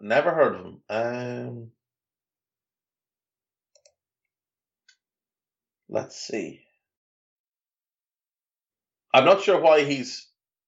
Never 0.00 0.34
heard 0.34 0.54
of 0.56 0.64
him. 0.66 0.80
Um, 0.88 1.70
let's 5.88 6.16
see. 6.16 6.60
I'm 9.14 9.24
not 9.24 9.42
sure 9.42 9.60
why 9.60 9.84
he's 9.84 10.26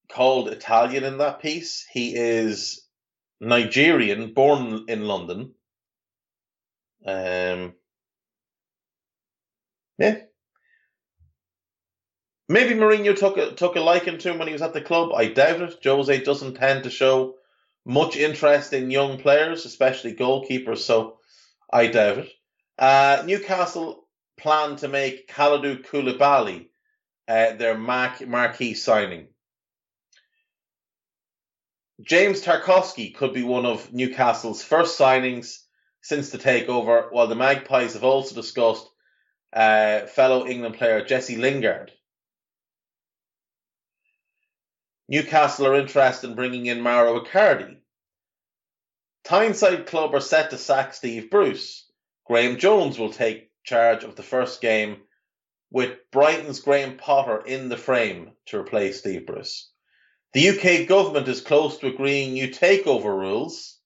called 0.08 0.48
Italian 0.48 1.02
in 1.02 1.18
that 1.18 1.40
piece. 1.42 1.84
He 1.92 2.14
is 2.14 2.85
Nigerian, 3.40 4.32
born 4.32 4.86
in 4.88 5.06
London. 5.06 5.52
Um, 7.06 7.74
yeah. 9.98 10.18
Maybe 12.48 12.74
Mourinho 12.74 13.16
took 13.16 13.38
a, 13.38 13.52
took 13.52 13.76
a 13.76 13.80
liking 13.80 14.18
to 14.18 14.30
him 14.30 14.38
when 14.38 14.48
he 14.48 14.52
was 14.52 14.62
at 14.62 14.72
the 14.72 14.80
club. 14.80 15.12
I 15.12 15.26
doubt 15.26 15.60
it. 15.60 15.78
Jose 15.82 16.20
doesn't 16.22 16.54
tend 16.54 16.84
to 16.84 16.90
show 16.90 17.34
much 17.84 18.16
interest 18.16 18.72
in 18.72 18.90
young 18.90 19.18
players, 19.18 19.64
especially 19.64 20.14
goalkeepers, 20.14 20.78
so 20.78 21.18
I 21.72 21.88
doubt 21.88 22.18
it. 22.18 22.32
Uh, 22.78 23.22
Newcastle 23.24 24.06
plan 24.36 24.76
to 24.76 24.88
make 24.88 25.28
Kalidou 25.28 25.84
Koulibaly 25.84 26.68
uh, 27.28 27.52
their 27.54 27.76
marquee 27.76 28.74
signing. 28.74 29.28
James 32.02 32.42
Tarkowski 32.42 33.14
could 33.14 33.32
be 33.32 33.42
one 33.42 33.64
of 33.64 33.92
Newcastle's 33.92 34.62
first 34.62 34.98
signings 34.98 35.62
since 36.02 36.30
the 36.30 36.38
takeover, 36.38 37.10
while 37.10 37.26
the 37.26 37.34
Magpies 37.34 37.94
have 37.94 38.04
also 38.04 38.34
discussed 38.34 38.86
uh, 39.52 40.00
fellow 40.06 40.46
England 40.46 40.76
player 40.76 41.04
Jesse 41.04 41.36
Lingard. 41.36 41.90
Newcastle 45.08 45.66
are 45.66 45.76
interested 45.76 46.28
in 46.28 46.36
bringing 46.36 46.66
in 46.66 46.80
Mauro 46.80 47.20
Icardi. 47.20 47.78
Tyneside 49.24 49.86
Club 49.86 50.14
are 50.14 50.20
set 50.20 50.50
to 50.50 50.58
sack 50.58 50.92
Steve 50.92 51.30
Bruce. 51.30 51.90
Graeme 52.26 52.58
Jones 52.58 52.98
will 52.98 53.12
take 53.12 53.50
charge 53.64 54.04
of 54.04 54.16
the 54.16 54.22
first 54.22 54.60
game 54.60 54.98
with 55.70 55.98
Brighton's 56.12 56.60
Graham 56.60 56.96
Potter 56.98 57.42
in 57.44 57.68
the 57.68 57.76
frame 57.76 58.32
to 58.46 58.58
replace 58.58 58.98
Steve 58.98 59.26
Bruce. 59.26 59.72
The 60.32 60.48
UK 60.50 60.88
government 60.88 61.28
is 61.28 61.40
close 61.40 61.78
to 61.78 61.86
agreeing 61.86 62.32
new 62.32 62.48
takeover 62.48 63.16
rules 63.16 63.78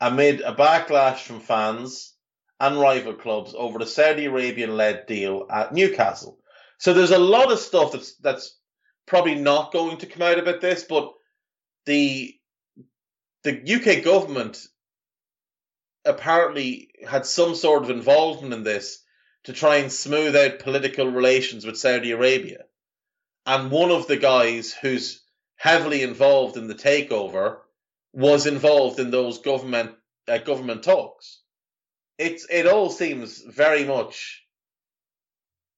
amid 0.00 0.40
a 0.40 0.54
backlash 0.54 1.18
from 1.18 1.40
fans 1.40 2.14
and 2.60 2.80
rival 2.80 3.14
clubs 3.14 3.54
over 3.56 3.78
the 3.78 3.86
Saudi 3.86 4.26
Arabian 4.26 4.76
led 4.76 5.06
deal 5.06 5.46
at 5.50 5.72
Newcastle. 5.72 6.38
So 6.78 6.92
there's 6.92 7.10
a 7.10 7.18
lot 7.18 7.52
of 7.52 7.58
stuff 7.58 7.92
that's 7.92 8.16
that's 8.16 8.58
probably 9.06 9.34
not 9.34 9.72
going 9.72 9.98
to 9.98 10.06
come 10.06 10.22
out 10.22 10.38
about 10.38 10.60
this, 10.60 10.84
but 10.84 11.12
the 11.84 12.34
the 13.44 13.74
UK 13.74 14.02
government 14.02 14.58
apparently 16.04 16.90
had 17.06 17.26
some 17.26 17.54
sort 17.54 17.82
of 17.82 17.90
involvement 17.90 18.54
in 18.54 18.62
this 18.62 19.02
to 19.44 19.52
try 19.52 19.76
and 19.76 19.92
smooth 19.92 20.34
out 20.34 20.58
political 20.58 21.06
relations 21.06 21.64
with 21.64 21.78
Saudi 21.78 22.10
Arabia. 22.10 22.64
And 23.44 23.70
one 23.70 23.90
of 23.90 24.08
the 24.08 24.16
guys 24.16 24.72
who's 24.72 25.22
heavily 25.56 26.02
involved 26.02 26.56
in 26.56 26.68
the 26.68 26.74
takeover 26.74 27.58
was 28.12 28.46
involved 28.46 28.98
in 29.00 29.10
those 29.10 29.38
government 29.38 29.92
uh, 30.28 30.38
government 30.38 30.82
talks. 30.82 31.40
It's 32.18 32.46
it 32.50 32.66
all 32.66 32.90
seems 32.90 33.42
very 33.42 33.84
much 33.84 34.42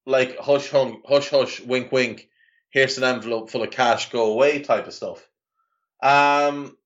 like 0.07 0.39
hush 0.39 0.71
hum, 0.71 1.03
hush 1.07 1.31
hush 1.31 1.61
wink 1.61 1.91
wink. 1.93 2.29
Here's 2.71 2.99
an 2.99 3.05
envelope 3.05 3.51
full 3.51 3.63
of 3.63 3.71
cash, 3.71 4.11
go 4.11 4.33
away 4.33 4.61
type 4.61 4.87
of 4.87 4.95
stuff. 4.95 5.27
Um, 6.03 6.77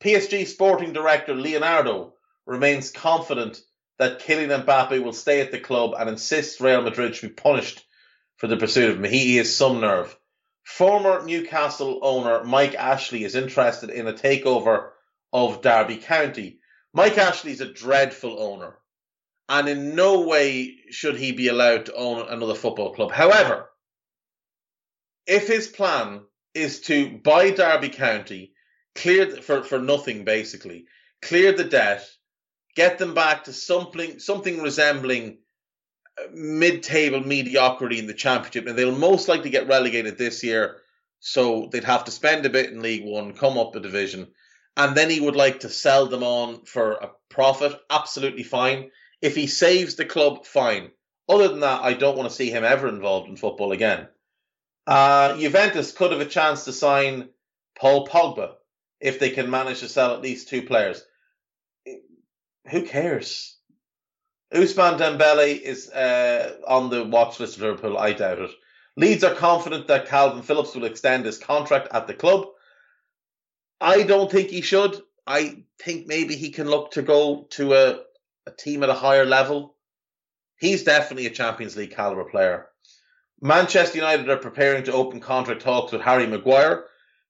PSG 0.00 0.46
sporting 0.46 0.92
director 0.92 1.34
Leonardo 1.34 2.14
remains 2.44 2.90
confident 2.90 3.60
that 3.98 4.20
Kylian 4.20 4.64
Mbappe 4.64 5.02
will 5.02 5.12
stay 5.12 5.40
at 5.40 5.50
the 5.50 5.58
club 5.58 5.94
and 5.98 6.08
insists 6.08 6.60
Real 6.60 6.82
Madrid 6.82 7.16
should 7.16 7.30
be 7.30 7.42
punished 7.42 7.84
for 8.36 8.46
the 8.46 8.56
pursuit 8.56 8.90
of 8.90 8.96
him. 8.98 9.10
He 9.10 9.38
is 9.38 9.56
some 9.56 9.80
nerve. 9.80 10.16
Former 10.66 11.24
Newcastle 11.24 12.00
owner 12.02 12.42
Mike 12.42 12.74
Ashley 12.74 13.22
is 13.22 13.36
interested 13.36 13.88
in 13.88 14.08
a 14.08 14.12
takeover 14.12 14.90
of 15.32 15.62
Derby 15.62 15.96
County. 15.96 16.58
Mike 16.92 17.16
Ashley 17.16 17.52
is 17.52 17.60
a 17.60 17.72
dreadful 17.72 18.42
owner, 18.42 18.76
and 19.48 19.68
in 19.68 19.94
no 19.94 20.22
way 20.22 20.76
should 20.90 21.16
he 21.16 21.30
be 21.30 21.46
allowed 21.46 21.86
to 21.86 21.94
own 21.94 22.28
another 22.28 22.56
football 22.56 22.92
club. 22.92 23.12
However, 23.12 23.70
if 25.24 25.46
his 25.46 25.68
plan 25.68 26.26
is 26.52 26.80
to 26.82 27.16
buy 27.18 27.52
Derby 27.52 27.90
County, 27.90 28.52
clear 28.96 29.40
for, 29.42 29.62
for 29.62 29.78
nothing 29.78 30.24
basically, 30.24 30.86
clear 31.22 31.52
the 31.52 31.64
debt, 31.64 32.04
get 32.74 32.98
them 32.98 33.14
back 33.14 33.44
to 33.44 33.52
something 33.52 34.18
something 34.18 34.60
resembling 34.60 35.38
mid-table 36.32 37.20
mediocrity 37.20 37.98
in 37.98 38.06
the 38.06 38.14
championship, 38.14 38.66
and 38.66 38.78
they'll 38.78 38.96
most 38.96 39.28
likely 39.28 39.50
get 39.50 39.68
relegated 39.68 40.16
this 40.16 40.42
year. 40.42 40.78
So 41.20 41.68
they'd 41.72 41.84
have 41.84 42.04
to 42.04 42.10
spend 42.10 42.46
a 42.46 42.50
bit 42.50 42.70
in 42.70 42.82
League 42.82 43.04
One, 43.04 43.32
come 43.32 43.58
up 43.58 43.74
a 43.74 43.80
division, 43.80 44.28
and 44.76 44.96
then 44.96 45.10
he 45.10 45.20
would 45.20 45.36
like 45.36 45.60
to 45.60 45.68
sell 45.68 46.06
them 46.06 46.22
on 46.22 46.64
for 46.64 46.92
a 46.92 47.10
profit. 47.30 47.78
Absolutely 47.90 48.42
fine. 48.42 48.90
If 49.22 49.34
he 49.34 49.46
saves 49.46 49.96
the 49.96 50.04
club, 50.04 50.46
fine. 50.46 50.90
Other 51.28 51.48
than 51.48 51.60
that, 51.60 51.82
I 51.82 51.94
don't 51.94 52.16
want 52.16 52.28
to 52.28 52.34
see 52.34 52.50
him 52.50 52.64
ever 52.64 52.88
involved 52.88 53.28
in 53.28 53.36
football 53.36 53.72
again. 53.72 54.08
Uh, 54.86 55.36
Juventus 55.36 55.92
could 55.92 56.12
have 56.12 56.20
a 56.20 56.26
chance 56.26 56.64
to 56.64 56.72
sign 56.72 57.30
Paul 57.78 58.06
Pogba 58.06 58.54
if 59.00 59.18
they 59.18 59.30
can 59.30 59.50
manage 59.50 59.80
to 59.80 59.88
sell 59.88 60.14
at 60.14 60.22
least 60.22 60.48
two 60.48 60.62
players. 60.62 61.02
Who 62.70 62.82
cares? 62.82 63.55
Ousmane 64.54 64.98
Dembele 64.98 65.60
is 65.60 65.90
uh, 65.90 66.56
on 66.66 66.90
the 66.90 67.04
watch 67.04 67.40
list 67.40 67.56
of 67.56 67.62
Liverpool. 67.62 67.98
I 67.98 68.12
doubt 68.12 68.38
it. 68.38 68.50
Leeds 68.96 69.24
are 69.24 69.34
confident 69.34 69.88
that 69.88 70.08
Calvin 70.08 70.42
Phillips 70.42 70.74
will 70.74 70.84
extend 70.84 71.26
his 71.26 71.38
contract 71.38 71.88
at 71.92 72.06
the 72.06 72.14
club. 72.14 72.46
I 73.80 74.04
don't 74.04 74.30
think 74.30 74.48
he 74.48 74.62
should. 74.62 75.02
I 75.26 75.64
think 75.78 76.06
maybe 76.06 76.36
he 76.36 76.50
can 76.50 76.70
look 76.70 76.92
to 76.92 77.02
go 77.02 77.46
to 77.50 77.74
a, 77.74 78.00
a 78.46 78.50
team 78.52 78.82
at 78.82 78.88
a 78.88 78.94
higher 78.94 79.26
level. 79.26 79.74
He's 80.58 80.84
definitely 80.84 81.26
a 81.26 81.30
Champions 81.30 81.76
League 81.76 81.94
caliber 81.94 82.24
player. 82.24 82.68
Manchester 83.42 83.98
United 83.98 84.30
are 84.30 84.38
preparing 84.38 84.84
to 84.84 84.92
open 84.92 85.20
contract 85.20 85.60
talks 85.60 85.92
with 85.92 86.00
Harry 86.00 86.26
Maguire 86.26 86.86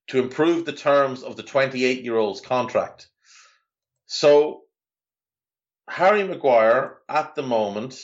to 0.07 0.19
improve 0.19 0.65
the 0.65 0.71
terms 0.71 1.23
of 1.23 1.35
the 1.35 1.43
28 1.43 2.03
year 2.03 2.15
old's 2.15 2.39
contract. 2.39 3.09
So, 4.05 4.61
Harry 5.87 6.23
Maguire 6.23 6.97
at 7.07 7.35
the 7.35 7.43
moment 7.43 7.99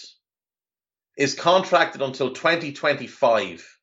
is 1.18 1.36
contracted 1.36 2.02
until 2.02 2.34
2025. 2.34 3.80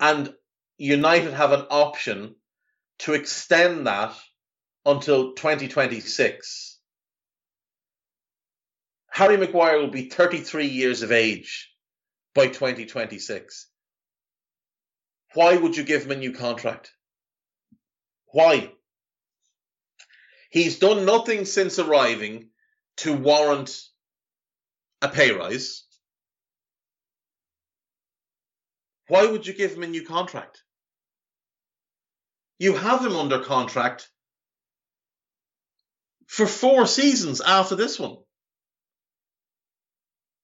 And 0.00 0.34
United 0.76 1.32
have 1.32 1.52
an 1.52 1.66
option 1.70 2.34
to 2.98 3.14
extend 3.14 3.86
that 3.86 4.16
until 4.84 5.34
2026. 5.34 6.78
Harry 9.10 9.36
Maguire 9.36 9.78
will 9.78 9.90
be 9.90 10.08
33 10.08 10.66
years 10.66 11.02
of 11.02 11.12
age 11.12 11.70
by 12.34 12.48
2026. 12.48 13.68
Why 15.34 15.56
would 15.56 15.76
you 15.76 15.84
give 15.84 16.04
him 16.04 16.10
a 16.10 16.16
new 16.16 16.32
contract? 16.32 16.92
Why? 18.26 18.72
He's 20.52 20.78
done 20.78 21.06
nothing 21.06 21.46
since 21.46 21.78
arriving 21.78 22.50
to 22.98 23.14
warrant 23.14 23.74
a 25.00 25.08
pay 25.08 25.32
rise. 25.32 25.84
Why 29.08 29.24
would 29.24 29.46
you 29.46 29.54
give 29.54 29.72
him 29.72 29.82
a 29.82 29.86
new 29.86 30.04
contract? 30.04 30.62
You 32.58 32.76
have 32.76 33.02
him 33.02 33.16
under 33.16 33.42
contract 33.42 34.10
for 36.26 36.46
four 36.46 36.86
seasons 36.86 37.40
after 37.40 37.74
this 37.74 37.98
one. 37.98 38.18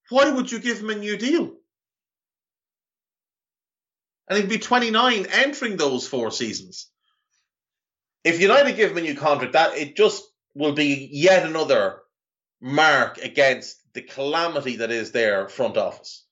Why 0.09 0.31
would 0.31 0.51
you 0.51 0.59
give 0.59 0.81
him 0.81 0.89
a 0.89 0.95
new 0.95 1.19
deal? 1.19 1.55
And 4.27 4.39
he'd 4.39 4.49
be 4.49 4.59
29 4.59 5.27
entering 5.27 5.77
those 5.77 6.09
four 6.09 6.31
seasons. 6.31 6.91
If 8.25 8.41
United 8.41 8.77
give 8.77 8.91
him 8.91 8.99
a 8.99 9.03
new 9.03 9.15
contract, 9.15 9.53
that 9.55 9.77
it 9.77 9.97
just 9.97 10.25
will 10.55 10.73
be 10.73 11.09
yet 11.13 11.47
another 11.47 12.01
mark 12.61 13.19
against 13.19 13.81
the 13.93 14.03
calamity 14.03 14.77
that 14.77 14.91
is 14.91 15.13
their 15.13 15.49
front 15.49 15.77
office. 15.77 16.25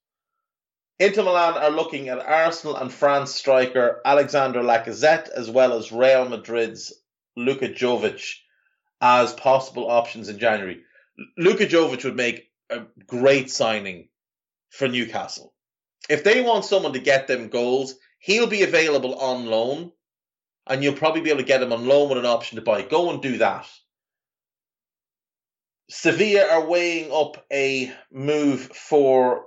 Inter 0.99 1.23
Milan 1.23 1.55
are 1.55 1.71
looking 1.71 2.09
at 2.09 2.19
Arsenal 2.19 2.77
and 2.77 2.93
France 2.93 3.35
striker 3.35 4.01
Alexander 4.05 4.63
Lacazette 4.63 5.29
as 5.29 5.51
well 5.51 5.75
as 5.75 5.93
Real 5.93 6.29
Madrid's 6.29 6.93
Luka 7.37 7.69
Jovic 7.69 8.37
as 9.01 9.33
possible 9.35 9.91
options 9.91 10.29
in 10.29 10.39
January. 10.39 10.83
Luka 11.37 11.67
Jovic 11.67 12.05
would 12.05 12.17
make 12.17 12.51
a 12.71 12.83
great 13.07 13.51
signing 13.51 14.09
for 14.71 14.89
Newcastle. 14.89 15.53
If 16.09 16.25
they 16.25 16.41
want 16.41 16.65
someone 16.65 16.95
to 16.95 16.99
get 16.99 17.27
them 17.27 17.49
goals, 17.49 17.95
he'll 18.19 18.47
be 18.47 18.63
available 18.63 19.17
on 19.17 19.47
loan 19.47 19.93
and 20.67 20.83
you'll 20.83 20.95
probably 20.95 21.21
be 21.21 21.31
able 21.31 21.41
to 21.41 21.47
get 21.47 21.63
him 21.63 21.73
on 21.73 21.87
loan 21.87 22.09
with 22.09 22.19
an 22.19 22.27
option 22.27 22.57
to 22.57 22.63
buy. 22.63 22.83
Go 22.83 23.11
and 23.11 23.23
do 23.23 23.39
that. 23.39 23.69
Sevilla 25.89 26.47
are 26.51 26.67
weighing 26.67 27.13
up 27.13 27.45
a 27.53 27.93
move 28.11 28.61
for 28.61 29.45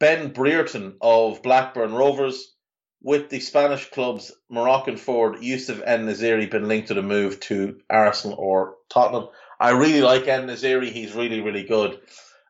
Ben 0.00 0.32
Brereton 0.32 0.96
of 1.00 1.42
Blackburn 1.42 1.94
Rovers, 1.94 2.54
with 3.00 3.30
the 3.30 3.40
Spanish 3.40 3.88
club's 3.90 4.32
Moroccan 4.50 4.96
forward 4.96 5.42
Youssef 5.42 5.80
En-Nesyri 5.84 6.50
been 6.50 6.66
linked 6.66 6.88
to 6.88 6.94
the 6.94 7.02
move 7.02 7.38
to 7.40 7.80
Arsenal 7.88 8.36
or 8.38 8.74
Tottenham. 8.90 9.28
I 9.60 9.70
really 9.70 10.02
like 10.02 10.26
En-Nesyri. 10.26 10.90
He's 10.90 11.14
really, 11.14 11.40
really 11.40 11.64
good. 11.64 12.00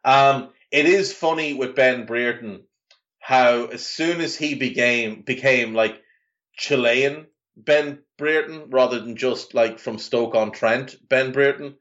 Um, 0.05 0.51
it 0.71 0.87
is 0.87 1.13
funny 1.13 1.55
with 1.55 1.77
Ben 1.77 2.07
Brereton 2.07 2.65
how 3.19 3.67
as 3.67 3.85
soon 3.85 4.21
as 4.21 4.37
he 4.37 4.55
became 4.55 5.23
became 5.23 5.75
like 5.75 6.01
Chilean 6.57 7.27
Ben 7.65 7.99
Brereton 8.17 8.71
rather 8.71 9.01
than 9.01 9.17
just 9.17 9.53
like 9.53 9.79
from 9.79 9.99
Stoke 9.99 10.35
on 10.35 10.53
Trent 10.53 10.97
Ben 11.09 11.33
Brereton, 11.33 11.77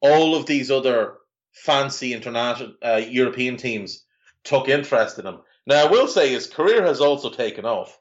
all 0.00 0.34
of 0.34 0.46
these 0.46 0.70
other 0.70 1.18
fancy 1.52 2.12
international 2.12 2.74
uh, 2.84 3.00
European 3.08 3.56
teams 3.56 4.04
took 4.44 4.68
interest 4.68 5.18
in 5.18 5.26
him. 5.26 5.40
Now, 5.66 5.86
I 5.86 5.90
will 5.90 6.08
say 6.08 6.30
his 6.30 6.48
career 6.48 6.84
has 6.84 7.00
also 7.00 7.30
taken 7.30 7.64
off. 7.64 7.96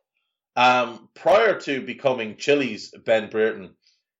Um, 0.56 1.10
prior 1.14 1.60
to 1.62 1.86
becoming 1.86 2.38
Chile's 2.38 2.92
Ben 3.06 3.30
Brereton, 3.30 3.76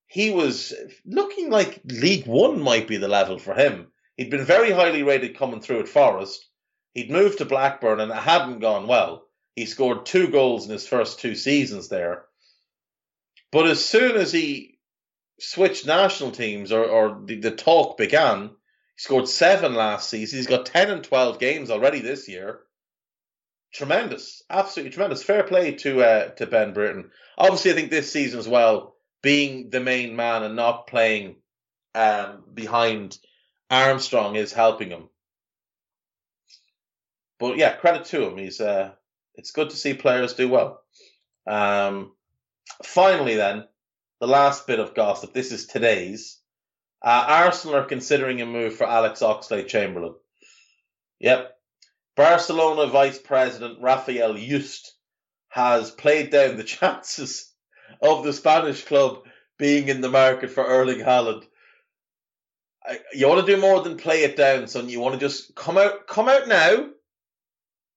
he 0.06 0.30
was 0.30 0.72
looking 1.04 1.50
like 1.50 1.80
League 1.84 2.26
One 2.26 2.60
might 2.60 2.86
be 2.86 2.98
the 2.98 3.08
level 3.08 3.38
for 3.38 3.54
him. 3.54 3.88
He'd 4.16 4.30
been 4.30 4.44
very 4.44 4.70
highly 4.70 5.02
rated 5.02 5.36
coming 5.36 5.60
through 5.60 5.80
at 5.80 5.88
Forest. 5.88 6.46
He'd 6.94 7.10
moved 7.10 7.38
to 7.38 7.44
Blackburn 7.46 8.00
and 8.00 8.12
it 8.12 8.16
hadn't 8.16 8.60
gone 8.60 8.86
well. 8.86 9.26
He 9.56 9.66
scored 9.66 10.06
two 10.06 10.28
goals 10.28 10.66
in 10.66 10.72
his 10.72 10.86
first 10.86 11.18
two 11.18 11.34
seasons 11.34 11.88
there. 11.88 12.26
But 13.52 13.66
as 13.68 13.84
soon 13.84 14.16
as 14.16 14.32
he 14.32 14.78
switched 15.38 15.86
national 15.86 16.32
teams 16.32 16.72
or, 16.72 16.84
or 16.84 17.22
the, 17.24 17.38
the 17.38 17.50
talk 17.50 17.98
began, 17.98 18.48
he 18.48 18.54
scored 18.96 19.28
seven 19.28 19.74
last 19.74 20.08
season. 20.08 20.38
He's 20.38 20.46
got 20.46 20.66
10 20.66 20.90
and 20.90 21.04
12 21.04 21.38
games 21.38 21.70
already 21.70 22.00
this 22.00 22.28
year. 22.28 22.60
Tremendous. 23.74 24.42
Absolutely 24.50 24.92
tremendous. 24.92 25.22
Fair 25.22 25.44
play 25.44 25.72
to 25.76 26.02
uh, 26.02 26.28
to 26.32 26.46
Ben 26.46 26.74
Brereton. 26.74 27.10
Obviously, 27.38 27.70
I 27.70 27.74
think 27.74 27.90
this 27.90 28.12
season 28.12 28.38
as 28.38 28.48
well, 28.48 28.96
being 29.22 29.70
the 29.70 29.80
main 29.80 30.14
man 30.14 30.42
and 30.42 30.56
not 30.56 30.86
playing 30.86 31.36
um, 31.94 32.44
behind 32.52 33.16
Armstrong 33.70 34.36
is 34.36 34.52
helping 34.52 34.90
him. 34.90 35.08
But 37.38 37.56
yeah, 37.56 37.74
credit 37.74 38.04
to 38.06 38.28
him. 38.28 38.36
He's 38.36 38.60
uh, 38.60 38.92
it's 39.36 39.52
good 39.52 39.70
to 39.70 39.76
see 39.76 39.94
players 39.94 40.34
do 40.34 40.50
well. 40.50 40.82
Um, 41.46 42.12
finally, 42.84 43.36
then, 43.36 43.64
the 44.20 44.26
last 44.26 44.66
bit 44.66 44.78
of 44.78 44.94
gossip. 44.94 45.32
This 45.32 45.52
is 45.52 45.66
today's. 45.66 46.38
Uh, 47.04 47.24
Arsenal 47.26 47.76
are 47.76 47.84
considering 47.84 48.40
a 48.40 48.46
move 48.46 48.76
for 48.76 48.86
Alex 48.86 49.20
Oxlade 49.20 49.66
Chamberlain. 49.66 50.14
Yep. 51.18 51.56
Barcelona 52.16 52.86
Vice 52.86 53.18
President 53.18 53.78
Rafael 53.80 54.34
Yuste 54.34 54.90
has 55.48 55.90
played 55.90 56.30
down 56.30 56.56
the 56.56 56.64
chances 56.64 57.52
of 58.00 58.24
the 58.24 58.32
Spanish 58.32 58.84
club 58.84 59.24
being 59.58 59.88
in 59.88 60.00
the 60.00 60.10
market 60.10 60.50
for 60.50 60.64
Erling 60.64 61.00
Haaland. 61.00 61.44
You 63.14 63.28
want 63.28 63.46
to 63.46 63.54
do 63.54 63.60
more 63.60 63.82
than 63.82 63.96
play 63.96 64.24
it 64.24 64.36
down, 64.36 64.66
son. 64.66 64.88
You 64.88 65.00
want 65.00 65.14
to 65.14 65.20
just 65.20 65.54
come 65.54 65.78
out, 65.78 66.06
come 66.06 66.28
out 66.28 66.48
now, 66.48 66.90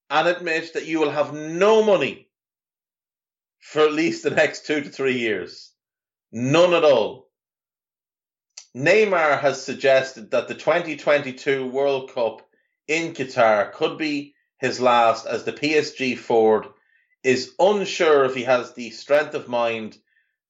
and 0.10 0.28
admit 0.28 0.74
that 0.74 0.86
you 0.86 1.00
will 1.00 1.10
have 1.10 1.34
no 1.34 1.84
money 1.84 2.25
for 3.66 3.82
at 3.82 3.94
least 3.94 4.22
the 4.22 4.30
next 4.30 4.68
two 4.68 4.80
to 4.80 4.90
three 4.90 5.18
years. 5.18 5.72
None 6.32 6.76
at 6.76 6.84
all. 6.84 7.32
Neymar 8.78 9.40
has 9.40 9.60
suggested 9.62 10.30
that 10.32 10.48
the 10.48 10.54
2022 10.54 11.66
World 11.66 12.14
Cup 12.14 12.48
in 12.88 13.14
Qatar 13.16 13.74
could 13.74 13.98
be 13.98 14.36
his 14.60 14.80
last 14.80 15.26
as 15.26 15.46
the 15.46 15.52
PSG 15.52 16.16
forward 16.16 16.68
is 17.24 17.56
unsure 17.58 18.26
if 18.26 18.36
he 18.36 18.44
has 18.44 18.74
the 18.74 18.92
strength 18.92 19.34
of 19.34 19.48
mind 19.48 19.98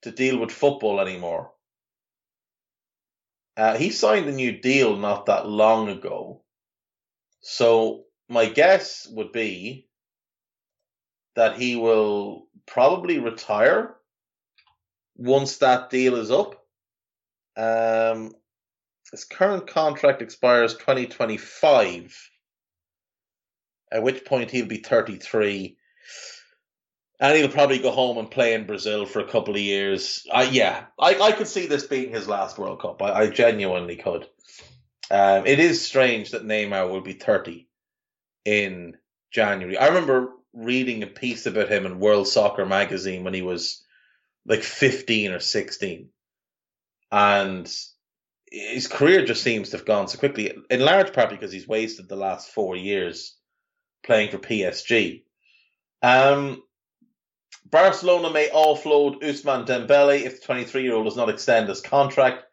to 0.01 0.11
deal 0.11 0.38
with 0.38 0.51
football 0.51 0.99
anymore. 0.99 1.53
Uh, 3.55 3.78
he 3.78 3.91
signed 3.91 4.28
a 4.28 4.34
new 4.34 4.59
deal 4.59 4.97
not 4.97 5.28
that 5.28 5.47
long 5.47 5.88
ago. 5.88 6.43
So 7.39 8.03
my 8.28 8.47
guess 8.47 9.07
would 9.09 9.32
be 9.32 9.88
that 11.36 11.58
he 11.58 11.76
will 11.76 12.48
probably 12.66 13.20
retire 13.20 13.96
once 15.16 15.58
that 15.58 15.90
deal 15.90 16.16
is 16.16 16.32
up. 16.32 16.62
Um, 17.58 18.34
his 19.12 19.24
current 19.24 19.68
contract 19.68 20.22
expires 20.22 20.74
2025, 20.76 22.30
at 23.92 24.04
which 24.04 24.26
point 24.26 24.52
he'll 24.52 24.66
be 24.66 24.78
33. 24.78 25.78
And 27.18 27.38
he'll 27.38 27.48
probably 27.48 27.80
go 27.80 27.92
home 27.92 28.18
and 28.18 28.30
play 28.30 28.54
in 28.54 28.66
Brazil 28.66 29.06
for 29.06 29.20
a 29.20 29.28
couple 29.28 29.56
of 29.56 29.62
years. 29.62 30.28
Uh, 30.30 30.48
yeah, 30.52 30.86
I, 31.00 31.18
I 31.18 31.32
could 31.32 31.48
see 31.48 31.66
this 31.66 31.86
being 31.86 32.12
his 32.12 32.28
last 32.28 32.58
World 32.58 32.82
Cup. 32.82 33.02
I, 33.02 33.12
I 33.14 33.30
genuinely 33.30 33.96
could. 33.96 34.28
Um, 35.10 35.46
it 35.46 35.60
is 35.60 35.86
strange 35.86 36.32
that 36.32 36.44
Neymar 36.44 36.90
will 36.90 37.02
be 37.02 37.14
30 37.14 37.70
in 38.44 38.98
January. 39.32 39.78
I 39.78 39.88
remember 39.88 40.34
reading 40.56 41.03
a 41.03 41.08
piece 41.08 41.45
about 41.45 41.70
him 41.70 41.86
in 41.86 41.99
World 41.99 42.28
Soccer 42.28 42.66
magazine 42.66 43.24
when 43.24 43.34
he 43.34 43.41
was 43.41 43.84
like 44.45 44.64
15 44.64 45.32
or 45.32 45.39
16 45.39 46.10
and 47.12 47.74
his 48.51 48.88
career 48.88 49.26
just 49.26 49.43
seems 49.43 49.70
to 49.70 49.78
have 49.78 49.86
gone 49.86 50.08
so 50.08 50.18
quickly, 50.18 50.56
in 50.70 50.80
large 50.80 51.14
part 51.14 51.30
because 51.30 51.51
he's 51.51 51.68
wasted 51.68 52.08
the 52.08 52.16
last 52.16 52.51
four 52.51 52.76
years 52.76 53.36
playing 54.03 54.32
for 54.32 54.38
PSG. 54.38 55.24
Um, 56.01 56.62
Barcelona 57.66 58.30
may 58.30 58.49
offload 58.49 59.22
Ousmane 59.22 59.66
Dembele 59.66 60.22
if 60.22 60.39
the 60.39 60.45
23 60.45 60.84
year 60.84 60.93
old 60.93 61.06
does 61.06 61.18
not 61.18 61.30
extend 61.30 61.68
his 61.68 61.82
contract, 61.82 62.43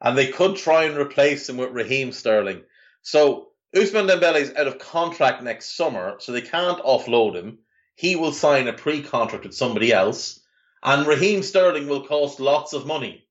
and 0.00 0.16
they 0.16 0.28
could 0.28 0.56
try 0.56 0.84
and 0.84 0.96
replace 0.96 1.48
him 1.48 1.56
with 1.56 1.70
Raheem 1.70 2.12
Sterling. 2.12 2.62
So 3.02 3.49
Ousmane 3.74 4.08
Dembele 4.08 4.40
is 4.40 4.54
out 4.56 4.66
of 4.66 4.78
contract 4.78 5.42
next 5.42 5.76
summer, 5.76 6.16
so 6.18 6.32
they 6.32 6.40
can't 6.40 6.82
offload 6.82 7.36
him. 7.36 7.58
He 7.94 8.16
will 8.16 8.32
sign 8.32 8.66
a 8.66 8.72
pre 8.72 9.02
contract 9.02 9.44
with 9.44 9.54
somebody 9.54 9.92
else, 9.92 10.40
and 10.82 11.06
Raheem 11.06 11.42
Sterling 11.42 11.88
will 11.88 12.06
cost 12.06 12.40
lots 12.40 12.72
of 12.72 12.86
money. 12.86 13.26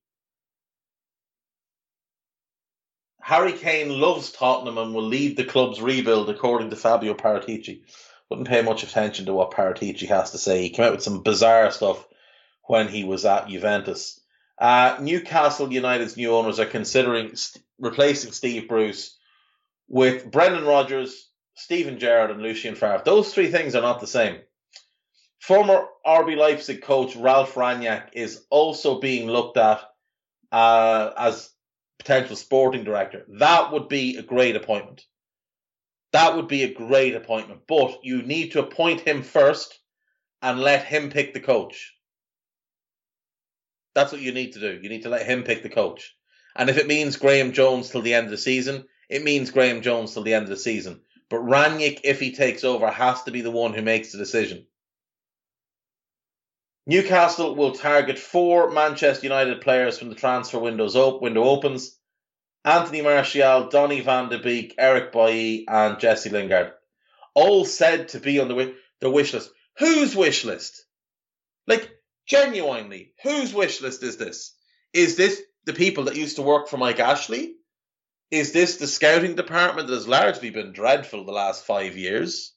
Harry 3.20 3.52
Kane 3.52 3.90
loves 3.90 4.32
Tottenham 4.32 4.78
and 4.78 4.94
will 4.94 5.04
lead 5.04 5.36
the 5.36 5.44
club's 5.44 5.80
rebuild, 5.80 6.30
according 6.30 6.70
to 6.70 6.76
Fabio 6.76 7.14
Paratici. 7.14 7.82
Wouldn't 8.28 8.48
pay 8.48 8.62
much 8.62 8.82
attention 8.82 9.26
to 9.26 9.34
what 9.34 9.50
Paratici 9.50 10.08
has 10.08 10.30
to 10.30 10.38
say. 10.38 10.62
He 10.62 10.70
came 10.70 10.86
out 10.86 10.92
with 10.92 11.02
some 11.02 11.22
bizarre 11.22 11.70
stuff 11.70 12.06
when 12.64 12.88
he 12.88 13.04
was 13.04 13.24
at 13.26 13.48
Juventus. 13.48 14.20
Uh, 14.58 14.96
Newcastle 15.00 15.72
United's 15.72 16.16
new 16.16 16.34
owners 16.34 16.60
are 16.60 16.66
considering 16.66 17.36
st- 17.36 17.64
replacing 17.78 18.32
Steve 18.32 18.68
Bruce 18.68 19.16
with 19.90 20.30
Brendan 20.30 20.64
Rodgers, 20.64 21.28
Steven 21.56 21.98
Gerrard, 21.98 22.30
and 22.30 22.40
Lucien 22.40 22.76
Favre. 22.76 23.02
Those 23.04 23.34
three 23.34 23.50
things 23.50 23.74
are 23.74 23.82
not 23.82 24.00
the 24.00 24.06
same. 24.06 24.38
Former 25.40 25.84
RB 26.06 26.36
Leipzig 26.36 26.80
coach 26.80 27.16
Ralf 27.16 27.54
Rangnick 27.54 28.10
is 28.14 28.46
also 28.50 29.00
being 29.00 29.28
looked 29.28 29.56
at 29.56 29.80
uh, 30.52 31.10
as 31.18 31.50
potential 31.98 32.36
sporting 32.36 32.84
director. 32.84 33.26
That 33.38 33.72
would 33.72 33.88
be 33.88 34.16
a 34.16 34.22
great 34.22 34.56
appointment. 34.56 35.04
That 36.12 36.36
would 36.36 36.48
be 36.48 36.62
a 36.62 36.72
great 36.72 37.16
appointment. 37.16 37.62
But 37.66 38.04
you 38.04 38.22
need 38.22 38.52
to 38.52 38.60
appoint 38.60 39.00
him 39.00 39.22
first 39.22 39.78
and 40.40 40.60
let 40.60 40.84
him 40.84 41.10
pick 41.10 41.34
the 41.34 41.40
coach. 41.40 41.94
That's 43.94 44.12
what 44.12 44.20
you 44.20 44.32
need 44.32 44.52
to 44.52 44.60
do. 44.60 44.78
You 44.80 44.88
need 44.88 45.02
to 45.02 45.08
let 45.08 45.26
him 45.26 45.42
pick 45.42 45.62
the 45.62 45.68
coach. 45.68 46.14
And 46.56 46.70
if 46.70 46.78
it 46.78 46.86
means 46.86 47.16
Graeme 47.16 47.52
Jones 47.52 47.90
till 47.90 48.02
the 48.02 48.14
end 48.14 48.26
of 48.26 48.30
the 48.30 48.38
season, 48.38 48.84
it 49.10 49.24
means 49.24 49.50
Graeme 49.50 49.82
Jones 49.82 50.14
till 50.14 50.22
the 50.22 50.34
end 50.34 50.44
of 50.44 50.50
the 50.50 50.56
season. 50.56 51.00
But 51.28 51.40
Rangnick, 51.40 52.00
if 52.04 52.20
he 52.20 52.32
takes 52.32 52.64
over, 52.64 52.90
has 52.90 53.24
to 53.24 53.32
be 53.32 53.40
the 53.40 53.50
one 53.50 53.74
who 53.74 53.82
makes 53.82 54.12
the 54.12 54.18
decision. 54.18 54.66
Newcastle 56.86 57.54
will 57.54 57.72
target 57.72 58.18
four 58.18 58.70
Manchester 58.70 59.26
United 59.26 59.60
players 59.60 59.98
from 59.98 60.08
the 60.08 60.14
transfer 60.14 60.58
windows 60.58 60.96
op- 60.96 61.20
window 61.20 61.44
opens. 61.44 61.96
Anthony 62.64 63.02
Martial, 63.02 63.68
Donny 63.68 64.00
van 64.00 64.28
de 64.28 64.38
Beek, 64.38 64.74
Eric 64.78 65.12
Bailly, 65.12 65.66
and 65.68 65.98
Jesse 65.98 66.30
Lingard. 66.30 66.72
All 67.34 67.64
said 67.64 68.08
to 68.08 68.20
be 68.20 68.40
on 68.40 68.48
the, 68.48 68.54
wi- 68.54 68.74
the 69.00 69.10
wish 69.10 69.32
list. 69.32 69.50
Whose 69.78 70.14
wish 70.14 70.44
list? 70.44 70.84
Like, 71.66 71.90
genuinely, 72.26 73.14
whose 73.22 73.54
wish 73.54 73.80
list 73.80 74.02
is 74.02 74.16
this? 74.16 74.54
Is 74.92 75.16
this 75.16 75.40
the 75.64 75.72
people 75.72 76.04
that 76.04 76.16
used 76.16 76.36
to 76.36 76.42
work 76.42 76.68
for 76.68 76.76
Mike 76.76 77.00
Ashley? 77.00 77.54
Is 78.30 78.52
this 78.52 78.76
the 78.76 78.86
scouting 78.86 79.34
department 79.34 79.88
that 79.88 79.94
has 79.94 80.06
largely 80.06 80.50
been 80.50 80.72
dreadful 80.72 81.24
the 81.24 81.32
last 81.32 81.64
five 81.64 81.96
years? 81.96 82.54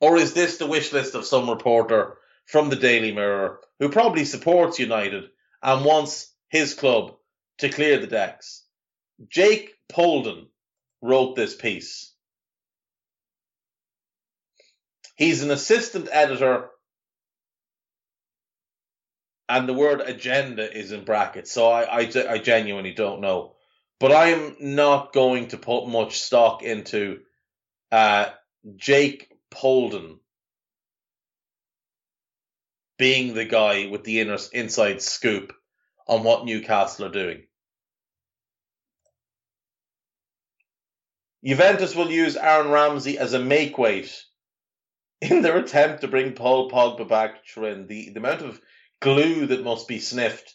Or 0.00 0.16
is 0.16 0.34
this 0.34 0.58
the 0.58 0.66
wish 0.66 0.92
list 0.92 1.14
of 1.14 1.24
some 1.24 1.48
reporter 1.48 2.18
from 2.46 2.68
the 2.68 2.76
Daily 2.76 3.12
Mirror 3.12 3.60
who 3.78 3.88
probably 3.88 4.24
supports 4.24 4.80
United 4.80 5.24
and 5.62 5.84
wants 5.84 6.34
his 6.48 6.74
club 6.74 7.14
to 7.58 7.68
clear 7.68 7.98
the 7.98 8.08
decks? 8.08 8.64
Jake 9.28 9.74
Polden 9.88 10.48
wrote 11.00 11.36
this 11.36 11.54
piece. 11.54 12.12
He's 15.16 15.44
an 15.44 15.52
assistant 15.52 16.08
editor, 16.10 16.70
and 19.48 19.68
the 19.68 19.74
word 19.74 20.00
agenda 20.00 20.76
is 20.76 20.90
in 20.90 21.04
brackets, 21.04 21.52
so 21.52 21.68
I, 21.68 22.00
I, 22.00 22.10
I 22.28 22.38
genuinely 22.38 22.92
don't 22.92 23.20
know. 23.20 23.51
But 24.02 24.10
I'm 24.10 24.56
not 24.58 25.12
going 25.12 25.46
to 25.48 25.56
put 25.56 25.86
much 25.86 26.22
stock 26.22 26.64
into 26.64 27.20
uh, 27.92 28.30
Jake 28.74 29.30
Polden 29.48 30.18
being 32.98 33.34
the 33.34 33.44
guy 33.44 33.86
with 33.86 34.02
the 34.02 34.18
inner, 34.18 34.38
inside 34.52 35.02
scoop 35.02 35.52
on 36.08 36.24
what 36.24 36.44
Newcastle 36.44 37.04
are 37.04 37.12
doing. 37.12 37.44
Juventus 41.44 41.94
will 41.94 42.10
use 42.10 42.34
Aaron 42.34 42.70
Ramsey 42.72 43.18
as 43.18 43.34
a 43.34 43.38
make 43.38 43.78
weight 43.78 44.20
in 45.20 45.42
their 45.42 45.58
attempt 45.58 46.00
to 46.00 46.08
bring 46.08 46.32
Paul 46.32 46.68
Pogba 46.72 47.08
back 47.08 47.36
to 47.36 47.52
Turin. 47.54 47.86
The, 47.86 48.10
the 48.10 48.18
amount 48.18 48.42
of 48.42 48.60
glue 49.00 49.46
that 49.46 49.62
must 49.62 49.86
be 49.86 50.00
sniffed 50.00 50.52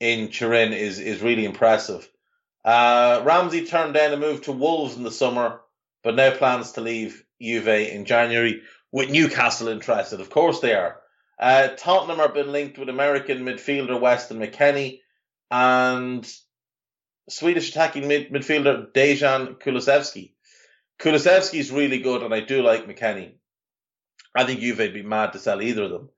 in 0.00 0.30
Turin 0.30 0.72
is, 0.72 0.98
is 0.98 1.20
really 1.20 1.44
impressive. 1.44 2.08
Uh, 2.68 3.22
Ramsey 3.24 3.64
turned 3.64 3.94
down 3.94 4.12
a 4.12 4.18
move 4.18 4.42
to 4.42 4.52
Wolves 4.52 4.94
in 4.94 5.02
the 5.02 5.10
summer, 5.10 5.62
but 6.04 6.14
now 6.14 6.36
plans 6.36 6.72
to 6.72 6.82
leave 6.82 7.24
Juve 7.40 7.66
in 7.66 8.04
January 8.04 8.60
with 8.92 9.08
Newcastle 9.08 9.68
interested. 9.68 10.20
Of 10.20 10.28
course 10.28 10.60
they 10.60 10.74
are. 10.74 11.00
Uh, 11.40 11.68
Tottenham 11.68 12.18
have 12.18 12.34
been 12.34 12.52
linked 12.52 12.76
with 12.76 12.90
American 12.90 13.38
midfielder 13.38 13.98
Weston 13.98 14.38
McKennie 14.38 15.00
and 15.50 16.30
Swedish 17.30 17.70
attacking 17.70 18.06
mid- 18.06 18.30
midfielder 18.30 18.92
Dejan 18.92 19.58
Kulusevski. 19.58 20.32
Kulusevski 20.98 21.60
is 21.60 21.70
really 21.70 22.00
good, 22.00 22.22
and 22.22 22.34
I 22.34 22.40
do 22.40 22.62
like 22.62 22.86
McKennie. 22.86 23.36
I 24.34 24.44
think 24.44 24.60
Juve 24.60 24.76
would 24.76 24.92
be 24.92 25.02
mad 25.02 25.32
to 25.32 25.38
sell 25.38 25.62
either 25.62 25.84
of 25.84 25.90
them. 25.90 26.10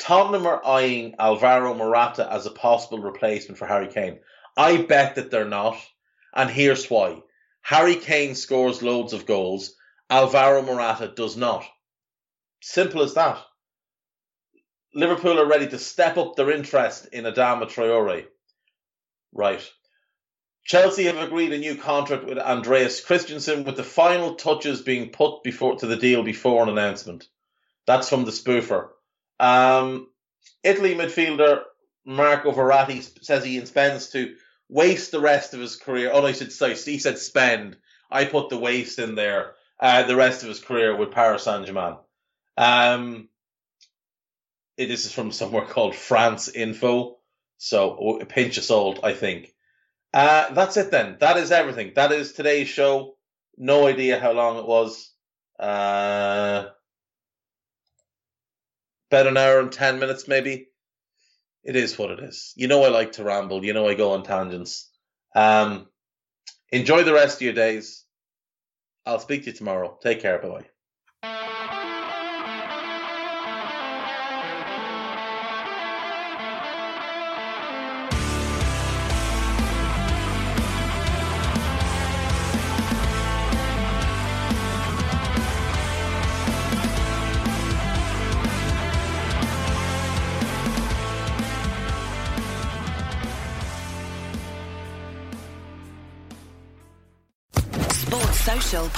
Tottenham 0.00 0.48
are 0.48 0.66
eyeing 0.66 1.14
Alvaro 1.20 1.72
Morata 1.72 2.28
as 2.28 2.46
a 2.46 2.50
possible 2.50 2.98
replacement 2.98 3.58
for 3.58 3.66
Harry 3.66 3.86
Kane. 3.86 4.18
I 4.56 4.78
bet 4.78 5.16
that 5.16 5.30
they're 5.30 5.44
not, 5.44 5.76
and 6.34 6.48
here's 6.50 6.88
why. 6.88 7.22
Harry 7.62 7.96
Kane 7.96 8.34
scores 8.34 8.82
loads 8.82 9.12
of 9.12 9.26
goals. 9.26 9.74
Alvaro 10.10 10.62
Morata 10.62 11.08
does 11.08 11.36
not. 11.36 11.64
Simple 12.60 13.02
as 13.02 13.14
that. 13.14 13.38
Liverpool 14.94 15.40
are 15.40 15.48
ready 15.48 15.66
to 15.68 15.78
step 15.78 16.16
up 16.16 16.36
their 16.36 16.50
interest 16.50 17.06
in 17.06 17.24
Adama 17.24 17.64
Traore. 17.64 18.26
Right. 19.32 19.68
Chelsea 20.64 21.04
have 21.04 21.18
agreed 21.18 21.52
a 21.52 21.58
new 21.58 21.76
contract 21.76 22.24
with 22.24 22.38
Andreas 22.38 23.04
Christensen, 23.04 23.64
with 23.64 23.76
the 23.76 23.84
final 23.84 24.36
touches 24.36 24.82
being 24.82 25.10
put 25.10 25.42
before 25.42 25.76
to 25.76 25.86
the 25.86 25.96
deal 25.96 26.22
before 26.22 26.62
an 26.62 26.68
announcement. 26.68 27.28
That's 27.86 28.08
from 28.08 28.24
the 28.24 28.30
spoofer. 28.30 28.88
Um, 29.40 30.08
Italy 30.62 30.94
midfielder 30.94 31.62
Marco 32.06 32.52
Verratti 32.52 33.02
says 33.24 33.44
he 33.44 33.58
intends 33.58 34.10
to 34.10 34.36
waste 34.68 35.10
the 35.10 35.20
rest 35.20 35.54
of 35.54 35.60
his 35.60 35.76
career. 35.76 36.10
Oh, 36.12 36.24
I 36.24 36.32
said, 36.32 36.52
sorry, 36.52 36.74
he 36.74 36.98
said 36.98 37.18
spend. 37.18 37.76
I 38.10 38.24
put 38.24 38.48
the 38.48 38.58
waste 38.58 38.98
in 38.98 39.14
there. 39.14 39.54
Uh, 39.78 40.04
the 40.04 40.16
rest 40.16 40.42
of 40.42 40.48
his 40.48 40.60
career 40.60 40.96
with 40.96 41.10
Paris 41.10 41.44
Saint 41.44 41.66
Germain. 41.66 41.96
Um, 42.56 43.28
this 44.76 45.04
is 45.04 45.12
from 45.12 45.32
somewhere 45.32 45.66
called 45.68 45.94
France 45.94 46.48
Info. 46.48 47.18
So 47.58 48.18
a 48.20 48.26
pinch 48.26 48.58
of 48.58 48.64
salt, 48.64 49.00
I 49.02 49.14
think. 49.14 49.52
Uh, 50.12 50.52
that's 50.52 50.76
it 50.76 50.90
then. 50.90 51.16
That 51.20 51.36
is 51.36 51.50
everything. 51.50 51.92
That 51.96 52.12
is 52.12 52.32
today's 52.32 52.68
show. 52.68 53.16
No 53.56 53.86
idea 53.86 54.20
how 54.20 54.32
long 54.32 54.58
it 54.58 54.66
was. 54.66 55.10
Uh, 55.58 56.66
about 59.10 59.26
an 59.26 59.36
hour 59.36 59.60
and 59.60 59.72
10 59.72 59.98
minutes, 59.98 60.28
maybe. 60.28 60.68
It 61.64 61.76
is 61.76 61.98
what 61.98 62.10
it 62.10 62.20
is. 62.20 62.52
You 62.56 62.68
know, 62.68 62.84
I 62.84 62.88
like 62.88 63.12
to 63.12 63.24
ramble. 63.24 63.64
You 63.64 63.72
know, 63.72 63.88
I 63.88 63.94
go 63.94 64.12
on 64.12 64.22
tangents. 64.22 64.90
Um, 65.34 65.88
enjoy 66.70 67.04
the 67.04 67.14
rest 67.14 67.38
of 67.38 67.42
your 67.42 67.54
days. 67.54 68.04
I'll 69.06 69.18
speak 69.18 69.42
to 69.42 69.46
you 69.50 69.56
tomorrow. 69.56 69.98
Take 70.02 70.20
care. 70.20 70.38
Bye 70.38 70.48
bye. 70.48 70.73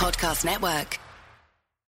Podcast 0.07 0.45
Network. 0.45 1.06